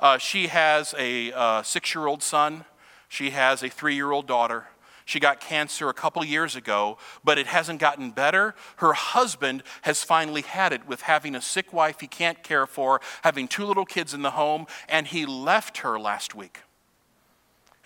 Uh, 0.00 0.16
she 0.16 0.46
has 0.46 0.94
a 0.98 1.30
uh, 1.32 1.62
six 1.62 1.94
year 1.94 2.06
old 2.06 2.22
son, 2.22 2.64
she 3.08 3.30
has 3.30 3.62
a 3.62 3.68
three 3.68 3.94
year 3.94 4.10
old 4.10 4.26
daughter. 4.26 4.66
She 5.04 5.20
got 5.20 5.40
cancer 5.40 5.88
a 5.88 5.94
couple 5.94 6.22
years 6.22 6.54
ago, 6.54 6.98
but 7.24 7.38
it 7.38 7.46
hasn't 7.46 7.80
gotten 7.80 8.10
better. 8.10 8.54
Her 8.76 8.92
husband 8.92 9.62
has 9.82 10.04
finally 10.04 10.42
had 10.42 10.72
it 10.74 10.86
with 10.86 11.00
having 11.02 11.34
a 11.34 11.40
sick 11.40 11.72
wife 11.72 12.00
he 12.00 12.06
can't 12.06 12.42
care 12.42 12.66
for, 12.66 13.00
having 13.22 13.48
two 13.48 13.64
little 13.64 13.86
kids 13.86 14.12
in 14.12 14.20
the 14.20 14.32
home, 14.32 14.66
and 14.86 15.06
he 15.06 15.24
left 15.24 15.78
her 15.78 15.98
last 15.98 16.34
week. 16.34 16.60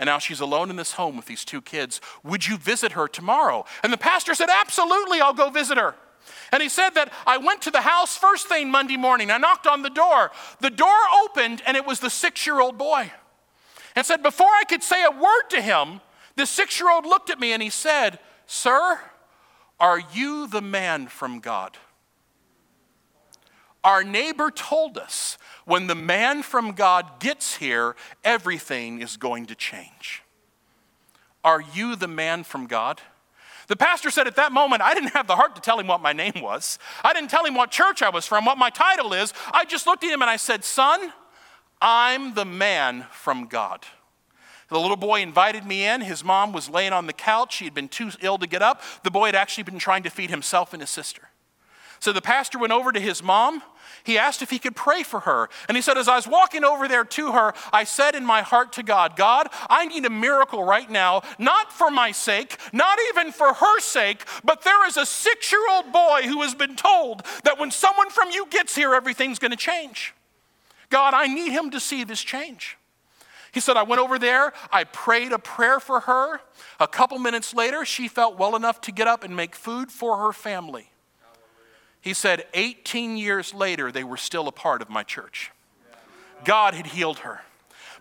And 0.02 0.08
now 0.08 0.18
she's 0.18 0.40
alone 0.40 0.68
in 0.68 0.74
this 0.74 0.94
home 0.94 1.16
with 1.16 1.26
these 1.26 1.44
two 1.44 1.62
kids. 1.62 2.00
Would 2.24 2.48
you 2.48 2.56
visit 2.56 2.90
her 2.90 3.06
tomorrow? 3.06 3.64
And 3.84 3.92
the 3.92 3.96
pastor 3.96 4.34
said, 4.34 4.48
Absolutely, 4.52 5.20
I'll 5.20 5.32
go 5.32 5.48
visit 5.48 5.78
her. 5.78 5.94
And 6.50 6.60
he 6.60 6.68
said 6.68 6.90
that 6.94 7.12
I 7.24 7.36
went 7.36 7.62
to 7.62 7.70
the 7.70 7.82
house 7.82 8.16
first 8.16 8.48
thing 8.48 8.68
Monday 8.68 8.96
morning. 8.96 9.30
I 9.30 9.38
knocked 9.38 9.68
on 9.68 9.82
the 9.82 9.90
door. 9.90 10.32
The 10.58 10.70
door 10.70 10.98
opened, 11.22 11.62
and 11.68 11.76
it 11.76 11.86
was 11.86 12.00
the 12.00 12.10
six 12.10 12.44
year 12.44 12.60
old 12.60 12.76
boy. 12.76 13.12
And 13.94 14.04
said, 14.04 14.24
Before 14.24 14.48
I 14.48 14.64
could 14.64 14.82
say 14.82 15.04
a 15.04 15.10
word 15.12 15.48
to 15.50 15.62
him, 15.62 16.00
the 16.34 16.46
six 16.46 16.80
year 16.80 16.90
old 16.90 17.06
looked 17.06 17.30
at 17.30 17.38
me 17.38 17.52
and 17.52 17.62
he 17.62 17.70
said, 17.70 18.18
Sir, 18.48 18.98
are 19.78 20.00
you 20.12 20.48
the 20.48 20.62
man 20.62 21.06
from 21.06 21.38
God? 21.38 21.78
Our 23.84 24.04
neighbor 24.04 24.50
told 24.50 24.96
us 24.96 25.38
when 25.64 25.86
the 25.86 25.94
man 25.94 26.42
from 26.42 26.72
God 26.72 27.20
gets 27.20 27.56
here, 27.56 27.96
everything 28.24 29.00
is 29.00 29.16
going 29.16 29.46
to 29.46 29.54
change. 29.54 30.22
Are 31.44 31.60
you 31.60 31.96
the 31.96 32.08
man 32.08 32.44
from 32.44 32.66
God? 32.66 33.00
The 33.68 33.76
pastor 33.76 34.10
said 34.10 34.26
at 34.26 34.36
that 34.36 34.52
moment, 34.52 34.82
I 34.82 34.94
didn't 34.94 35.10
have 35.10 35.26
the 35.26 35.36
heart 35.36 35.54
to 35.56 35.60
tell 35.60 35.78
him 35.78 35.86
what 35.86 36.00
my 36.00 36.12
name 36.12 36.34
was. 36.36 36.78
I 37.02 37.12
didn't 37.12 37.30
tell 37.30 37.44
him 37.44 37.54
what 37.54 37.70
church 37.70 38.02
I 38.02 38.10
was 38.10 38.26
from, 38.26 38.44
what 38.44 38.58
my 38.58 38.70
title 38.70 39.12
is. 39.12 39.32
I 39.52 39.64
just 39.64 39.86
looked 39.86 40.04
at 40.04 40.10
him 40.10 40.22
and 40.22 40.30
I 40.30 40.36
said, 40.36 40.64
Son, 40.64 41.12
I'm 41.80 42.34
the 42.34 42.44
man 42.44 43.06
from 43.10 43.46
God. 43.46 43.84
The 44.68 44.78
little 44.78 44.96
boy 44.96 45.20
invited 45.20 45.66
me 45.66 45.84
in. 45.84 46.00
His 46.00 46.24
mom 46.24 46.52
was 46.52 46.70
laying 46.70 46.92
on 46.92 47.06
the 47.06 47.12
couch. 47.12 47.56
She 47.56 47.64
had 47.64 47.74
been 47.74 47.88
too 47.88 48.10
ill 48.20 48.38
to 48.38 48.46
get 48.46 48.62
up. 48.62 48.82
The 49.02 49.10
boy 49.10 49.26
had 49.26 49.34
actually 49.34 49.64
been 49.64 49.78
trying 49.78 50.02
to 50.04 50.10
feed 50.10 50.30
himself 50.30 50.72
and 50.72 50.80
his 50.80 50.90
sister. 50.90 51.28
So 52.00 52.12
the 52.12 52.22
pastor 52.22 52.58
went 52.58 52.72
over 52.72 52.90
to 52.90 52.98
his 52.98 53.22
mom. 53.22 53.62
He 54.04 54.18
asked 54.18 54.42
if 54.42 54.50
he 54.50 54.58
could 54.58 54.74
pray 54.74 55.02
for 55.02 55.20
her. 55.20 55.48
And 55.68 55.76
he 55.76 55.82
said, 55.82 55.96
As 55.96 56.08
I 56.08 56.16
was 56.16 56.26
walking 56.26 56.64
over 56.64 56.88
there 56.88 57.04
to 57.04 57.32
her, 57.32 57.54
I 57.72 57.84
said 57.84 58.14
in 58.14 58.24
my 58.24 58.42
heart 58.42 58.72
to 58.74 58.82
God, 58.82 59.16
God, 59.16 59.48
I 59.70 59.86
need 59.86 60.04
a 60.04 60.10
miracle 60.10 60.64
right 60.64 60.90
now, 60.90 61.22
not 61.38 61.72
for 61.72 61.90
my 61.90 62.12
sake, 62.12 62.58
not 62.72 62.98
even 63.10 63.32
for 63.32 63.54
her 63.54 63.80
sake, 63.80 64.24
but 64.44 64.62
there 64.62 64.86
is 64.86 64.96
a 64.96 65.06
six 65.06 65.52
year 65.52 65.62
old 65.70 65.92
boy 65.92 66.22
who 66.24 66.42
has 66.42 66.54
been 66.54 66.76
told 66.76 67.22
that 67.44 67.58
when 67.58 67.70
someone 67.70 68.10
from 68.10 68.30
you 68.30 68.46
gets 68.50 68.74
here, 68.74 68.94
everything's 68.94 69.38
going 69.38 69.50
to 69.50 69.56
change. 69.56 70.14
God, 70.90 71.14
I 71.14 71.26
need 71.26 71.52
him 71.52 71.70
to 71.70 71.80
see 71.80 72.04
this 72.04 72.20
change. 72.20 72.76
He 73.52 73.60
said, 73.60 73.76
I 73.76 73.82
went 73.82 74.00
over 74.00 74.18
there, 74.18 74.52
I 74.70 74.84
prayed 74.84 75.32
a 75.32 75.38
prayer 75.38 75.78
for 75.78 76.00
her. 76.00 76.40
A 76.80 76.88
couple 76.88 77.18
minutes 77.18 77.54
later, 77.54 77.84
she 77.84 78.08
felt 78.08 78.38
well 78.38 78.56
enough 78.56 78.80
to 78.82 78.92
get 78.92 79.06
up 79.06 79.24
and 79.24 79.36
make 79.36 79.54
food 79.54 79.92
for 79.92 80.16
her 80.18 80.32
family. 80.32 80.91
He 82.02 82.14
said, 82.14 82.44
18 82.52 83.16
years 83.16 83.54
later, 83.54 83.92
they 83.92 84.04
were 84.04 84.16
still 84.16 84.48
a 84.48 84.52
part 84.52 84.82
of 84.82 84.90
my 84.90 85.04
church. 85.04 85.52
God 86.44 86.74
had 86.74 86.88
healed 86.88 87.20
her. 87.20 87.42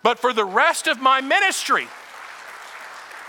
But 0.02 0.18
for 0.18 0.32
the 0.32 0.44
rest 0.44 0.88
of 0.88 1.00
my 1.00 1.20
ministry, 1.20 1.86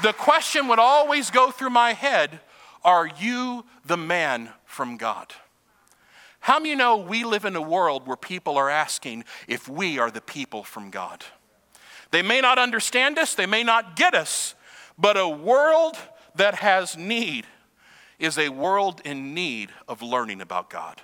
the 0.01 0.13
question 0.13 0.67
would 0.67 0.79
always 0.79 1.29
go 1.29 1.51
through 1.51 1.69
my 1.69 1.93
head 1.93 2.39
Are 2.83 3.07
you 3.07 3.65
the 3.85 3.97
man 3.97 4.49
from 4.65 4.97
God? 4.97 5.31
How 6.39 6.57
many 6.57 6.71
you 6.71 6.75
know 6.75 6.97
we 6.97 7.23
live 7.23 7.45
in 7.45 7.55
a 7.55 7.61
world 7.61 8.05
where 8.05 8.17
people 8.17 8.57
are 8.57 8.69
asking 8.69 9.23
if 9.47 9.69
we 9.69 9.99
are 9.99 10.11
the 10.11 10.21
people 10.21 10.63
from 10.63 10.89
God? 10.89 11.23
They 12.11 12.23
may 12.23 12.41
not 12.41 12.57
understand 12.57 13.17
us, 13.17 13.35
they 13.35 13.45
may 13.45 13.63
not 13.63 13.95
get 13.95 14.13
us, 14.13 14.55
but 14.97 15.17
a 15.17 15.27
world 15.27 15.97
that 16.35 16.55
has 16.55 16.97
need 16.97 17.45
is 18.23 18.37
a 18.37 18.49
world 18.49 19.01
in 19.03 19.33
need 19.33 19.69
of 19.87 20.01
learning 20.01 20.41
about 20.41 20.69
God. 20.69 21.01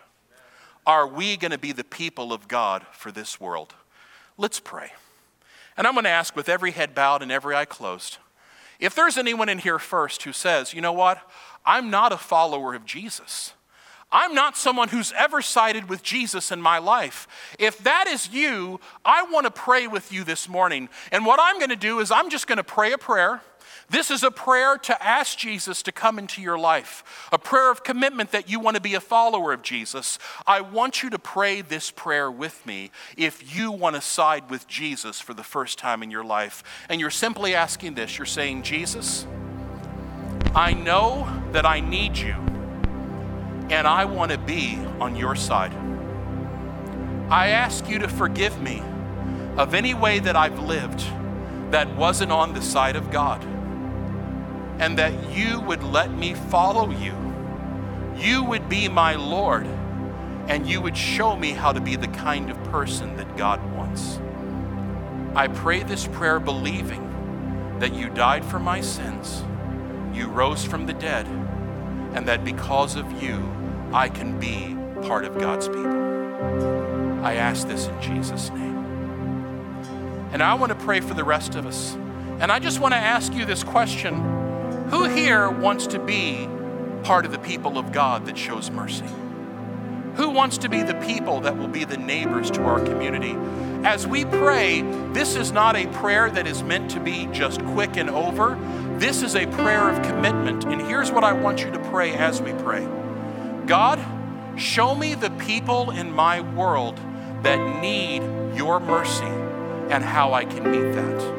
Are 0.85 1.07
we 1.07 1.37
going 1.37 1.51
to 1.51 1.57
be 1.57 1.71
the 1.71 1.83
people 1.83 2.31
of 2.31 2.47
God 2.47 2.85
for 2.93 3.11
this 3.11 3.39
world? 3.39 3.75
Let's 4.37 4.59
pray. 4.59 4.93
And 5.75 5.85
I'm 5.85 5.93
going 5.93 6.05
to 6.05 6.09
ask 6.09 6.35
with 6.35 6.49
every 6.49 6.71
head 6.71 6.95
bowed 6.95 7.21
and 7.21 7.31
every 7.31 7.55
eye 7.55 7.65
closed 7.65 8.17
if 8.79 8.95
there's 8.95 9.17
anyone 9.17 9.49
in 9.49 9.59
here 9.59 9.79
first 9.79 10.23
who 10.23 10.31
says, 10.31 10.73
you 10.73 10.81
know 10.81 10.93
what, 10.93 11.19
I'm 11.65 11.89
not 11.89 12.13
a 12.13 12.17
follower 12.17 12.73
of 12.73 12.85
Jesus. 12.85 13.53
I'm 14.11 14.33
not 14.33 14.57
someone 14.57 14.87
who's 14.87 15.13
ever 15.15 15.41
sided 15.41 15.87
with 15.87 16.01
Jesus 16.01 16.51
in 16.51 16.61
my 16.61 16.79
life. 16.79 17.27
If 17.59 17.77
that 17.79 18.07
is 18.07 18.29
you, 18.29 18.79
I 19.05 19.23
want 19.23 19.45
to 19.45 19.51
pray 19.51 19.85
with 19.85 20.11
you 20.11 20.23
this 20.23 20.49
morning. 20.49 20.89
And 21.11 21.25
what 21.25 21.39
I'm 21.39 21.59
going 21.59 21.69
to 21.69 21.75
do 21.75 21.99
is 21.99 22.09
I'm 22.09 22.31
just 22.31 22.47
going 22.47 22.57
to 22.57 22.63
pray 22.63 22.91
a 22.93 22.97
prayer. 22.97 23.41
This 23.89 24.11
is 24.11 24.23
a 24.23 24.29
prayer 24.29 24.77
to 24.77 25.03
ask 25.03 25.37
Jesus 25.37 25.81
to 25.83 25.91
come 25.91 26.19
into 26.19 26.41
your 26.41 26.59
life, 26.59 27.27
a 27.31 27.39
prayer 27.39 27.71
of 27.71 27.83
commitment 27.83 28.31
that 28.31 28.47
you 28.47 28.59
want 28.59 28.75
to 28.75 28.81
be 28.81 28.93
a 28.93 28.99
follower 28.99 29.51
of 29.51 29.63
Jesus. 29.63 30.19
I 30.45 30.61
want 30.61 31.01
you 31.01 31.09
to 31.09 31.17
pray 31.17 31.61
this 31.61 31.89
prayer 31.89 32.29
with 32.29 32.63
me 32.67 32.91
if 33.17 33.55
you 33.55 33.71
want 33.71 33.95
to 33.95 34.01
side 34.01 34.49
with 34.51 34.67
Jesus 34.67 35.19
for 35.19 35.33
the 35.33 35.43
first 35.43 35.79
time 35.79 36.03
in 36.03 36.11
your 36.11 36.23
life. 36.23 36.63
And 36.87 37.01
you're 37.01 37.09
simply 37.09 37.55
asking 37.55 37.95
this 37.95 38.17
you're 38.17 38.27
saying, 38.27 38.61
Jesus, 38.61 39.25
I 40.53 40.73
know 40.73 41.27
that 41.51 41.65
I 41.65 41.79
need 41.79 42.17
you 42.17 42.35
and 43.69 43.87
I 43.87 44.05
want 44.05 44.31
to 44.31 44.37
be 44.37 44.77
on 44.99 45.15
your 45.15 45.35
side. 45.35 45.73
I 47.31 47.49
ask 47.49 47.87
you 47.87 47.99
to 47.99 48.07
forgive 48.07 48.59
me 48.61 48.81
of 49.57 49.73
any 49.73 49.93
way 49.93 50.19
that 50.19 50.35
I've 50.35 50.59
lived 50.59 51.03
that 51.71 51.95
wasn't 51.95 52.31
on 52.31 52.53
the 52.53 52.61
side 52.61 52.95
of 52.95 53.11
God, 53.11 53.45
and 54.79 54.97
that 54.97 55.31
you 55.31 55.59
would 55.61 55.83
let 55.83 56.11
me 56.11 56.33
follow 56.33 56.89
you. 56.89 57.13
You 58.17 58.43
would 58.43 58.69
be 58.69 58.87
my 58.87 59.15
Lord, 59.15 59.67
and 60.47 60.67
you 60.67 60.81
would 60.81 60.97
show 60.97 61.35
me 61.35 61.51
how 61.51 61.73
to 61.73 61.81
be 61.81 61.95
the 61.95 62.07
kind 62.07 62.49
of 62.49 62.61
person 62.65 63.17
that 63.17 63.37
God 63.37 63.61
wants. 63.75 64.19
I 65.35 65.47
pray 65.47 65.83
this 65.83 66.07
prayer 66.07 66.39
believing 66.39 67.05
that 67.79 67.93
you 67.93 68.09
died 68.09 68.43
for 68.43 68.59
my 68.59 68.81
sins, 68.81 69.43
you 70.13 70.27
rose 70.27 70.63
from 70.63 70.85
the 70.85 70.93
dead, 70.93 71.27
and 72.13 72.27
that 72.27 72.43
because 72.43 72.95
of 72.95 73.21
you, 73.21 73.49
I 73.93 74.09
can 74.09 74.39
be 74.39 74.75
part 75.07 75.25
of 75.25 75.37
God's 75.37 75.67
people. 75.67 77.23
I 77.23 77.35
ask 77.35 77.67
this 77.67 77.87
in 77.87 78.01
Jesus' 78.01 78.49
name. 78.49 78.77
And 80.31 80.41
I 80.41 80.53
want 80.53 80.71
to 80.71 80.85
pray 80.85 80.99
for 80.99 81.13
the 81.13 81.23
rest 81.23 81.55
of 81.55 81.65
us. 81.65 81.95
And 82.39 82.51
I 82.51 82.59
just 82.59 82.79
want 82.79 82.93
to 82.93 82.97
ask 82.97 83.33
you 83.33 83.45
this 83.45 83.63
question 83.63 84.38
Who 84.89 85.03
here 85.03 85.51
wants 85.51 85.85
to 85.87 85.99
be 85.99 86.49
part 87.03 87.23
of 87.23 87.31
the 87.31 87.37
people 87.37 87.77
of 87.77 87.91
God 87.91 88.25
that 88.25 88.35
shows 88.35 88.71
mercy? 88.71 89.05
Who 90.15 90.29
wants 90.29 90.57
to 90.57 90.69
be 90.69 90.81
the 90.81 90.95
people 90.95 91.41
that 91.41 91.55
will 91.55 91.67
be 91.67 91.85
the 91.85 91.97
neighbors 91.97 92.49
to 92.51 92.63
our 92.63 92.83
community? 92.83 93.37
As 93.85 94.07
we 94.07 94.25
pray, 94.25 94.81
this 95.13 95.35
is 95.35 95.51
not 95.51 95.75
a 95.75 95.85
prayer 95.87 96.31
that 96.31 96.47
is 96.47 96.63
meant 96.63 96.89
to 96.91 96.99
be 96.99 97.27
just 97.27 97.63
quick 97.67 97.97
and 97.97 98.09
over. 98.09 98.57
This 98.97 99.21
is 99.21 99.35
a 99.35 99.45
prayer 99.45 99.89
of 99.89 100.01
commitment. 100.01 100.65
And 100.65 100.81
here's 100.81 101.11
what 101.11 101.23
I 101.23 101.33
want 101.33 101.63
you 101.63 101.69
to 101.69 101.79
pray 101.91 102.13
as 102.15 102.41
we 102.41 102.53
pray. 102.53 102.87
God, 103.67 104.03
show 104.59 104.95
me 104.95 105.13
the 105.13 105.29
people 105.31 105.91
in 105.91 106.11
my 106.11 106.41
world 106.41 106.99
that 107.43 107.79
need 107.79 108.23
your 108.55 108.79
mercy 108.79 109.23
and 109.23 110.03
how 110.03 110.33
I 110.33 110.45
can 110.45 110.63
meet 110.69 110.93
that. 110.95 111.38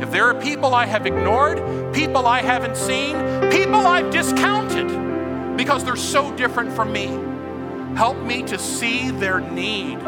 If 0.00 0.12
there 0.12 0.26
are 0.26 0.40
people 0.40 0.74
I 0.74 0.86
have 0.86 1.06
ignored, 1.06 1.58
people 1.92 2.28
I 2.28 2.40
haven't 2.40 2.76
seen, 2.76 3.16
people 3.50 3.74
I've 3.74 4.12
discounted 4.12 5.56
because 5.56 5.84
they're 5.84 5.96
so 5.96 6.32
different 6.36 6.72
from 6.72 6.92
me, 6.92 7.06
help 7.96 8.16
me 8.16 8.44
to 8.44 8.58
see 8.58 9.10
their 9.10 9.40
need 9.40 9.98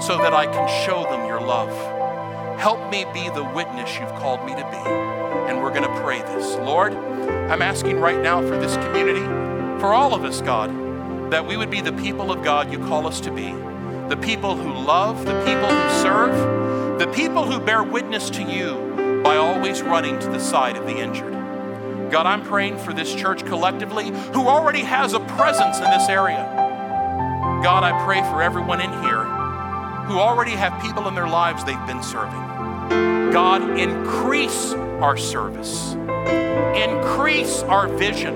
so 0.00 0.16
that 0.16 0.32
I 0.32 0.46
can 0.46 0.86
show 0.86 1.02
them 1.02 1.26
your 1.26 1.42
love. 1.42 1.68
Help 2.58 2.90
me 2.90 3.04
be 3.12 3.28
the 3.28 3.44
witness 3.54 3.98
you've 3.98 4.14
called 4.14 4.44
me 4.46 4.52
to 4.52 4.64
be. 4.70 4.90
And 5.50 5.62
we're 5.62 5.74
going 5.74 5.82
to 5.82 6.00
pray 6.00 6.20
this. 6.22 6.56
Lord, 6.56 6.94
I'm 6.94 7.60
asking 7.60 8.00
right 8.00 8.20
now 8.20 8.40
for 8.40 8.58
this 8.58 8.76
community, 8.78 9.26
for 9.78 9.92
all 9.92 10.14
of 10.14 10.24
us, 10.24 10.40
God, 10.40 10.70
that 11.30 11.46
we 11.46 11.58
would 11.58 11.70
be 11.70 11.82
the 11.82 11.92
people 11.92 12.32
of 12.32 12.42
God 12.42 12.72
you 12.72 12.78
call 12.78 13.06
us 13.06 13.20
to 13.20 13.30
be, 13.30 13.52
the 14.08 14.18
people 14.20 14.56
who 14.56 14.72
love, 14.72 15.26
the 15.26 15.44
people 15.44 15.68
who 15.68 16.02
serve, 16.02 16.98
the 16.98 17.06
people 17.08 17.44
who 17.44 17.60
bear 17.60 17.82
witness 17.82 18.30
to 18.30 18.42
you 18.42 18.87
by 19.28 19.36
always 19.36 19.82
running 19.82 20.18
to 20.18 20.26
the 20.30 20.38
side 20.40 20.74
of 20.74 20.86
the 20.86 20.96
injured. 20.96 21.34
God, 22.10 22.24
I'm 22.24 22.42
praying 22.42 22.78
for 22.78 22.94
this 22.94 23.14
church 23.14 23.44
collectively 23.44 24.06
who 24.32 24.48
already 24.48 24.80
has 24.80 25.12
a 25.12 25.20
presence 25.20 25.76
in 25.76 25.84
this 25.84 26.08
area. 26.08 26.38
God, 27.62 27.84
I 27.84 28.02
pray 28.06 28.22
for 28.22 28.40
everyone 28.40 28.80
in 28.80 28.90
here 29.02 29.24
who 30.06 30.18
already 30.18 30.52
have 30.52 30.80
people 30.80 31.08
in 31.08 31.14
their 31.14 31.28
lives 31.28 31.62
they've 31.62 31.86
been 31.86 32.02
serving. 32.02 32.40
God, 33.30 33.78
increase 33.78 34.72
our 35.02 35.18
service, 35.18 35.92
increase 36.74 37.60
our 37.64 37.86
vision. 37.86 38.34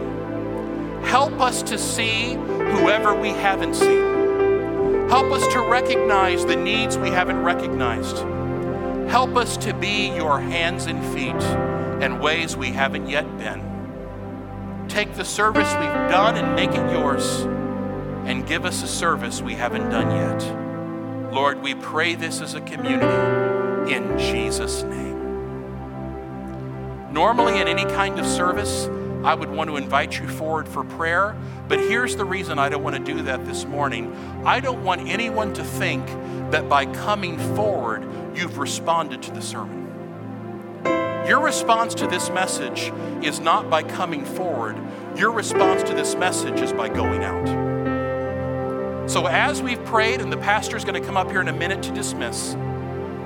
Help 1.04 1.40
us 1.40 1.62
to 1.62 1.78
see 1.78 2.34
whoever 2.34 3.18
we 3.18 3.30
haven't 3.30 3.76
seen. 3.76 5.08
Help 5.08 5.32
us 5.32 5.50
to 5.54 5.60
recognize 5.60 6.44
the 6.44 6.56
needs 6.56 6.98
we 6.98 7.08
haven't 7.08 7.42
recognized. 7.42 8.41
Help 9.12 9.36
us 9.36 9.58
to 9.58 9.74
be 9.74 10.08
your 10.16 10.40
hands 10.40 10.86
and 10.86 11.04
feet 11.12 11.36
in 12.02 12.18
ways 12.18 12.56
we 12.56 12.68
haven't 12.68 13.10
yet 13.10 13.26
been. 13.36 13.60
Take 14.88 15.12
the 15.16 15.24
service 15.24 15.70
we've 15.74 16.08
done 16.10 16.38
and 16.38 16.56
make 16.56 16.70
it 16.70 16.90
yours, 16.90 17.42
and 18.24 18.46
give 18.46 18.64
us 18.64 18.82
a 18.82 18.86
service 18.86 19.42
we 19.42 19.52
haven't 19.52 19.90
done 19.90 20.10
yet. 20.10 21.30
Lord, 21.30 21.60
we 21.60 21.74
pray 21.74 22.14
this 22.14 22.40
as 22.40 22.54
a 22.54 22.62
community 22.62 23.94
in 23.94 24.18
Jesus' 24.18 24.82
name. 24.82 25.20
Normally, 27.12 27.60
in 27.60 27.68
any 27.68 27.84
kind 27.84 28.18
of 28.18 28.24
service, 28.24 28.88
I 29.24 29.34
would 29.34 29.50
want 29.50 29.70
to 29.70 29.76
invite 29.76 30.18
you 30.18 30.26
forward 30.26 30.68
for 30.68 30.82
prayer, 30.82 31.36
but 31.68 31.78
here's 31.78 32.16
the 32.16 32.24
reason 32.24 32.58
I 32.58 32.68
don't 32.68 32.82
want 32.82 32.96
to 32.96 33.14
do 33.14 33.22
that 33.22 33.46
this 33.46 33.64
morning. 33.64 34.12
I 34.44 34.58
don't 34.58 34.82
want 34.82 35.08
anyone 35.08 35.52
to 35.54 35.64
think 35.64 36.04
that 36.50 36.68
by 36.68 36.86
coming 36.86 37.38
forward, 37.54 38.04
you've 38.34 38.58
responded 38.58 39.22
to 39.22 39.30
the 39.30 39.40
sermon. 39.40 39.82
Your 41.26 41.40
response 41.40 41.94
to 41.94 42.08
this 42.08 42.30
message 42.30 42.92
is 43.22 43.38
not 43.38 43.70
by 43.70 43.84
coming 43.84 44.24
forward, 44.24 44.76
your 45.16 45.30
response 45.30 45.84
to 45.84 45.94
this 45.94 46.16
message 46.16 46.60
is 46.60 46.72
by 46.72 46.88
going 46.88 47.22
out. 47.22 49.08
So, 49.08 49.26
as 49.26 49.62
we've 49.62 49.84
prayed, 49.84 50.20
and 50.20 50.32
the 50.32 50.36
pastor's 50.36 50.84
going 50.84 51.00
to 51.00 51.06
come 51.06 51.16
up 51.16 51.30
here 51.30 51.40
in 51.40 51.48
a 51.48 51.52
minute 51.52 51.82
to 51.84 51.92
dismiss, 51.92 52.54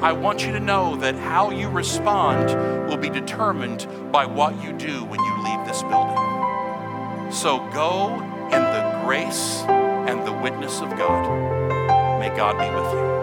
I 0.03 0.13
want 0.13 0.45
you 0.45 0.53
to 0.53 0.61
know 0.61 0.97
that 0.97 1.15
how 1.15 1.51
you 1.51 1.69
respond 1.69 2.51
will 2.89 2.99
be 2.99 3.09
determined 3.09 3.87
by 4.13 4.27
what 4.27 4.63
you 4.63 4.73
do 4.75 5.05
when 5.05 5.19
you 5.19 5.43
leave 5.43 5.67
this 5.67 5.83
building. 5.83 7.33
So, 7.33 7.59
go 7.73 8.15
in 8.53 8.63
the 8.63 9.01
grace 9.05 9.63
and 9.67 10.25
the 10.27 10.33
witness 10.33 10.81
of 10.81 10.91
God. 10.91 12.21
May 12.21 12.29
God 12.37 12.59
be 12.59 12.69
with 12.75 12.93
you. 12.93 13.17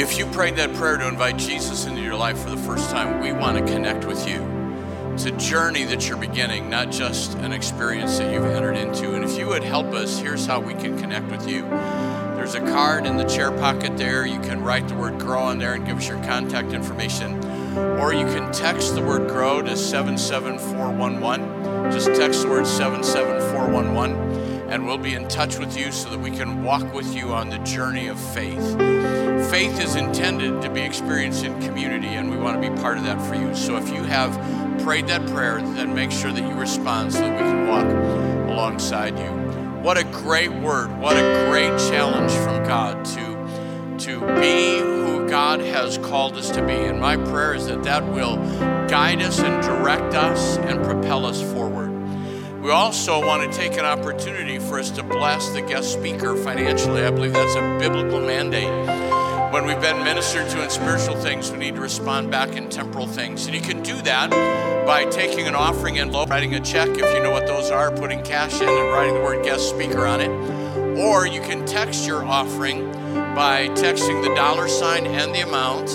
If 0.00 0.18
you 0.18 0.26
prayed 0.26 0.56
that 0.56 0.72
prayer 0.74 0.96
to 0.96 1.08
invite 1.08 1.36
Jesus 1.36 1.84
into 1.86 2.00
your 2.00 2.16
life 2.16 2.38
for 2.38 2.50
the 2.50 2.56
first 2.56 2.90
time, 2.90 3.20
we 3.20 3.32
want 3.32 3.58
to 3.58 3.72
connect 3.72 4.06
with 4.06 4.26
you. 4.28 4.59
It's 5.20 5.26
a 5.26 5.32
journey 5.32 5.84
that 5.84 6.08
you're 6.08 6.16
beginning, 6.16 6.70
not 6.70 6.90
just 6.90 7.34
an 7.40 7.52
experience 7.52 8.16
that 8.16 8.32
you've 8.32 8.46
entered 8.46 8.78
into. 8.78 9.14
And 9.14 9.22
if 9.22 9.36
you 9.36 9.48
would 9.48 9.62
help 9.62 9.92
us, 9.92 10.18
here's 10.18 10.46
how 10.46 10.60
we 10.60 10.72
can 10.72 10.98
connect 10.98 11.30
with 11.30 11.46
you. 11.46 11.68
There's 11.68 12.54
a 12.54 12.60
card 12.60 13.04
in 13.04 13.18
the 13.18 13.24
chair 13.24 13.50
pocket 13.50 13.98
there. 13.98 14.24
You 14.24 14.40
can 14.40 14.64
write 14.64 14.88
the 14.88 14.94
word 14.94 15.20
grow 15.20 15.42
on 15.42 15.58
there 15.58 15.74
and 15.74 15.84
give 15.84 15.98
us 15.98 16.08
your 16.08 16.16
contact 16.24 16.72
information. 16.72 17.34
Or 18.00 18.14
you 18.14 18.24
can 18.24 18.50
text 18.50 18.94
the 18.94 19.02
word 19.02 19.28
grow 19.28 19.60
to 19.60 19.76
77411. 19.76 21.92
Just 21.92 22.06
text 22.18 22.40
the 22.40 22.48
word 22.48 22.66
77411 22.66 24.40
and 24.70 24.86
we'll 24.86 24.96
be 24.96 25.14
in 25.14 25.26
touch 25.26 25.58
with 25.58 25.76
you 25.76 25.90
so 25.90 26.08
that 26.08 26.20
we 26.20 26.30
can 26.30 26.62
walk 26.62 26.94
with 26.94 27.12
you 27.12 27.34
on 27.34 27.50
the 27.50 27.58
journey 27.58 28.06
of 28.06 28.18
faith. 28.18 28.78
Faith 29.50 29.80
is 29.80 29.96
intended 29.96 30.62
to 30.62 30.70
be 30.70 30.80
experienced 30.80 31.44
in 31.44 31.60
community, 31.60 32.06
and 32.06 32.30
we 32.30 32.36
want 32.36 32.62
to 32.62 32.70
be 32.70 32.80
part 32.80 32.96
of 32.96 33.02
that 33.02 33.20
for 33.26 33.34
you. 33.34 33.52
So 33.56 33.76
if 33.76 33.88
you 33.88 34.04
have 34.04 34.36
prayed 34.82 35.06
that 35.08 35.26
prayer, 35.28 35.60
then 35.60 35.94
make 35.94 36.10
sure 36.10 36.32
that 36.32 36.42
you 36.42 36.54
respond 36.54 37.12
so 37.12 37.20
that 37.20 37.32
we 37.32 37.38
can 37.38 37.68
walk 37.68 38.50
alongside 38.50 39.18
you. 39.18 39.30
What 39.82 39.96
a 39.96 40.04
great 40.04 40.52
word. 40.52 40.96
What 40.98 41.16
a 41.16 41.46
great 41.48 41.78
challenge 41.90 42.32
from 42.32 42.64
God 42.66 43.04
to, 43.06 43.98
to 44.04 44.20
be 44.40 44.78
who 44.78 45.28
God 45.28 45.60
has 45.60 45.98
called 45.98 46.36
us 46.36 46.50
to 46.50 46.66
be. 46.66 46.74
And 46.74 47.00
my 47.00 47.16
prayer 47.16 47.54
is 47.54 47.66
that 47.66 47.82
that 47.84 48.06
will 48.06 48.36
guide 48.88 49.22
us 49.22 49.38
and 49.40 49.62
direct 49.62 50.14
us 50.14 50.58
and 50.58 50.84
propel 50.84 51.24
us 51.24 51.40
forward. 51.40 51.90
We 52.62 52.70
also 52.70 53.24
want 53.26 53.50
to 53.50 53.58
take 53.58 53.78
an 53.78 53.86
opportunity 53.86 54.58
for 54.58 54.78
us 54.78 54.90
to 54.90 55.02
bless 55.02 55.48
the 55.50 55.62
guest 55.62 55.94
speaker 55.94 56.36
financially. 56.36 57.02
I 57.02 57.10
believe 57.10 57.32
that's 57.32 57.54
a 57.54 57.78
biblical 57.78 58.20
mandate. 58.20 59.09
When 59.50 59.66
we've 59.66 59.80
been 59.80 60.04
ministered 60.04 60.48
to 60.50 60.62
in 60.62 60.70
spiritual 60.70 61.16
things, 61.16 61.50
we 61.50 61.58
need 61.58 61.74
to 61.74 61.80
respond 61.80 62.30
back 62.30 62.50
in 62.50 62.68
temporal 62.68 63.08
things. 63.08 63.46
And 63.46 63.54
you 63.54 63.60
can 63.60 63.82
do 63.82 64.00
that 64.02 64.30
by 64.86 65.06
taking 65.06 65.48
an 65.48 65.56
offering 65.56 65.98
envelope, 65.98 66.30
writing 66.30 66.54
a 66.54 66.60
check 66.60 66.88
if 66.90 67.12
you 67.12 67.20
know 67.20 67.32
what 67.32 67.48
those 67.48 67.68
are, 67.68 67.90
putting 67.90 68.22
cash 68.22 68.60
in 68.60 68.68
and 68.68 68.92
writing 68.92 69.14
the 69.14 69.20
word 69.20 69.44
guest 69.44 69.68
speaker 69.68 70.06
on 70.06 70.20
it. 70.20 70.30
Or 71.00 71.26
you 71.26 71.40
can 71.40 71.66
text 71.66 72.06
your 72.06 72.24
offering 72.24 72.92
by 73.34 73.66
texting 73.70 74.22
the 74.22 74.32
dollar 74.36 74.68
sign 74.68 75.04
and 75.08 75.34
the 75.34 75.40
amount 75.40 75.88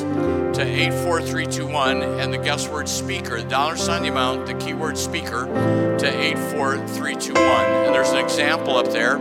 to 0.56 0.62
84321 0.62 2.02
and 2.02 2.34
the 2.34 2.38
guest 2.38 2.70
word 2.70 2.90
speaker, 2.90 3.42
the 3.42 3.48
dollar 3.48 3.78
sign, 3.78 4.04
the 4.04 4.10
amount, 4.10 4.48
the 4.48 4.56
keyword 4.56 4.98
speaker 4.98 5.46
to 5.98 6.08
84321. 6.08 7.42
And 7.42 7.96
there's 7.96 8.10
an 8.10 8.18
example 8.18 8.76
up 8.76 8.92
there. 8.92 9.16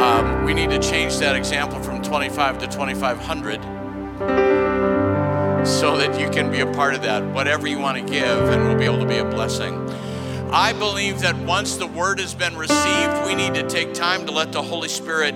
Um, 0.00 0.46
we 0.46 0.54
need 0.54 0.70
to 0.70 0.78
change 0.78 1.18
that 1.18 1.36
example 1.36 1.82
from 1.82 2.02
25 2.02 2.60
to 2.60 2.66
2500 2.66 3.73
so 5.64 5.96
that 5.96 6.20
you 6.20 6.28
can 6.30 6.50
be 6.50 6.60
a 6.60 6.72
part 6.72 6.94
of 6.94 7.02
that. 7.02 7.24
Whatever 7.32 7.66
you 7.66 7.78
want 7.78 7.96
to 7.96 8.04
give, 8.04 8.48
and 8.50 8.64
we'll 8.64 8.76
be 8.76 8.84
able 8.84 9.00
to 9.00 9.06
be 9.06 9.16
a 9.16 9.24
blessing. 9.24 9.74
I 10.52 10.72
believe 10.72 11.20
that 11.20 11.36
once 11.36 11.76
the 11.76 11.86
word 11.86 12.20
has 12.20 12.34
been 12.34 12.56
received, 12.56 13.26
we 13.26 13.34
need 13.34 13.54
to 13.54 13.68
take 13.68 13.94
time 13.94 14.26
to 14.26 14.32
let 14.32 14.52
the 14.52 14.62
Holy 14.62 14.88
Spirit 14.88 15.34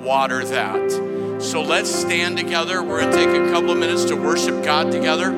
water 0.00 0.44
that. 0.44 1.40
So 1.40 1.62
let's 1.62 1.90
stand 1.92 2.36
together. 2.36 2.82
We're 2.82 3.00
going 3.00 3.12
to 3.12 3.16
take 3.16 3.28
a 3.28 3.50
couple 3.50 3.70
of 3.70 3.78
minutes 3.78 4.04
to 4.04 4.16
worship 4.16 4.62
God 4.62 4.92
together 4.92 5.32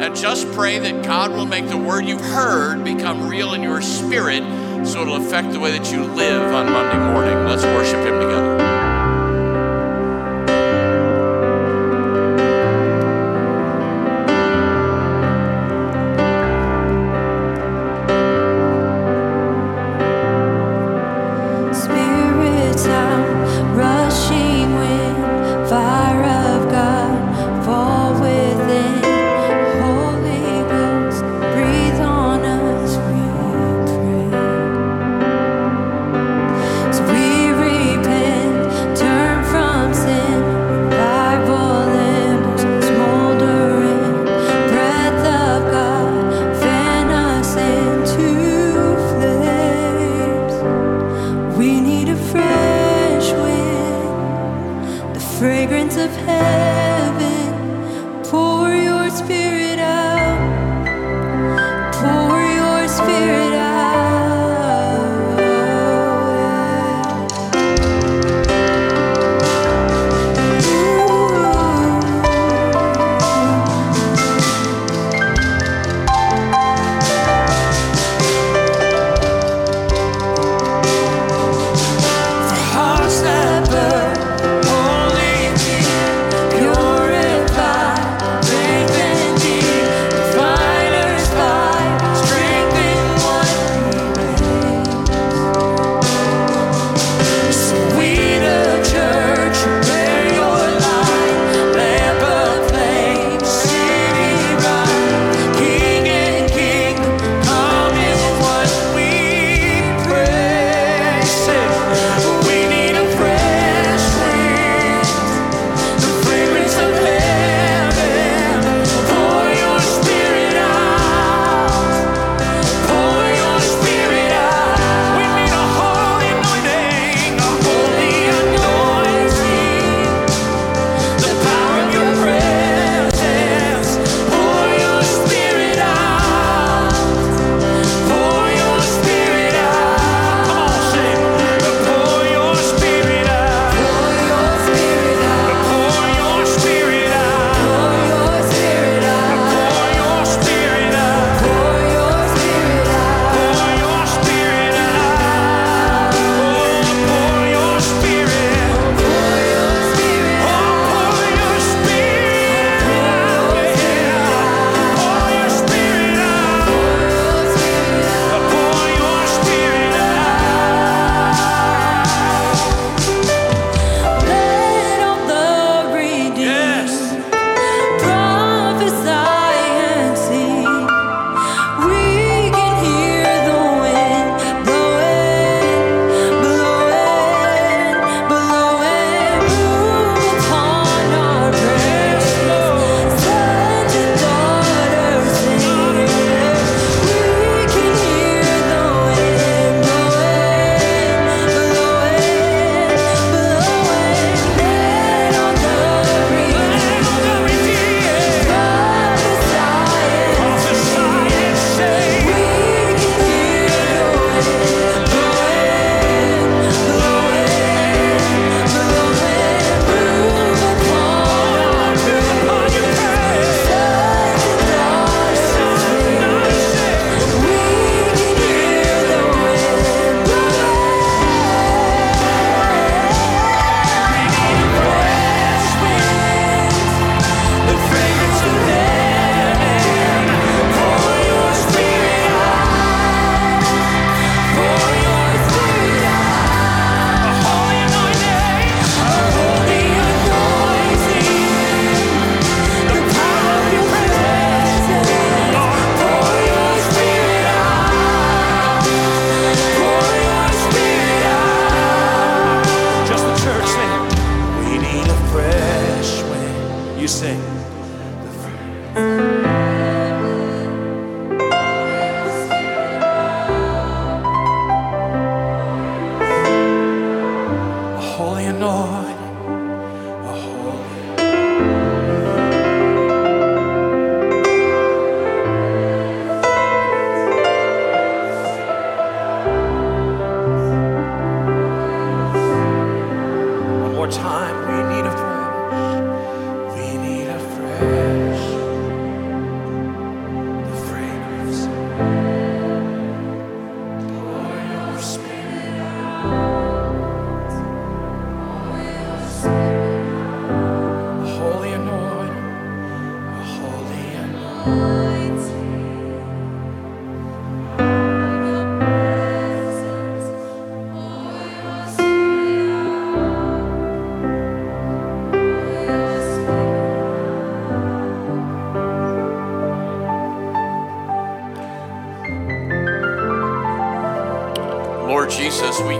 and 0.00 0.16
just 0.16 0.50
pray 0.52 0.78
that 0.78 1.04
God 1.04 1.32
will 1.32 1.46
make 1.46 1.68
the 1.68 1.76
word 1.76 2.06
you've 2.06 2.20
heard 2.20 2.84
become 2.84 3.28
real 3.28 3.54
in 3.54 3.62
your 3.62 3.82
spirit 3.82 4.42
so 4.86 5.02
it'll 5.02 5.16
affect 5.16 5.52
the 5.52 5.60
way 5.60 5.76
that 5.76 5.92
you 5.92 6.04
live 6.04 6.54
on 6.54 6.72
Monday 6.72 7.12
morning. 7.12 7.44
Let's 7.44 7.64
worship 7.64 7.98
Him 8.06 8.20
together. 8.20 8.69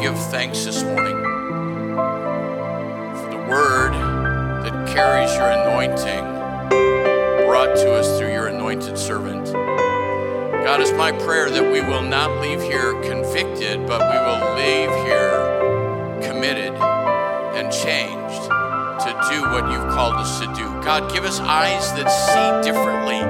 Give 0.00 0.18
thanks 0.30 0.64
this 0.64 0.82
morning 0.82 1.18
for 3.18 3.28
the 3.30 3.36
word 3.50 3.92
that 3.92 4.88
carries 4.88 5.30
your 5.34 5.50
anointing 5.50 6.24
brought 7.46 7.76
to 7.76 7.92
us 7.92 8.18
through 8.18 8.32
your 8.32 8.46
anointed 8.46 8.96
servant. 8.96 9.52
God, 9.52 10.80
it's 10.80 10.92
my 10.92 11.12
prayer 11.12 11.50
that 11.50 11.70
we 11.70 11.82
will 11.82 12.00
not 12.00 12.40
leave 12.40 12.62
here 12.62 12.94
convicted, 13.02 13.86
but 13.86 14.00
we 14.00 14.16
will 14.16 14.54
leave 14.56 14.88
here 15.04 16.22
committed 16.22 16.72
and 17.52 17.70
changed 17.70 18.44
to 19.04 19.28
do 19.30 19.42
what 19.42 19.70
you've 19.70 19.92
called 19.92 20.14
us 20.14 20.40
to 20.40 20.46
do. 20.54 20.64
God, 20.82 21.12
give 21.12 21.24
us 21.24 21.40
eyes 21.40 21.92
that 21.92 22.08
see 22.08 22.70
differently. 22.70 23.20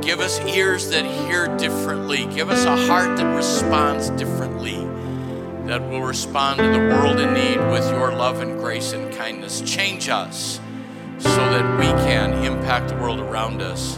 Give 0.00 0.20
us 0.20 0.40
ears 0.46 0.88
that 0.88 1.04
hear 1.04 1.54
differently. 1.58 2.24
Give 2.34 2.48
us 2.48 2.64
a 2.64 2.76
heart 2.86 3.18
that 3.18 3.36
responds 3.36 4.08
differently 4.08 4.88
that 5.66 5.80
will 5.88 6.02
respond 6.02 6.58
to 6.58 6.64
the 6.64 6.78
world 6.78 7.18
in 7.20 7.32
need 7.32 7.58
with 7.70 7.88
your 7.90 8.12
love 8.12 8.40
and 8.40 8.58
grace 8.58 8.92
and 8.92 9.12
kindness. 9.14 9.62
Change 9.62 10.08
us 10.08 10.60
so 11.18 11.28
that 11.28 11.78
we 11.78 11.86
can 12.04 12.32
impact 12.44 12.88
the 12.88 12.96
world 12.96 13.20
around 13.20 13.62
us 13.62 13.96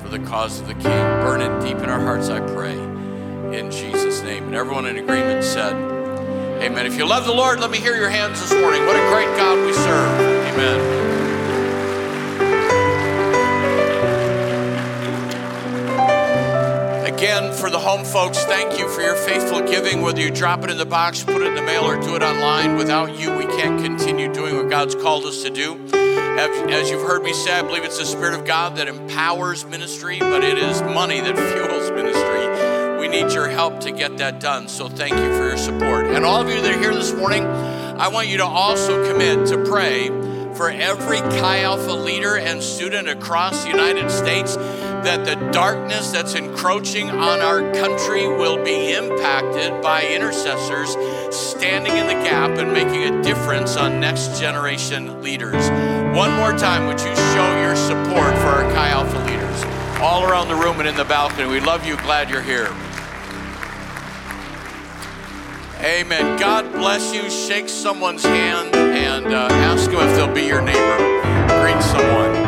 for 0.00 0.08
the 0.08 0.18
cause 0.20 0.60
of 0.60 0.66
the 0.66 0.74
King. 0.74 0.82
Burn 0.82 1.40
it 1.40 1.64
deep 1.64 1.78
in 1.78 1.88
our 1.88 2.00
hearts, 2.00 2.28
I 2.28 2.40
pray, 2.40 2.76
in 3.56 3.70
Jesus' 3.70 4.22
name. 4.22 4.44
And 4.44 4.54
everyone 4.54 4.86
in 4.86 4.98
agreement 4.98 5.44
said, 5.44 5.74
Amen. 6.62 6.86
If 6.86 6.96
you 6.96 7.06
love 7.06 7.26
the 7.26 7.34
Lord, 7.34 7.60
let 7.60 7.70
me 7.70 7.78
hear 7.78 7.96
your 7.96 8.08
hands 8.08 8.40
this 8.40 8.52
morning. 8.52 8.86
What 8.86 8.96
a 8.96 9.08
great 9.10 9.36
God 9.36 9.64
we 9.64 9.72
serve. 9.72 10.20
Amen. 10.20 11.13
Again, 17.24 17.54
for 17.54 17.70
the 17.70 17.78
home 17.78 18.04
folks, 18.04 18.44
thank 18.44 18.78
you 18.78 18.86
for 18.86 19.00
your 19.00 19.14
faithful 19.14 19.62
giving. 19.62 20.02
Whether 20.02 20.20
you 20.20 20.30
drop 20.30 20.62
it 20.62 20.68
in 20.68 20.76
the 20.76 20.84
box, 20.84 21.24
put 21.24 21.40
it 21.40 21.46
in 21.46 21.54
the 21.54 21.62
mail, 21.62 21.84
or 21.84 21.98
do 21.98 22.16
it 22.16 22.22
online, 22.22 22.76
without 22.76 23.18
you, 23.18 23.34
we 23.34 23.46
can't 23.46 23.82
continue 23.82 24.30
doing 24.30 24.56
what 24.56 24.68
God's 24.68 24.94
called 24.94 25.24
us 25.24 25.42
to 25.42 25.48
do. 25.48 25.80
As 25.94 26.90
you've 26.90 27.00
heard 27.00 27.22
me 27.22 27.32
say, 27.32 27.54
I 27.58 27.62
believe 27.62 27.82
it's 27.82 27.96
the 27.96 28.04
Spirit 28.04 28.38
of 28.38 28.44
God 28.44 28.76
that 28.76 28.88
empowers 28.88 29.64
ministry, 29.64 30.18
but 30.18 30.44
it 30.44 30.58
is 30.58 30.82
money 30.82 31.18
that 31.18 31.34
fuels 31.34 31.90
ministry. 31.92 33.00
We 33.00 33.08
need 33.08 33.32
your 33.32 33.48
help 33.48 33.80
to 33.80 33.90
get 33.90 34.18
that 34.18 34.38
done. 34.38 34.68
So 34.68 34.90
thank 34.90 35.14
you 35.14 35.34
for 35.38 35.46
your 35.46 35.56
support. 35.56 36.04
And 36.04 36.26
all 36.26 36.42
of 36.42 36.50
you 36.50 36.60
that 36.60 36.74
are 36.74 36.78
here 36.78 36.92
this 36.92 37.14
morning, 37.14 37.46
I 37.46 38.08
want 38.08 38.28
you 38.28 38.36
to 38.36 38.44
also 38.44 39.10
commit 39.10 39.46
to 39.48 39.64
pray 39.64 40.08
for 40.56 40.68
every 40.68 41.20
Chi 41.20 41.60
Alpha 41.60 41.92
leader 41.92 42.36
and 42.36 42.62
student 42.62 43.08
across 43.08 43.64
the 43.64 43.70
United 43.70 44.10
States 44.10 44.56
that 45.04 45.26
the 45.26 45.34
darkness 45.50 46.10
that's 46.10 46.34
encroaching 46.34 47.10
on 47.10 47.40
our 47.40 47.60
country 47.74 48.26
will 48.26 48.62
be 48.64 48.92
impacted 48.92 49.82
by 49.82 50.06
intercessors 50.06 50.96
standing 51.34 51.94
in 51.96 52.06
the 52.06 52.14
gap 52.14 52.58
and 52.58 52.72
making 52.72 53.02
a 53.02 53.22
difference 53.22 53.76
on 53.76 54.00
next 54.00 54.40
generation 54.40 55.22
leaders. 55.22 55.68
One 56.16 56.32
more 56.32 56.56
time, 56.56 56.86
would 56.86 56.98
you 57.00 57.14
show 57.14 57.60
your 57.60 57.76
support 57.76 58.34
for 58.38 58.48
our 58.48 58.72
Chi 58.72 58.88
Alpha 58.88 59.18
leaders 59.30 60.00
all 60.00 60.24
around 60.24 60.48
the 60.48 60.54
room 60.54 60.78
and 60.78 60.88
in 60.88 60.96
the 60.96 61.04
balcony? 61.04 61.48
We 61.48 61.60
love 61.60 61.86
you, 61.86 61.96
glad 61.98 62.30
you're 62.30 62.40
here. 62.40 62.74
Amen. 65.80 66.38
God 66.38 66.72
bless 66.72 67.14
you. 67.14 67.28
Shake 67.28 67.68
someone's 67.68 68.24
hand 68.24 68.74
and 68.74 69.26
uh, 69.26 69.48
ask 69.50 69.90
them 69.90 70.00
if 70.00 70.16
they'll 70.16 70.32
be 70.32 70.46
your 70.46 70.62
neighbor. 70.62 70.96
Greet 71.60 71.82
someone. 71.82 72.43